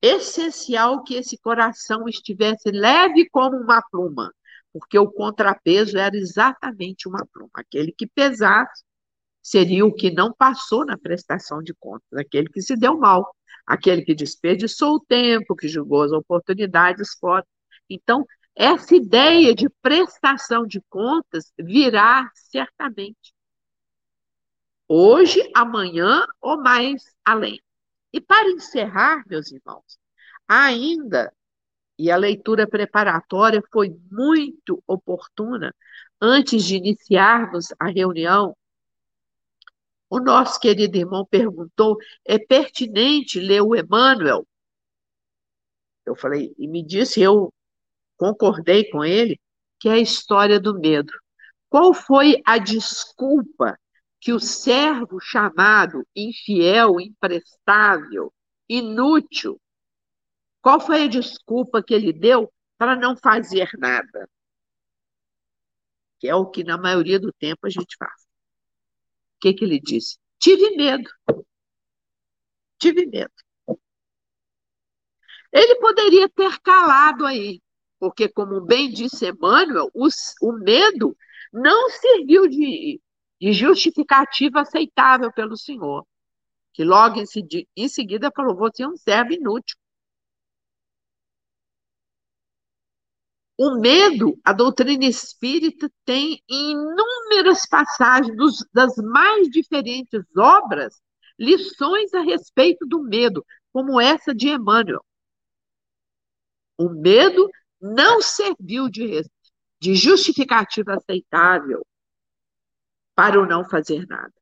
essencial 0.03 1.03
que 1.03 1.15
esse 1.15 1.37
coração 1.39 2.09
estivesse 2.09 2.71
leve 2.71 3.29
como 3.31 3.57
uma 3.57 3.83
pluma, 3.83 4.33
porque 4.73 4.99
o 4.99 5.11
contrapeso 5.11 5.99
era 5.99 6.17
exatamente 6.17 7.09
uma 7.09 7.27
pluma. 7.33 7.51
Aquele 7.55 7.93
que 7.93 8.07
pesasse 8.07 8.85
seria 9.43 9.85
o 9.85 9.95
que 9.95 10.11
não 10.11 10.33
passou 10.33 10.85
na 10.85 10.99
prestação 10.99 11.63
de 11.63 11.75
contas, 11.75 12.13
aquele 12.19 12.49
que 12.49 12.63
se 12.63 12.77
deu 12.77 12.99
mal, 12.99 13.35
aquele 13.67 14.03
que 14.03 14.15
desperdiçou 14.15 14.97
o 14.97 15.01
tempo, 15.01 15.57
que 15.57 15.69
julgou 15.69 16.03
as 16.03 16.13
oportunidades 16.13 17.15
fora. 17.19 17.47
Então, 17.89 18.25
essa 18.55 18.95
ideia 18.95 19.55
de 19.55 19.69
prestação 19.83 20.67
de 20.67 20.81
contas 20.89 21.53
virá 21.59 22.31
certamente. 22.35 23.33
Hoje, 24.89 25.41
amanhã 25.55 26.27
ou 26.41 26.61
mais 26.61 27.05
além. 27.25 27.61
E 28.13 28.21
para 28.21 28.51
encerrar, 28.51 29.23
meus 29.27 29.51
irmãos, 29.53 29.99
ainda, 30.49 31.33
e 31.97 32.11
a 32.11 32.17
leitura 32.17 32.67
preparatória 32.67 33.63
foi 33.73 33.97
muito 34.11 34.83
oportuna, 34.87 35.75
antes 36.21 36.65
de 36.65 36.77
iniciarmos 36.77 37.69
a 37.79 37.87
reunião, 37.87 38.57
o 40.11 40.19
nosso 40.19 40.59
querido 40.59 40.97
irmão 40.97 41.25
perguntou: 41.25 41.97
é 42.25 42.37
pertinente 42.37 43.39
ler 43.39 43.63
o 43.63 43.77
Emmanuel? 43.77 44.45
Eu 46.05 46.17
falei, 46.17 46.53
e 46.59 46.67
me 46.67 46.85
disse, 46.85 47.21
eu 47.21 47.53
concordei 48.21 48.85
com 48.91 49.03
ele, 49.03 49.41
que 49.79 49.89
é 49.89 49.93
a 49.93 49.99
história 49.99 50.61
do 50.61 50.79
medo. 50.79 51.11
Qual 51.71 51.95
foi 51.95 52.43
a 52.45 52.59
desculpa 52.59 53.79
que 54.21 54.31
o 54.31 54.39
servo 54.39 55.19
chamado 55.19 56.07
infiel, 56.15 57.01
imprestável, 57.01 58.31
inútil, 58.69 59.59
qual 60.61 60.79
foi 60.79 61.05
a 61.05 61.09
desculpa 61.09 61.83
que 61.83 61.95
ele 61.95 62.13
deu 62.13 62.53
para 62.77 62.95
não 62.95 63.17
fazer 63.17 63.71
nada? 63.79 64.29
Que 66.19 66.29
é 66.29 66.35
o 66.35 66.45
que 66.45 66.63
na 66.63 66.77
maioria 66.77 67.19
do 67.19 67.33
tempo 67.33 67.67
a 67.67 67.71
gente 67.71 67.97
faz. 67.99 68.23
O 69.37 69.41
que, 69.41 69.55
que 69.55 69.65
ele 69.65 69.81
disse? 69.81 70.19
Tive 70.39 70.77
medo. 70.77 71.11
Tive 72.79 73.07
medo. 73.07 73.33
Ele 75.51 75.77
poderia 75.77 76.29
ter 76.29 76.61
calado 76.61 77.25
aí, 77.25 77.63
porque, 78.01 78.29
como 78.29 78.61
bem 78.61 78.91
disse 78.91 79.29
Emmanuel, 79.29 79.89
o, 79.95 80.09
medo 80.53 81.17
não 81.53 81.91
serviu 81.91 82.49
de 82.49 83.01
de 83.41 83.53
justificativa 83.53 84.61
aceitável 84.61 85.33
pelo 85.33 85.57
Senhor, 85.57 86.07
que 86.75 86.85
logo 86.85 87.19
em, 87.19 87.25
em 87.77 87.89
seguida 87.89 88.31
falou: 88.35 88.55
você 88.55 88.83
é 88.83 88.89
um 88.89 88.97
servo 88.97 89.33
inútil. 89.33 89.77
O 93.59 93.79
medo, 93.79 94.39
a 94.43 94.53
doutrina 94.55 95.05
espírita 95.05 95.91
tem 96.05 96.43
inúmeras 96.49 97.67
passagens 97.67 98.35
dos, 98.35 98.65
das 98.73 98.97
mais 98.97 99.49
diferentes 99.49 100.25
obras 100.37 101.01
lições 101.39 102.13
a 102.15 102.21
respeito 102.21 102.87
do 102.87 103.03
medo, 103.03 103.45
como 103.73 104.01
essa 104.01 104.35
de 104.35 104.49
Emmanuel. 104.49 105.05
O 106.79 106.89
medo 106.89 107.51
não 107.81 108.21
serviu 108.21 108.89
de, 108.89 109.23
de 109.81 109.95
justificativa 109.95 110.95
aceitável 110.95 111.85
para 113.15 113.41
o 113.41 113.47
não 113.47 113.65
fazer 113.65 114.07
nada. 114.07 114.33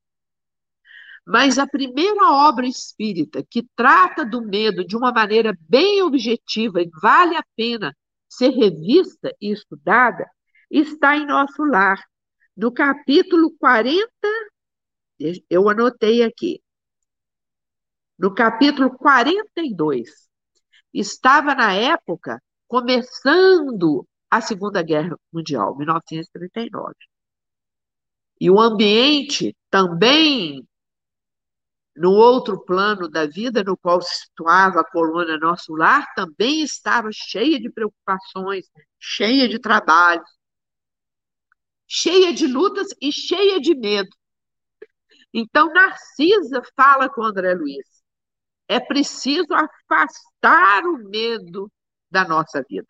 Mas 1.26 1.58
a 1.58 1.66
primeira 1.66 2.32
obra 2.32 2.66
espírita 2.66 3.44
que 3.48 3.62
trata 3.76 4.24
do 4.24 4.40
medo 4.40 4.84
de 4.84 4.96
uma 4.96 5.12
maneira 5.12 5.56
bem 5.60 6.02
objetiva 6.02 6.80
e 6.80 6.90
vale 7.02 7.36
a 7.36 7.44
pena 7.54 7.94
ser 8.28 8.50
revista 8.50 9.34
e 9.40 9.52
estudada 9.52 10.26
está 10.70 11.16
em 11.16 11.26
nosso 11.26 11.62
lar, 11.64 12.02
no 12.56 12.72
capítulo 12.72 13.50
40, 13.58 14.10
eu 15.48 15.68
anotei 15.68 16.22
aqui, 16.22 16.62
no 18.18 18.34
capítulo 18.34 18.90
42. 18.96 20.28
Estava 20.92 21.54
na 21.54 21.72
época 21.72 22.42
começando 22.68 24.06
a 24.30 24.40
Segunda 24.40 24.82
Guerra 24.82 25.18
Mundial, 25.32 25.76
1939. 25.76 26.94
E 28.40 28.50
o 28.50 28.60
ambiente 28.60 29.56
também 29.70 30.64
no 31.96 32.12
outro 32.12 32.64
plano 32.64 33.08
da 33.08 33.26
vida, 33.26 33.64
no 33.64 33.76
qual 33.76 34.00
se 34.00 34.26
situava 34.26 34.80
a 34.80 34.88
colônia 34.88 35.36
Nosso 35.38 35.74
Lar, 35.74 36.06
também 36.14 36.62
estava 36.62 37.08
cheia 37.12 37.58
de 37.58 37.68
preocupações, 37.70 38.66
cheia 39.00 39.48
de 39.48 39.58
trabalhos, 39.58 40.28
cheia 41.88 42.32
de 42.32 42.46
lutas 42.46 42.88
e 43.00 43.10
cheia 43.10 43.60
de 43.60 43.74
medo. 43.74 44.10
Então, 45.34 45.72
Narcisa 45.72 46.62
fala 46.76 47.08
com 47.08 47.24
André 47.24 47.54
Luiz: 47.54 48.02
é 48.68 48.78
preciso 48.78 49.48
afastar 49.52 50.84
o 50.84 50.98
medo 51.08 51.70
da 52.10 52.26
nossa 52.26 52.64
vida. 52.68 52.86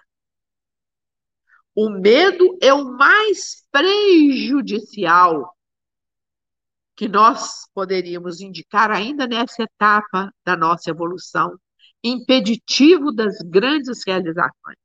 O 1.74 1.90
medo 1.90 2.58
é 2.60 2.72
o 2.72 2.84
mais 2.96 3.64
prejudicial 3.70 5.56
que 6.96 7.06
nós 7.08 7.68
poderíamos 7.72 8.40
indicar 8.40 8.90
ainda 8.90 9.26
nessa 9.26 9.62
etapa 9.62 10.34
da 10.44 10.56
nossa 10.56 10.90
evolução, 10.90 11.56
impeditivo 12.02 13.12
das 13.12 13.38
grandes 13.38 14.02
realizações. 14.04 14.78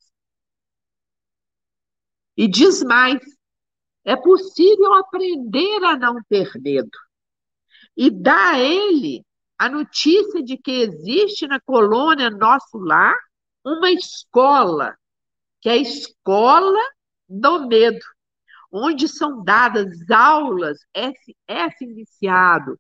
E 2.37 2.47
diz 2.47 2.83
mais: 2.83 3.19
é 4.05 4.15
possível 4.15 4.93
aprender 4.93 5.83
a 5.83 5.97
não 5.97 6.21
ter 6.29 6.51
medo 6.61 6.89
e 7.97 8.11
dar 8.11 8.55
a 8.55 8.59
ele 8.59 9.25
a 9.57 9.69
notícia 9.69 10.43
de 10.43 10.57
que 10.57 10.71
existe 10.71 11.47
na 11.47 11.59
colônia 11.59 12.29
Nosso 12.29 12.77
Lar 12.77 13.15
uma 13.63 13.91
escola, 13.91 14.97
que 15.61 15.69
é 15.69 15.73
a 15.73 15.77
escola 15.77 16.79
do 17.27 17.67
medo 17.67 18.03
onde 18.73 19.07
são 19.07 19.43
dadas 19.43 20.09
aulas, 20.09 20.79
esse, 20.95 21.37
esse 21.47 21.83
iniciado, 21.85 22.79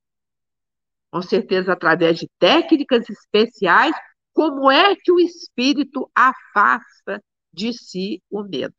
com 1.11 1.21
certeza 1.21 1.73
através 1.73 2.17
de 2.17 2.27
técnicas 2.39 3.07
especiais, 3.07 3.95
como 4.33 4.71
é 4.71 4.95
que 4.95 5.11
o 5.11 5.19
espírito 5.19 6.09
afasta 6.15 7.23
de 7.53 7.71
si 7.71 8.23
o 8.31 8.41
medo. 8.41 8.73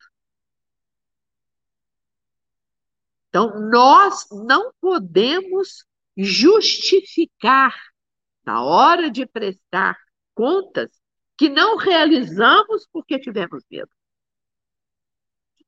Então, 3.29 3.69
nós 3.69 4.27
não 4.29 4.73
podemos 4.81 5.85
justificar, 6.17 7.73
na 8.45 8.61
hora 8.61 9.09
de 9.09 9.25
prestar 9.25 9.97
contas, 10.33 10.91
que 11.37 11.49
não 11.49 11.77
realizamos 11.77 12.87
porque 12.91 13.19
tivemos 13.19 13.63
medo. 13.69 13.89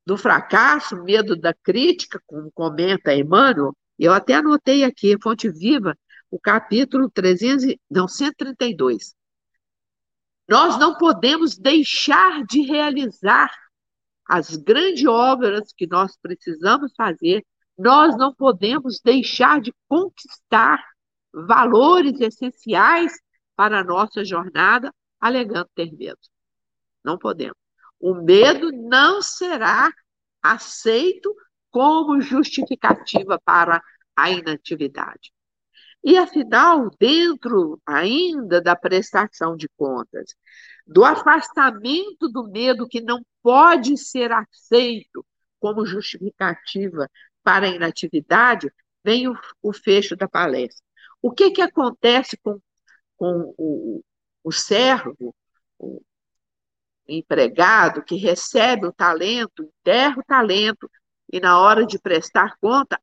Do 0.05 0.17
fracasso, 0.17 1.03
medo 1.03 1.35
da 1.35 1.53
crítica, 1.53 2.21
como 2.25 2.51
comenta 2.51 3.13
Emmanuel, 3.13 3.75
eu 3.99 4.13
até 4.13 4.35
anotei 4.35 4.83
aqui, 4.83 5.17
Fonte 5.21 5.49
Viva, 5.49 5.97
o 6.31 6.39
capítulo 6.39 7.09
300, 7.09 7.75
não, 7.89 8.07
132. 8.07 9.13
Nós 10.47 10.77
não 10.79 10.97
podemos 10.97 11.57
deixar 11.57 12.43
de 12.45 12.61
realizar 12.61 13.51
as 14.25 14.55
grandes 14.55 15.05
obras 15.05 15.73
que 15.75 15.87
nós 15.87 16.17
precisamos 16.21 16.93
fazer, 16.95 17.45
nós 17.77 18.17
não 18.17 18.33
podemos 18.33 18.99
deixar 19.01 19.61
de 19.61 19.73
conquistar 19.87 20.83
valores 21.33 22.19
essenciais 22.19 23.13
para 23.55 23.79
a 23.79 23.83
nossa 23.83 24.23
jornada, 24.23 24.93
alegando 25.19 25.69
ter 25.75 25.91
medo. 25.93 26.19
Não 27.03 27.17
podemos. 27.17 27.57
O 27.99 28.13
medo 28.13 28.71
não 28.71 29.21
será 29.21 29.91
aceito 30.41 31.33
como 31.71 32.21
justificativa 32.21 33.39
para 33.43 33.81
a 34.15 34.31
inatividade. 34.31 35.31
E, 36.03 36.17
afinal, 36.17 36.89
dentro 36.99 37.81
ainda 37.85 38.61
da 38.61 38.75
prestação 38.75 39.57
de 39.57 39.67
contas, 39.75 40.35
do 40.85 41.03
afastamento 41.03 42.29
do 42.29 42.47
medo 42.47 42.87
que 42.87 43.01
não 43.01 43.21
pode 43.41 43.97
ser 43.97 44.31
aceito 44.31 45.25
como 45.59 45.85
justificativa 45.85 47.09
para 47.43 47.65
a 47.65 47.69
inatividade, 47.69 48.71
vem 49.03 49.27
o, 49.27 49.37
o 49.61 49.73
fecho 49.73 50.15
da 50.15 50.27
palestra. 50.27 50.83
O 51.21 51.31
que, 51.31 51.51
que 51.51 51.61
acontece 51.61 52.37
com, 52.37 52.59
com 53.17 53.53
o, 53.57 54.03
o 54.47 54.51
servo, 54.51 55.35
o, 55.77 56.01
empregado 57.05 58.01
que 58.01 58.15
recebe 58.15 58.87
o 58.87 58.93
talento, 58.93 59.63
enterra 59.63 60.19
o 60.19 60.23
talento 60.23 60.89
e 61.31 61.37
na 61.37 61.59
hora 61.59 61.85
de 61.85 61.99
prestar 61.99 62.55
conta, 62.57 62.97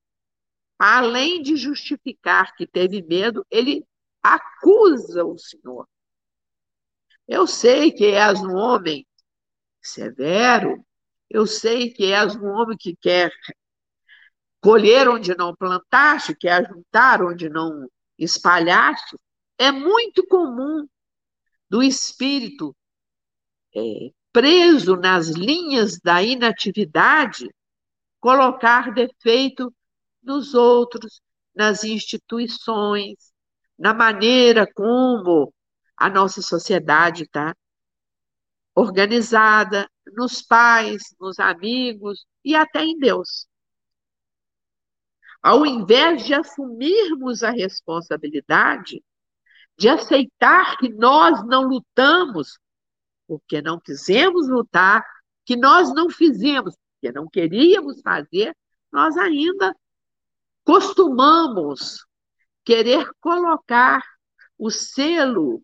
além 0.79 1.43
de 1.43 1.55
justificar 1.55 2.55
que 2.57 2.67
teve 2.67 3.03
medo, 3.03 3.47
ele 3.51 3.85
acusa 4.23 5.23
o 5.23 5.37
Senhor. 5.39 5.87
Eu 7.29 7.47
sei 7.47 7.93
que 7.93 8.07
és 8.07 8.41
um 8.41 8.55
homem 8.55 9.07
severo, 9.83 10.83
eu 11.29 11.47
sei 11.47 11.91
que 11.91 12.11
és 12.11 12.35
um 12.35 12.47
homem 12.47 12.77
que 12.79 12.97
quer 12.97 13.31
colher 14.63 15.11
onde 15.11 15.37
não 15.37 15.55
plantaste, 15.55 16.35
quer 16.35 16.67
juntar 16.67 17.23
onde 17.23 17.51
não 17.51 17.87
espalhaste. 18.19 19.19
É 19.59 19.71
muito 19.71 20.27
comum 20.27 20.89
do 21.75 21.83
espírito 21.83 22.73
é, 23.75 24.13
preso 24.33 24.95
nas 24.95 25.27
linhas 25.31 25.99
da 25.99 26.23
inatividade, 26.23 27.53
colocar 28.21 28.95
defeito 28.95 29.75
nos 30.23 30.55
outros, 30.55 31.21
nas 31.53 31.83
instituições, 31.83 33.17
na 33.77 33.93
maneira 33.93 34.73
como 34.73 35.53
a 35.97 36.09
nossa 36.09 36.41
sociedade 36.43 37.25
está 37.25 37.53
organizada, 38.73 39.91
nos 40.13 40.43
pais, 40.43 41.03
nos 41.19 41.41
amigos 41.41 42.25
e 42.45 42.55
até 42.55 42.85
em 42.85 42.97
Deus. 43.01 43.49
Ao 45.43 45.67
invés 45.67 46.25
de 46.25 46.35
assumirmos 46.35 47.43
a 47.43 47.51
responsabilidade, 47.51 49.03
de 49.77 49.89
aceitar 49.89 50.77
que 50.79 50.89
nós 50.89 51.45
não 51.47 51.63
lutamos 51.63 52.59
porque 53.27 53.63
não 53.63 53.81
quisemos 53.81 54.49
lutar, 54.49 55.05
que 55.45 55.57
nós 55.57 55.93
não 55.95 56.11
fizemos, 56.11 56.75
porque 56.95 57.13
não 57.13 57.29
queríamos 57.29 58.01
fazer, 58.01 58.55
nós 58.93 59.17
ainda 59.17 59.75
costumamos 60.63 62.07
querer 62.65 63.11
colocar 63.21 64.03
o 64.59 64.71
selo 64.71 65.63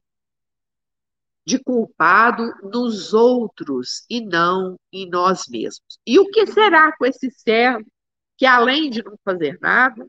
de 1.46 1.58
culpado 1.62 2.52
nos 2.62 3.14
outros 3.14 4.04
e 4.08 4.20
não 4.20 4.78
em 4.92 5.08
nós 5.08 5.46
mesmos. 5.48 5.98
E 6.06 6.18
o 6.18 6.30
que 6.30 6.46
será 6.46 6.94
com 6.96 7.06
esse 7.06 7.30
servo 7.30 7.90
que, 8.36 8.46
além 8.46 8.90
de 8.90 9.02
não 9.02 9.18
fazer 9.24 9.58
nada, 9.60 10.06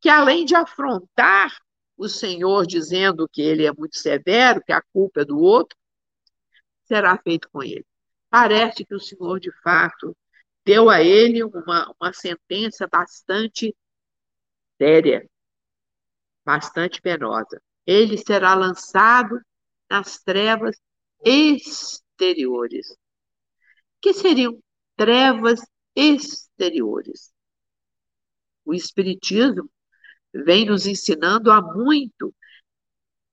que 0.00 0.08
além 0.08 0.44
de 0.44 0.54
afrontar 0.54 1.54
o 2.00 2.08
Senhor 2.08 2.66
dizendo 2.66 3.28
que 3.28 3.42
ele 3.42 3.66
é 3.66 3.72
muito 3.74 3.98
severo, 3.98 4.62
que 4.64 4.72
a 4.72 4.80
culpa 4.80 5.20
é 5.20 5.24
do 5.24 5.38
outro, 5.38 5.76
será 6.84 7.18
feito 7.18 7.46
com 7.50 7.62
ele. 7.62 7.84
Parece 8.30 8.86
que 8.86 8.94
o 8.94 8.98
Senhor, 8.98 9.38
de 9.38 9.52
fato, 9.62 10.16
deu 10.64 10.88
a 10.88 11.02
ele 11.02 11.44
uma, 11.44 11.94
uma 12.00 12.12
sentença 12.14 12.86
bastante 12.86 13.76
séria, 14.78 15.28
bastante 16.42 17.02
penosa. 17.02 17.60
Ele 17.86 18.16
será 18.16 18.54
lançado 18.54 19.38
nas 19.90 20.20
trevas 20.22 20.80
exteriores. 21.22 22.96
que 24.00 24.14
seriam 24.14 24.58
trevas 24.96 25.60
exteriores? 25.94 27.30
O 28.64 28.72
Espiritismo 28.72 29.70
vem 30.32 30.66
nos 30.66 30.86
ensinando 30.86 31.50
há 31.50 31.60
muito 31.60 32.34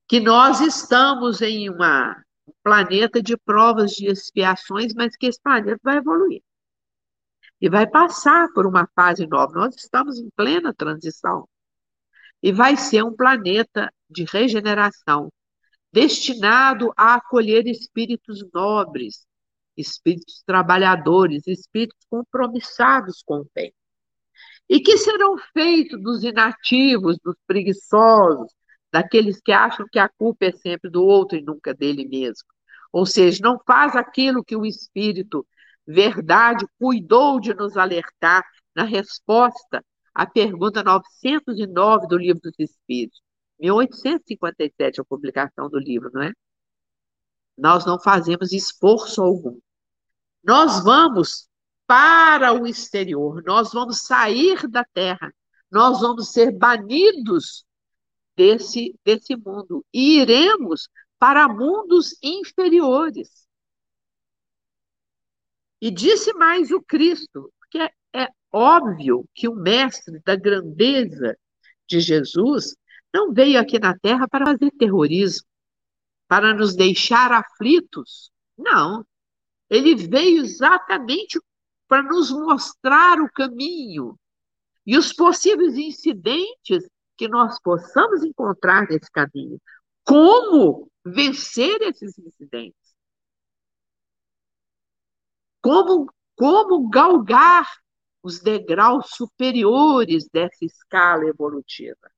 que 0.07 0.19
nós 0.19 0.61
estamos 0.61 1.41
em 1.41 1.69
uma, 1.69 2.15
um 2.47 2.53
planeta 2.63 3.21
de 3.21 3.35
provas, 3.37 3.91
de 3.91 4.07
expiações, 4.07 4.93
mas 4.93 5.15
que 5.15 5.27
esse 5.27 5.41
planeta 5.41 5.79
vai 5.83 5.97
evoluir. 5.97 6.41
E 7.59 7.69
vai 7.69 7.87
passar 7.87 8.47
por 8.53 8.65
uma 8.65 8.87
fase 8.95 9.27
nova. 9.27 9.53
Nós 9.53 9.75
estamos 9.75 10.17
em 10.19 10.29
plena 10.35 10.73
transição. 10.73 11.47
E 12.41 12.51
vai 12.51 12.77
ser 12.77 13.03
um 13.03 13.15
planeta 13.15 13.91
de 14.09 14.23
regeneração, 14.31 15.31
destinado 15.91 16.93
a 16.95 17.15
acolher 17.15 17.67
espíritos 17.67 18.45
nobres, 18.53 19.25
espíritos 19.75 20.43
trabalhadores, 20.45 21.45
espíritos 21.47 22.05
compromissados 22.09 23.23
com 23.23 23.39
o 23.39 23.47
bem. 23.53 23.73
E 24.69 24.79
que 24.79 24.97
serão 24.97 25.37
feitos 25.53 26.01
dos 26.01 26.23
inativos, 26.23 27.17
dos 27.23 27.35
preguiçosos, 27.45 28.51
daqueles 28.91 29.39
que 29.41 29.51
acham 29.51 29.85
que 29.91 29.99
a 29.99 30.09
culpa 30.09 30.45
é 30.45 30.51
sempre 30.51 30.89
do 30.89 31.03
outro 31.03 31.37
e 31.37 31.41
nunca 31.41 31.73
dele 31.73 32.07
mesmo. 32.07 32.47
Ou 32.91 33.05
seja, 33.05 33.39
não 33.43 33.59
faz 33.65 33.95
aquilo 33.95 34.43
que 34.43 34.55
o 34.55 34.65
Espírito, 34.65 35.45
verdade, 35.85 36.65
cuidou 36.79 37.39
de 37.39 37.53
nos 37.53 37.77
alertar 37.77 38.43
na 38.75 38.83
resposta 38.83 39.83
à 40.13 40.25
pergunta 40.25 40.83
909 40.83 42.07
do 42.07 42.17
Livro 42.17 42.41
dos 42.41 42.53
Espíritos. 42.59 43.21
1857 43.59 45.01
a 45.01 45.05
publicação 45.05 45.69
do 45.69 45.79
livro, 45.79 46.09
não 46.13 46.21
é? 46.21 46.31
Nós 47.57 47.85
não 47.85 47.99
fazemos 47.99 48.51
esforço 48.51 49.21
algum. 49.21 49.59
Nós 50.43 50.83
vamos 50.83 51.46
para 51.87 52.53
o 52.53 52.67
exterior, 52.67 53.41
nós 53.45 53.71
vamos 53.71 54.01
sair 54.01 54.67
da 54.67 54.83
terra, 54.83 55.33
nós 55.71 56.01
vamos 56.01 56.31
ser 56.33 56.51
banidos 56.51 57.65
desse, 58.35 58.93
desse 59.03 59.35
mundo 59.35 59.83
e 59.93 60.19
iremos 60.19 60.89
para 61.17 61.47
mundos 61.47 62.15
inferiores. 62.21 63.47
E 65.81 65.89
disse 65.89 66.33
mais 66.33 66.71
o 66.71 66.81
Cristo, 66.81 67.51
porque 67.59 67.79
é, 67.79 67.91
é 68.13 68.27
óbvio 68.51 69.27
que 69.33 69.47
o 69.47 69.55
mestre 69.55 70.19
da 70.25 70.35
grandeza 70.35 71.37
de 71.87 71.99
Jesus 71.99 72.75
não 73.13 73.33
veio 73.33 73.59
aqui 73.59 73.79
na 73.79 73.97
Terra 73.97 74.27
para 74.27 74.45
fazer 74.45 74.71
terrorismo, 74.71 75.47
para 76.27 76.53
nos 76.53 76.75
deixar 76.75 77.31
aflitos. 77.31 78.31
Não. 78.57 79.05
Ele 79.69 79.95
veio 79.95 80.43
exatamente 80.43 81.39
para 81.87 82.03
nos 82.03 82.31
mostrar 82.31 83.21
o 83.21 83.31
caminho 83.31 84.17
e 84.85 84.97
os 84.97 85.13
possíveis 85.13 85.75
incidentes 85.75 86.87
que 87.17 87.27
nós 87.27 87.59
possamos 87.61 88.23
encontrar 88.23 88.87
nesse 88.87 89.11
caminho. 89.11 89.59
Como 90.03 90.89
vencer 91.05 91.81
esses 91.81 92.17
incidentes? 92.17 92.95
Como, 95.61 96.11
como 96.35 96.87
galgar 96.89 97.67
os 98.23 98.39
degraus 98.39 99.09
superiores 99.09 100.29
dessa 100.29 100.63
escala 100.63 101.25
evolutiva? 101.25 102.09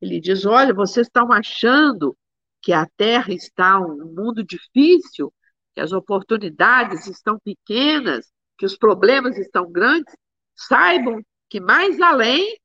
Ele 0.00 0.20
diz: 0.20 0.44
olha, 0.44 0.74
vocês 0.74 1.06
estão 1.06 1.32
achando 1.32 2.16
que 2.60 2.72
a 2.72 2.86
Terra 2.96 3.32
está 3.32 3.78
um 3.80 4.12
mundo 4.14 4.44
difícil, 4.44 5.32
que 5.74 5.80
as 5.80 5.92
oportunidades 5.92 7.06
estão 7.06 7.38
pequenas, 7.38 8.30
que 8.58 8.66
os 8.66 8.76
problemas 8.76 9.38
estão 9.38 9.70
grandes. 9.70 10.14
Saibam 10.54 11.24
que 11.48 11.60
mais 11.60 12.00
além, 12.00 12.58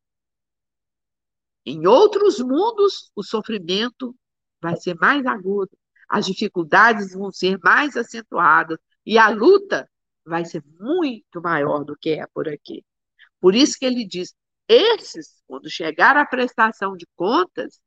em 1.66 1.88
outros 1.88 2.40
mundos, 2.40 3.12
o 3.16 3.24
sofrimento 3.24 4.16
vai 4.60 4.76
ser 4.76 4.96
mais 4.96 5.26
agudo, 5.26 5.72
as 6.10 6.26
dificuldades 6.26 7.14
vão 7.14 7.32
ser 7.32 7.58
mais 7.60 7.96
acentuadas 7.96 8.78
e 9.06 9.18
a 9.18 9.30
luta 9.30 9.90
vai 10.26 10.44
ser 10.44 10.64
muito 10.80 11.42
maior 11.42 11.84
do 11.84 11.96
que 11.96 12.12
é 12.12 12.28
por 12.34 12.50
aqui. 12.50 12.84
Por 13.40 13.56
isso 13.56 13.78
que 13.78 13.86
ele 13.86 14.06
diz: 14.06 14.34
esses, 14.68 15.42
quando 15.48 15.70
chegar 15.70 16.18
à 16.18 16.26
prestação 16.26 16.96
de 16.96 17.08
contas, 17.16 17.80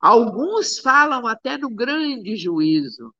alguns 0.00 0.78
falam 0.78 1.26
até 1.26 1.56
no 1.56 1.70
grande 1.70 2.36
juízo. 2.36 3.14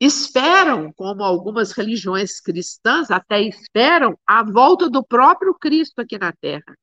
Esperam, 0.00 0.90
como 0.94 1.22
algumas 1.22 1.72
religiões 1.72 2.40
cristãs 2.40 3.10
até 3.10 3.42
esperam, 3.42 4.18
a 4.26 4.42
volta 4.42 4.88
do 4.88 5.04
próprio 5.04 5.54
Cristo 5.54 6.00
aqui 6.00 6.18
na 6.18 6.32
Terra. 6.32 6.74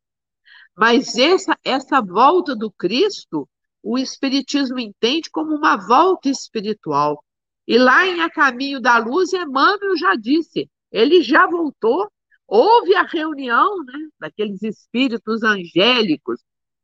Mas 0.75 1.17
essa, 1.17 1.57
essa 1.63 1.99
volta 1.99 2.55
do 2.55 2.71
Cristo, 2.71 3.49
o 3.81 3.97
Espiritismo 3.97 4.77
entende 4.77 5.31
como 5.31 5.55
uma 5.55 5.75
volta 5.75 6.29
espiritual. 6.29 7.23
E 7.67 7.77
lá 7.79 8.05
em 8.05 8.21
A 8.21 8.29
Caminho 8.29 8.79
da 8.79 8.99
Luz, 8.99 9.33
Emmanuel 9.33 9.97
já 9.97 10.15
disse: 10.15 10.69
ele 10.91 11.21
já 11.23 11.47
voltou. 11.47 12.09
Houve 12.47 12.95
a 12.95 13.03
reunião 13.03 13.83
né, 13.83 14.07
daqueles 14.19 14.61
espíritos 14.61 15.43
angélicos 15.43 16.39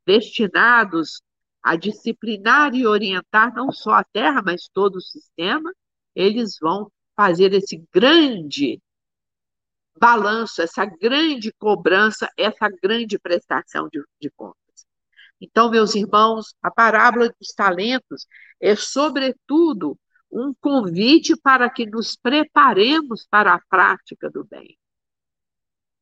destinados 0.06 1.22
a 1.62 1.74
disciplinar 1.76 2.74
e 2.74 2.86
orientar 2.86 3.54
não 3.54 3.72
só 3.72 3.92
a 3.92 4.04
Terra, 4.04 4.42
mas 4.44 4.68
todo 4.68 4.96
o 4.96 5.00
sistema. 5.00 5.72
Eles 6.14 6.58
vão 6.60 6.90
fazer 7.16 7.52
esse 7.52 7.82
grande 7.92 8.80
balanço, 9.98 10.60
essa 10.60 10.84
grande 10.84 11.52
cobrança, 11.52 12.28
essa 12.36 12.68
grande 12.68 13.18
prestação 13.18 13.88
de, 13.88 14.02
de 14.20 14.30
contas. 14.30 14.86
Então, 15.40 15.70
meus 15.70 15.94
irmãos, 15.94 16.54
a 16.62 16.70
parábola 16.70 17.28
dos 17.28 17.48
talentos 17.54 18.26
é, 18.60 18.74
sobretudo, 18.74 19.98
um 20.30 20.52
convite 20.60 21.36
para 21.36 21.70
que 21.70 21.86
nos 21.86 22.16
preparemos 22.16 23.26
para 23.30 23.54
a 23.54 23.60
prática 23.68 24.28
do 24.28 24.44
bem, 24.44 24.76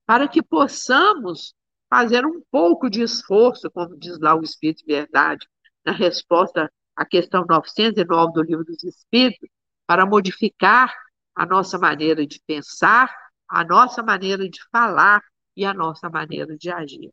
para 0.07 0.27
que 0.27 0.43
possamos 0.43 1.55
fazer 1.91 2.25
um 2.25 2.41
pouco 2.51 2.89
de 2.89 3.03
esforço, 3.03 3.71
como 3.71 3.99
diz 3.99 4.19
lá 4.19 4.35
o 4.35 4.43
Espírito 4.43 4.79
de 4.87 4.95
Verdade, 4.95 5.47
na 5.85 5.93
resposta 5.93 6.73
à 6.97 7.05
questão 7.05 7.45
909 7.47 8.33
do 8.33 8.43
Livro 8.43 8.65
dos 8.65 8.83
Espíritos, 8.83 9.51
para 9.87 10.07
modificar 10.07 10.93
a 11.35 11.47
nossa 11.47 11.79
maneira 11.79 12.27
de 12.27 12.41
pensar, 12.47 13.15
a 13.49 13.65
nossa 13.65 14.03
maneira 14.03 14.49
de 14.49 14.61
falar 14.71 15.23
e 15.57 15.65
a 15.65 15.75
nossa 15.75 16.09
maneira 16.09 16.57
de 16.57 16.71
agir. 16.71 17.13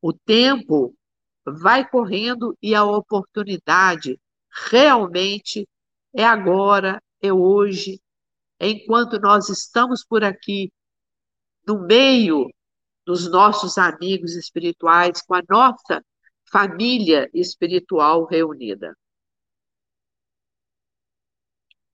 O 0.00 0.12
tempo 0.12 0.94
vai 1.44 1.88
correndo 1.88 2.56
e 2.62 2.74
a 2.74 2.84
oportunidade 2.84 4.20
realmente 4.70 5.68
é 6.14 6.24
agora, 6.24 7.02
é 7.20 7.32
hoje, 7.32 8.00
é 8.58 8.68
enquanto 8.68 9.20
nós 9.20 9.48
estamos 9.48 10.04
por 10.04 10.24
aqui, 10.24 10.72
no 11.66 11.80
meio 11.86 12.48
dos 13.04 13.30
nossos 13.30 13.78
amigos 13.78 14.34
espirituais, 14.34 15.22
com 15.22 15.34
a 15.34 15.42
nossa 15.48 16.02
família 16.50 17.28
espiritual 17.32 18.24
reunida. 18.26 18.96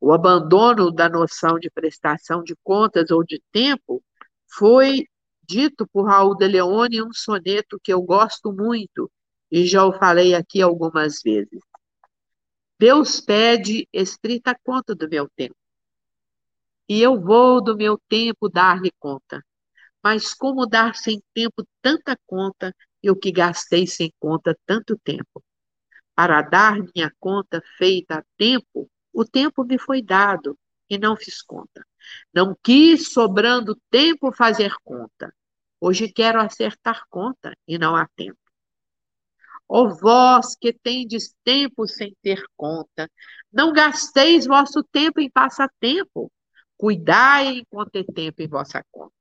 O 0.07 0.13
abandono 0.13 0.91
da 0.91 1.09
noção 1.09 1.59
de 1.59 1.71
prestação 1.71 2.43
de 2.43 2.55
contas 2.63 3.11
ou 3.11 3.25
de 3.25 3.43
tempo 3.51 4.05
foi 4.47 5.07
dito 5.49 5.89
por 5.91 6.05
Raul 6.05 6.37
de 6.37 6.47
Leone 6.47 6.99
em 6.99 7.03
um 7.03 7.11
soneto 7.11 7.81
que 7.83 7.91
eu 7.91 8.03
gosto 8.03 8.53
muito 8.53 9.11
e 9.51 9.65
já 9.65 9.83
o 9.83 9.99
falei 9.99 10.35
aqui 10.35 10.61
algumas 10.61 11.23
vezes. 11.25 11.59
Deus 12.79 13.19
pede 13.19 13.89
estrita 13.91 14.55
conta 14.63 14.95
do 14.95 15.09
meu 15.09 15.27
tempo. 15.35 15.57
E 16.87 17.01
eu 17.01 17.19
vou 17.19 17.65
do 17.65 17.75
meu 17.75 17.99
tempo 18.07 18.51
dar-lhe 18.51 18.93
conta. 18.99 19.43
Mas 20.03 20.35
como 20.35 20.67
dar 20.67 20.95
sem 20.97 21.23
tempo 21.33 21.67
tanta 21.81 22.15
conta, 22.27 22.77
eu 23.03 23.17
que 23.17 23.33
gastei 23.33 23.87
sem 23.87 24.13
conta 24.21 24.55
tanto 24.67 24.99
tempo? 25.03 25.43
Para 26.15 26.43
dar 26.43 26.77
minha 26.95 27.11
conta 27.19 27.63
feita 27.79 28.19
a 28.19 28.25
tempo, 28.37 28.87
o 29.15 29.25
tempo 29.25 29.65
me 29.65 29.79
foi 29.79 30.03
dado 30.03 30.59
e 30.91 30.99
não 30.99 31.17
fiz 31.17 31.41
conta. 31.41 31.87
Não 32.33 32.55
quis, 32.63 33.13
sobrando 33.13 33.81
tempo, 33.91 34.33
fazer 34.33 34.75
conta. 34.85 35.33
Hoje 35.81 36.13
quero 36.13 36.41
acertar 36.41 37.05
conta 37.09 37.57
e 37.67 37.79
não 37.79 37.95
há 37.95 38.09
tempo. 38.17 38.39
Ó 39.69 39.89
vós 39.89 40.55
que 40.57 40.73
tendes 40.73 41.35
tempo 41.43 41.87
sem 41.87 42.15
ter 42.23 42.43
conta, 42.57 43.11
não 43.53 43.73
gasteis 43.73 44.47
vosso 44.47 44.83
tempo 44.85 45.21
em 45.21 45.31
passatempo, 45.31 46.31
cuidai 46.77 47.59
enquanto 47.59 47.93
ter 47.93 48.05
tempo 48.05 48.43
em 48.43 48.49
vossa 48.49 48.85
conta. 48.91 49.15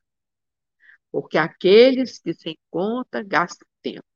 Porque 1.11 1.37
aqueles 1.37 2.19
que 2.19 2.33
sem 2.33 2.57
conta 2.69 3.23
gastam 3.23 3.67
tempo. 3.81 4.12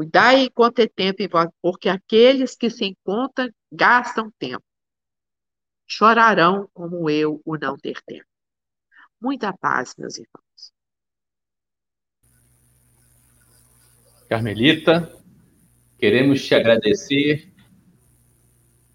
Cuidai 0.00 0.44
enquanto 0.44 0.76
ter 0.76 0.88
tempo 0.88 1.18
porque 1.60 1.86
aqueles 1.86 2.56
que 2.56 2.70
sem 2.70 2.96
conta 3.04 3.54
gastam 3.70 4.30
tempo. 4.38 4.64
Chorarão 5.86 6.70
como 6.72 7.10
eu 7.10 7.42
o 7.44 7.58
não 7.58 7.76
ter 7.76 8.00
tempo. 8.06 8.24
Muita 9.20 9.52
paz, 9.52 9.94
meus 9.98 10.16
irmãos. 10.16 10.72
Carmelita, 14.26 15.14
queremos 15.98 16.46
te 16.46 16.54
agradecer 16.54 17.52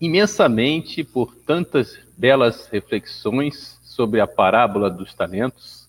imensamente 0.02 1.04
por 1.04 1.36
tantas 1.36 2.00
belas 2.18 2.66
reflexões 2.66 3.80
sobre 3.84 4.20
a 4.20 4.26
parábola 4.26 4.90
dos 4.90 5.14
talentos 5.14 5.88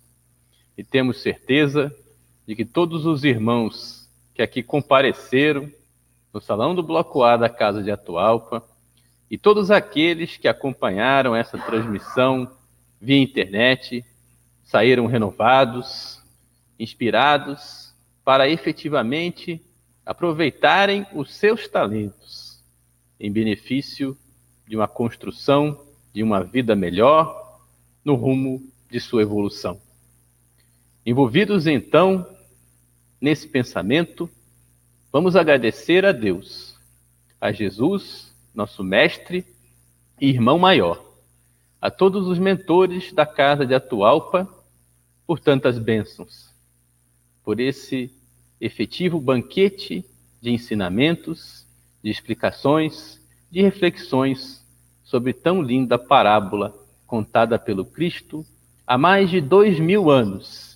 e 0.77 0.85
temos 0.85 1.23
certeza 1.23 1.91
de 2.47 2.55
que 2.55 2.67
todos 2.67 3.07
os 3.07 3.25
irmãos 3.25 4.06
que 4.37 4.43
aqui 4.43 4.63
compareceram 4.63 5.73
no 6.31 6.43
salão 6.43 6.75
do 6.75 6.83
Bloco 6.83 7.23
A 7.23 7.39
da 7.39 7.49
Casa 7.49 7.83
de 7.83 7.91
Atualpa 7.91 8.63
e 9.31 9.39
todos 9.39 9.71
aqueles 9.71 10.37
que 10.37 10.47
acompanharam 10.47 11.35
essa 11.35 11.57
transmissão 11.57 12.47
via 13.01 13.17
internet 13.17 14.05
saíram 14.63 15.07
renovados, 15.07 16.23
inspirados 16.79 17.95
para 18.23 18.47
efetivamente 18.47 19.59
aproveitarem 20.05 21.07
os 21.15 21.35
seus 21.35 21.67
talentos 21.67 22.63
em 23.19 23.33
benefício 23.33 24.15
de 24.69 24.77
uma 24.77 24.87
construção 24.87 25.81
de 26.13 26.23
uma 26.23 26.45
vida 26.45 26.77
melhor 26.77 27.59
no 28.05 28.15
rumo 28.17 28.63
de 28.91 29.01
sua 29.01 29.23
evolução. 29.23 29.81
Envolvidos 31.07 31.67
então 31.67 32.36
nesse 33.21 33.49
pensamento, 33.49 34.29
vamos 35.13 35.37
agradecer 35.37 36.05
a 36.05 36.13
Deus, 36.13 36.77
a 37.41 37.53
Jesus, 37.53 38.35
nosso 38.55 38.83
mestre 38.85 39.45
e 40.21 40.29
irmão 40.29 40.59
maior, 40.59 41.05
a 41.81 41.91
todos 41.91 42.27
os 42.27 42.39
mentores 42.39 43.13
da 43.13 43.27
casa 43.27 43.67
de 43.67 43.75
Atualpa 43.75 44.49
por 45.27 45.41
tantas 45.41 45.79
bênçãos, 45.79 46.51
por 47.45 47.61
esse 47.61 48.11
efetivo 48.61 49.21
banquete 49.21 50.05
de 50.41 50.51
ensinamentos, 50.51 51.67
de 52.03 52.11
explicações, 52.11 53.21
de 53.51 53.63
reflexões 53.63 54.65
sobre 55.05 55.33
tão 55.33 55.63
linda 55.63 55.99
parábola 55.99 56.75
contada 57.07 57.59
pelo 57.59 57.85
Cristo 57.85 58.45
há 58.87 58.99
mais 58.99 59.31
de 59.31 59.41
dois 59.41 59.79
mil 59.79 60.11
anos 60.11 60.76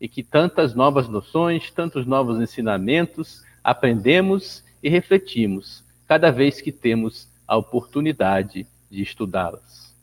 e 0.00 0.08
que 0.08 0.22
tantas 0.22 0.74
novas 0.74 1.08
noções, 1.08 1.70
tantos 1.70 2.06
novos 2.06 2.40
ensinamentos 2.40 3.42
aprendemos 3.62 4.64
e 4.82 4.88
refletimos 4.88 5.84
cada 6.06 6.30
vez 6.30 6.60
que 6.60 6.72
temos 6.72 7.28
a 7.46 7.56
oportunidade 7.56 8.66
de 8.90 9.02
estudá-las. 9.02 9.94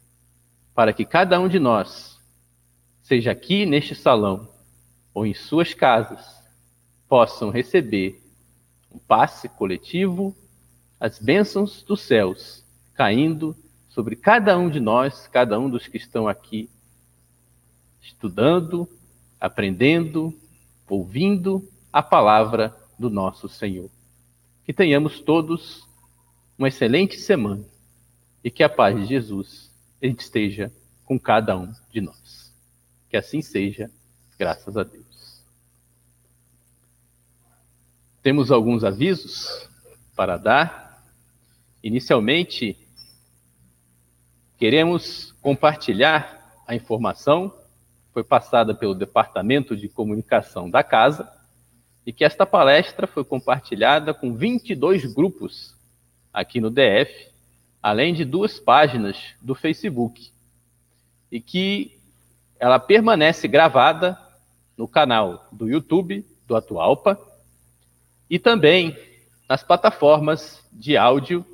Para 0.74 0.91
que 0.91 1.06
cada 1.06 1.39
um 1.39 1.48
de 1.48 1.60
nós 1.60 2.20
seja 3.02 3.32
aqui 3.32 3.66
neste 3.66 3.96
salão 3.96 4.50
ou 5.14 5.26
em 5.26 5.34
suas 5.34 5.74
casas, 5.74 6.43
possam 7.08 7.50
receber 7.50 8.22
um 8.91 8.98
passe 8.98 9.48
coletivo, 9.48 10.36
as 11.00 11.20
bênçãos 11.20 11.84
dos 11.84 12.02
céus 12.02 12.64
caindo 12.93 13.56
sobre 13.89 14.16
cada 14.16 14.58
um 14.58 14.70
de 14.70 14.80
nós, 14.80 15.28
cada 15.28 15.60
um 15.60 15.70
dos 15.70 15.88
que 15.88 15.98
estão 15.98 16.28
aqui 16.28 16.70
estudando, 18.02 18.88
aprendendo, 19.40 20.34
ouvindo 20.90 21.68
a 21.92 22.02
palavra 22.02 22.76
do 22.98 23.10
nosso 23.10 23.48
Senhor. 23.48 23.90
Que 24.66 24.74
tenhamos 24.74 25.20
todos 25.20 25.88
uma 26.58 26.68
excelente 26.68 27.18
semana 27.18 27.64
e 28.44 28.50
que 28.50 28.64
a 28.64 28.70
paz 28.70 28.96
de 28.96 29.06
Jesus 29.06 29.72
esteja 30.02 30.72
com 31.04 31.20
cada 31.20 31.58
um 31.58 31.74
de 31.92 32.02
nós. 32.02 32.54
Que 33.10 33.18
assim 33.18 33.42
seja, 33.42 33.90
graças 34.38 34.76
a 34.78 34.84
Deus. 34.84 35.42
Temos 38.22 38.52
alguns 38.52 38.84
avisos 38.84 39.70
para 40.16 40.38
dar. 40.38 41.04
Inicialmente, 41.84 42.76
queremos 44.58 45.32
compartilhar 45.42 46.64
a 46.66 46.74
informação 46.74 47.54
foi 48.16 48.24
passada 48.24 48.74
pelo 48.74 48.95
Departamento 48.95 49.76
de 49.76 49.89
Comunicação 49.89 50.70
da 50.70 50.82
Casa 50.82 51.30
e 52.05 52.13
que 52.13 52.24
esta 52.24 52.45
palestra 52.45 53.05
foi 53.05 53.26
compartilhada 53.26 54.13
com 54.13 54.34
22 54.34 55.13
grupos 55.13 55.76
aqui 56.32 56.61
no 56.61 56.70
DF, 56.70 57.28
além 57.84 58.13
de 58.13 58.24
duas 58.24 58.57
páginas 58.57 59.18
do 59.41 59.53
Facebook, 59.53 60.32
e 61.30 61.41
que 61.41 61.99
ela 62.57 62.80
permanece 62.80 63.49
gravada 63.49 64.18
no 64.78 64.88
canal 64.88 65.49
do 65.51 65.68
YouTube 65.68 66.26
do 66.47 66.55
Atualpa 66.55 67.20
e 68.30 68.39
também 68.39 68.97
nas 69.49 69.61
plataformas 69.61 70.63
de 70.72 70.95
áudio 70.95 71.45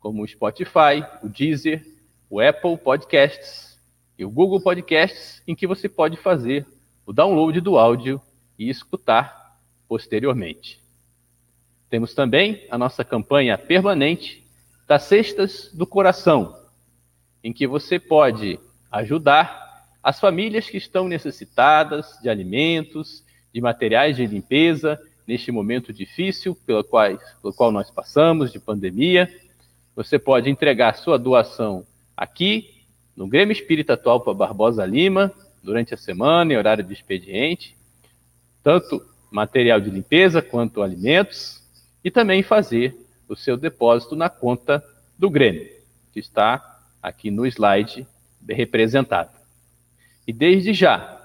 como 0.00 0.22
o 0.22 0.28
Spotify, 0.28 1.02
o 1.22 1.30
Deezer, 1.30 1.82
o 2.28 2.42
Apple 2.42 2.76
Podcasts 2.76 3.73
e 4.18 4.24
o 4.24 4.30
Google 4.30 4.60
Podcasts, 4.60 5.42
em 5.46 5.54
que 5.54 5.66
você 5.66 5.88
pode 5.88 6.16
fazer 6.16 6.66
o 7.06 7.12
download 7.12 7.60
do 7.60 7.78
áudio 7.78 8.20
e 8.58 8.68
escutar 8.70 9.58
posteriormente. 9.88 10.80
Temos 11.90 12.14
também 12.14 12.66
a 12.70 12.78
nossa 12.78 13.04
campanha 13.04 13.58
permanente 13.58 14.44
das 14.86 15.04
Cestas 15.04 15.70
do 15.72 15.86
Coração, 15.86 16.56
em 17.42 17.52
que 17.52 17.66
você 17.66 17.98
pode 17.98 18.58
ajudar 18.90 19.86
as 20.02 20.20
famílias 20.20 20.68
que 20.68 20.76
estão 20.76 21.08
necessitadas 21.08 22.18
de 22.22 22.28
alimentos, 22.28 23.24
de 23.52 23.60
materiais 23.60 24.16
de 24.16 24.26
limpeza, 24.26 25.00
neste 25.26 25.50
momento 25.50 25.92
difícil 25.92 26.54
pelo 26.66 26.84
qual, 26.84 27.16
pelo 27.40 27.54
qual 27.54 27.72
nós 27.72 27.90
passamos, 27.90 28.52
de 28.52 28.58
pandemia. 28.58 29.32
Você 29.96 30.18
pode 30.18 30.50
entregar 30.50 30.96
sua 30.96 31.18
doação 31.18 31.86
aqui, 32.16 32.73
no 33.16 33.26
Grêmio 33.28 33.52
Espírita 33.52 33.94
Atual 33.94 34.20
Barbosa 34.34 34.84
Lima, 34.84 35.32
durante 35.62 35.94
a 35.94 35.96
semana, 35.96 36.52
em 36.52 36.56
horário 36.56 36.84
de 36.84 36.92
expediente, 36.92 37.76
tanto 38.62 39.04
material 39.30 39.80
de 39.80 39.90
limpeza 39.90 40.42
quanto 40.42 40.82
alimentos, 40.82 41.62
e 42.02 42.10
também 42.10 42.42
fazer 42.42 42.94
o 43.28 43.34
seu 43.34 43.56
depósito 43.56 44.14
na 44.14 44.28
conta 44.28 44.84
do 45.18 45.30
Grêmio, 45.30 45.68
que 46.12 46.20
está 46.20 46.80
aqui 47.02 47.30
no 47.30 47.46
slide 47.46 48.06
representado. 48.46 49.30
E 50.26 50.32
desde 50.32 50.74
já, 50.74 51.20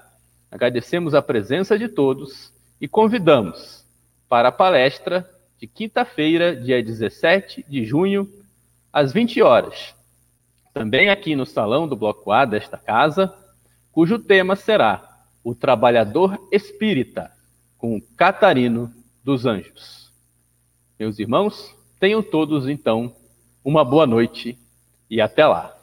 agradecemos 0.50 1.14
a 1.14 1.22
presença 1.22 1.78
de 1.78 1.88
todos 1.88 2.52
e 2.80 2.88
convidamos 2.88 3.84
para 4.28 4.48
a 4.48 4.52
palestra 4.52 5.28
de 5.58 5.66
quinta-feira, 5.66 6.56
dia 6.56 6.82
17 6.82 7.64
de 7.68 7.84
junho, 7.84 8.28
às 8.92 9.12
20 9.12 9.42
horas, 9.42 9.94
também 10.80 11.10
aqui 11.10 11.36
no 11.36 11.44
salão 11.44 11.86
do 11.86 11.94
Bloco 11.94 12.32
A 12.32 12.46
desta 12.46 12.78
casa, 12.78 13.34
cujo 13.92 14.18
tema 14.18 14.56
será 14.56 15.26
O 15.44 15.54
Trabalhador 15.54 16.48
Espírita, 16.50 17.30
com 17.76 18.00
Catarino 18.16 18.90
dos 19.22 19.44
Anjos. 19.44 20.10
Meus 20.98 21.18
irmãos, 21.18 21.76
tenham 22.00 22.22
todos 22.22 22.66
então 22.66 23.14
uma 23.62 23.84
boa 23.84 24.06
noite 24.06 24.58
e 25.10 25.20
até 25.20 25.46
lá. 25.46 25.76